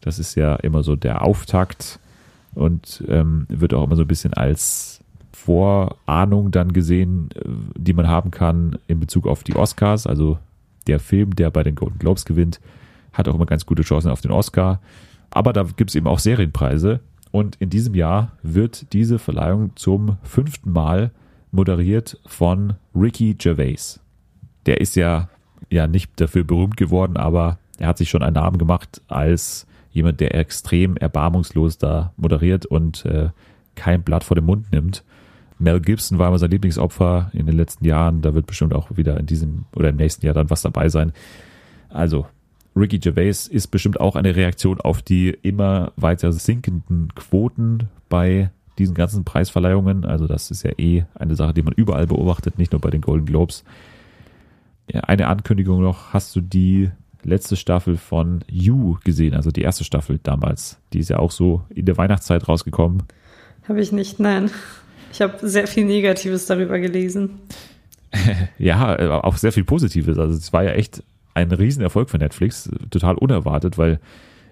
[0.00, 1.98] Das ist ja immer so der Auftakt
[2.54, 5.00] und ähm, wird auch immer so ein bisschen als
[5.32, 7.40] Vorahnung dann gesehen, äh,
[7.76, 10.06] die man haben kann in Bezug auf die Oscars.
[10.06, 10.38] Also
[10.86, 12.60] der Film, der bei den Golden Globes gewinnt,
[13.12, 14.80] hat auch immer ganz gute Chancen auf den Oscar.
[15.30, 17.00] Aber da gibt es eben auch Serienpreise.
[17.30, 21.10] Und in diesem Jahr wird diese Verleihung zum fünften Mal
[21.50, 24.00] moderiert von Ricky Gervais.
[24.66, 25.28] Der ist ja,
[25.70, 30.20] ja nicht dafür berühmt geworden, aber er hat sich schon einen Namen gemacht als jemand,
[30.20, 33.30] der extrem erbarmungslos da moderiert und äh,
[33.76, 35.04] kein Blatt vor den Mund nimmt.
[35.58, 38.20] Mel Gibson war immer sein Lieblingsopfer in den letzten Jahren.
[38.20, 41.12] Da wird bestimmt auch wieder in diesem oder im nächsten Jahr dann was dabei sein.
[41.88, 42.26] Also,
[42.74, 48.96] Ricky Gervais ist bestimmt auch eine Reaktion auf die immer weiter sinkenden Quoten bei diesen
[48.96, 50.04] ganzen Preisverleihungen.
[50.04, 53.00] Also, das ist ja eh eine Sache, die man überall beobachtet, nicht nur bei den
[53.00, 53.62] Golden Globes.
[54.92, 56.12] Eine Ankündigung noch.
[56.12, 56.90] Hast du die
[57.24, 59.34] letzte Staffel von You gesehen?
[59.34, 60.78] Also die erste Staffel damals.
[60.92, 63.02] Die ist ja auch so in der Weihnachtszeit rausgekommen.
[63.68, 64.50] Habe ich nicht, nein.
[65.12, 67.40] Ich habe sehr viel Negatives darüber gelesen.
[68.58, 70.18] Ja, äh, auch sehr viel Positives.
[70.18, 71.02] Also es war ja echt
[71.34, 73.98] ein Riesenerfolg für Netflix, total unerwartet, weil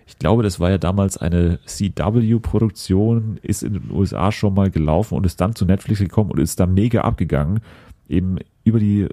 [0.07, 5.15] ich glaube, das war ja damals eine CW-Produktion, ist in den USA schon mal gelaufen
[5.15, 7.61] und ist dann zu Netflix gekommen und ist da mega abgegangen.
[8.09, 9.09] Eben über die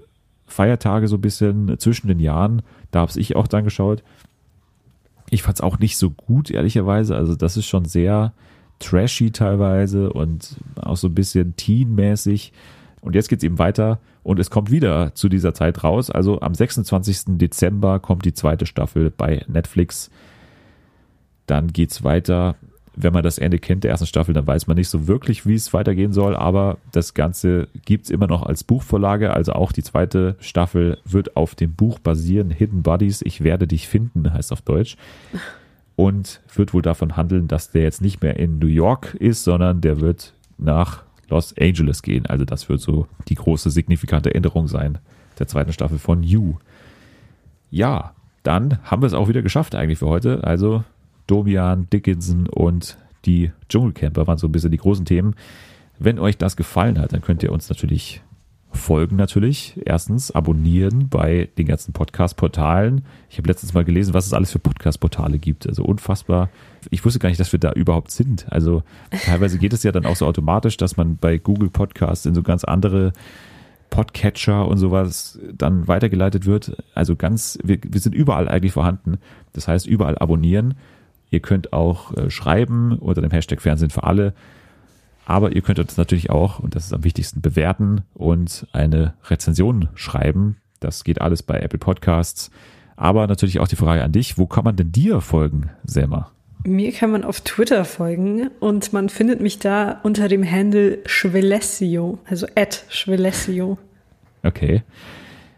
[0.46, 4.02] Feiertage so ein bisschen zwischen den Jahren, da habe ich auch dann geschaut.
[5.30, 7.14] Ich fand es auch nicht so gut, ehrlicherweise.
[7.14, 8.32] Also das ist schon sehr
[8.80, 12.52] trashy teilweise und auch so ein bisschen teen-mäßig.
[13.00, 16.10] Und jetzt geht's eben weiter und es kommt wieder zu dieser Zeit raus.
[16.10, 17.38] Also am 26.
[17.38, 20.10] Dezember kommt die zweite Staffel bei Netflix.
[21.46, 22.56] Dann geht's weiter.
[22.96, 25.54] Wenn man das Ende kennt der ersten Staffel, dann weiß man nicht so wirklich, wie
[25.54, 26.34] es weitergehen soll.
[26.34, 29.32] Aber das Ganze gibt's immer noch als Buchvorlage.
[29.32, 32.50] Also auch die zweite Staffel wird auf dem Buch basieren.
[32.50, 34.96] Hidden Bodies, ich werde dich finden, heißt auf Deutsch.
[35.96, 39.80] Und wird wohl davon handeln, dass der jetzt nicht mehr in New York ist, sondern
[39.80, 42.26] der wird nach Los Angeles gehen.
[42.26, 44.98] Also das wird so die große signifikante Änderung sein
[45.38, 46.54] der zweiten Staffel von You.
[47.70, 50.44] Ja, dann haben wir es auch wieder geschafft eigentlich für heute.
[50.44, 50.84] Also
[51.30, 55.34] Domian, Dickinson und die Dschungelcamper waren so ein bisschen die großen Themen.
[55.98, 58.22] Wenn euch das gefallen hat, dann könnt ihr uns natürlich
[58.72, 59.80] folgen natürlich.
[59.84, 63.04] Erstens abonnieren bei den ganzen Podcast-Portalen.
[63.28, 65.66] Ich habe letztens mal gelesen, was es alles für Podcast-Portale gibt.
[65.66, 66.48] Also unfassbar.
[66.90, 68.50] Ich wusste gar nicht, dass wir da überhaupt sind.
[68.50, 68.82] Also
[69.24, 72.42] teilweise geht es ja dann auch so automatisch, dass man bei Google Podcasts in so
[72.42, 73.12] ganz andere
[73.90, 76.76] Podcatcher und sowas dann weitergeleitet wird.
[76.94, 79.18] Also ganz, wir, wir sind überall eigentlich vorhanden.
[79.52, 80.74] Das heißt, überall abonnieren.
[81.30, 84.34] Ihr könnt auch äh, schreiben unter dem Hashtag Fernsehen für alle.
[85.26, 89.88] Aber ihr könnt uns natürlich auch, und das ist am wichtigsten, bewerten und eine Rezension
[89.94, 90.56] schreiben.
[90.80, 92.50] Das geht alles bei Apple Podcasts.
[92.96, 96.30] Aber natürlich auch die Frage an dich, wo kann man denn dir folgen, Selma?
[96.64, 102.18] Mir kann man auf Twitter folgen und man findet mich da unter dem Handle Schwelessio,
[102.28, 103.78] also at Schwelessio.
[104.42, 104.82] Okay.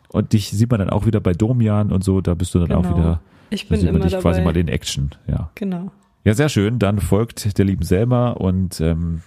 [0.09, 2.73] Und dich sieht man dann auch wieder bei Domian und so, da bist du dann
[2.73, 2.97] auch Genau.
[2.99, 3.21] wieder.
[3.53, 4.53] Ich da bin man immer dich quasi dabei.
[4.53, 5.51] mal in Action, ja.
[5.55, 5.91] Genau.
[6.25, 6.79] Ja, sehr schön.
[6.79, 9.23] Dann folgt der lieben Selma und ähm,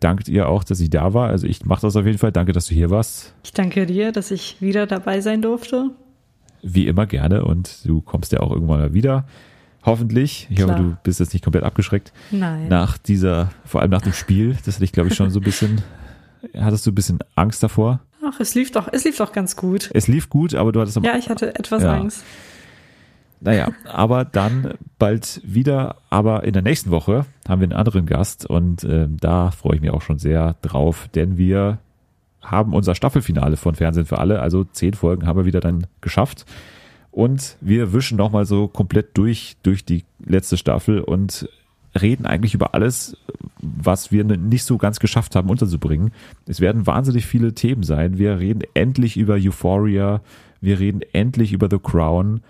[0.00, 1.28] dankt ihr auch, dass sie da war.
[1.28, 2.32] Also ich mache das auf jeden Fall.
[2.32, 3.34] Danke, dass du hier warst.
[3.44, 5.90] Ich danke dir, dass ich wieder dabei sein durfte.
[6.62, 9.26] Wie immer gerne und du kommst ja auch irgendwann mal wieder.
[9.84, 10.48] Hoffentlich.
[10.50, 10.70] Ich Klar.
[10.70, 12.12] hoffe, du bist jetzt nicht komplett abgeschreckt.
[12.30, 12.68] Nein.
[12.68, 15.44] Nach dieser, vor allem nach dem Spiel, das hatte ich, glaube ich, schon so ein
[15.44, 15.80] bisschen,
[16.56, 18.00] hattest du ein bisschen Angst davor?
[18.24, 19.90] Ach, es lief doch, es lief doch ganz gut.
[19.94, 21.94] Es lief gut, aber du hattest Ja, ich hatte etwas Ja.
[21.94, 22.24] Angst.
[23.40, 28.46] Naja, aber dann bald wieder, aber in der nächsten Woche haben wir einen anderen Gast
[28.46, 31.78] und ähm, da freue ich mich auch schon sehr drauf, denn wir
[32.42, 36.46] haben unser Staffelfinale von Fernsehen für alle, also zehn Folgen haben wir wieder dann geschafft.
[37.10, 41.48] Und wir wischen nochmal so komplett durch, durch die letzte Staffel und
[42.00, 43.16] reden eigentlich über alles,
[43.60, 46.12] was wir nicht so ganz geschafft haben unterzubringen.
[46.46, 48.18] Es werden wahnsinnig viele Themen sein.
[48.18, 50.20] Wir reden endlich über Euphoria,
[50.60, 52.42] wir reden endlich über The Crown,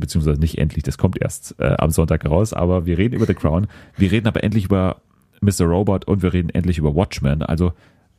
[0.00, 3.34] beziehungsweise nicht endlich, das kommt erst äh, am Sonntag raus, aber wir reden über The
[3.34, 3.66] Crown,
[3.96, 4.96] wir reden aber endlich über
[5.40, 5.64] Mr.
[5.66, 7.42] Robot und wir reden endlich über Watchmen.
[7.42, 7.72] Also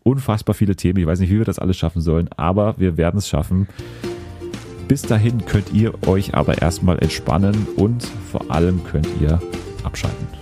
[0.04, 1.00] unfassbar viele Themen.
[1.00, 3.68] Ich weiß nicht, wie wir das alles schaffen sollen, aber wir werden es schaffen.
[4.88, 9.40] Bis dahin könnt ihr euch aber erstmal entspannen und vor allem könnt ihr
[9.84, 10.41] abschalten.